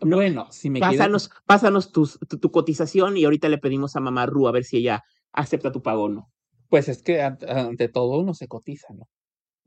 [0.02, 4.00] No, Bueno, si me pásanos, pásanos tus- tu, tu cotización y ahorita le pedimos a
[4.00, 5.02] mamá Ru a ver si ella
[5.32, 6.30] acepta tu pago o no.
[6.68, 9.08] Pues es que ante, todo uno se cotiza, ¿no?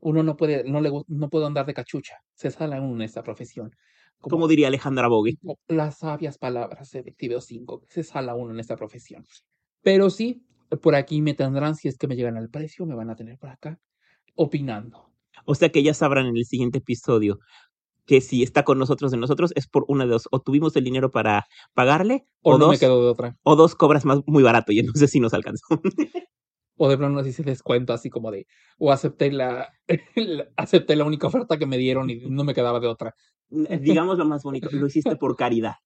[0.00, 2.14] Uno no puede, no le no puede andar de cachucha.
[2.34, 3.70] Se sale uno en esta profesión.
[4.20, 5.34] Como diría Alejandra Bogue.
[5.68, 9.24] las sabias palabras de Activeo 5, se sala uno en esta profesión.
[9.82, 10.44] Pero sí,
[10.82, 13.38] por aquí me tendrán, si es que me llegan al precio, me van a tener
[13.38, 13.78] por acá
[14.34, 15.10] opinando.
[15.44, 17.38] O sea que ya sabrán en el siguiente episodio
[18.06, 20.28] que si está con nosotros de nosotros es por una de dos.
[20.30, 23.36] O tuvimos el dinero para pagarle, O, o, no dos, me quedo de otra.
[23.42, 25.64] o dos cobras más muy barato y entonces sí nos alcanzó.
[26.80, 28.46] O de plano así se descuento, así como de,
[28.78, 29.68] o acepté la,
[30.14, 33.14] la- acepté la única oferta que me dieron y no me quedaba de otra.
[33.50, 35.76] Digamos lo más bonito, lo hiciste por caridad.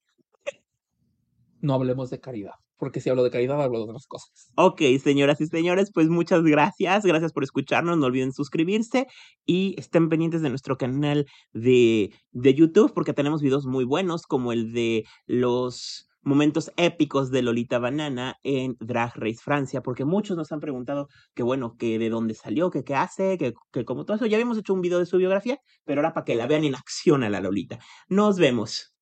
[1.61, 4.51] No hablemos de caridad, porque si hablo de caridad hablo de otras cosas.
[4.57, 7.05] Ok, señoras y señores, pues muchas gracias.
[7.05, 7.99] Gracias por escucharnos.
[7.99, 9.07] No olviden suscribirse
[9.47, 14.53] y estén pendientes de nuestro canal de, de YouTube porque tenemos videos muy buenos como
[14.53, 20.53] el de los momentos épicos de Lolita Banana en Drag Race Francia, porque muchos nos
[20.53, 24.17] han preguntado que bueno, que de dónde salió, que qué hace, que, que como todo
[24.17, 24.27] eso.
[24.27, 26.75] Ya habíamos hecho un video de su biografía, pero ahora para que la vean en
[26.75, 27.79] acción a la Lolita.
[28.09, 28.93] Nos vemos.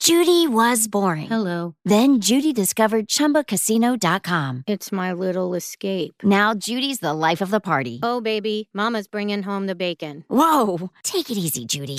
[0.00, 1.26] Judy was boring.
[1.26, 1.74] Hello.
[1.84, 4.62] Then Judy discovered ChumbaCasino.com.
[4.66, 6.22] It's my little escape.
[6.22, 7.98] Now Judy's the life of the party.
[8.02, 10.24] Oh, baby, Mama's bringing home the bacon.
[10.28, 11.98] Whoa, take it easy, Judy.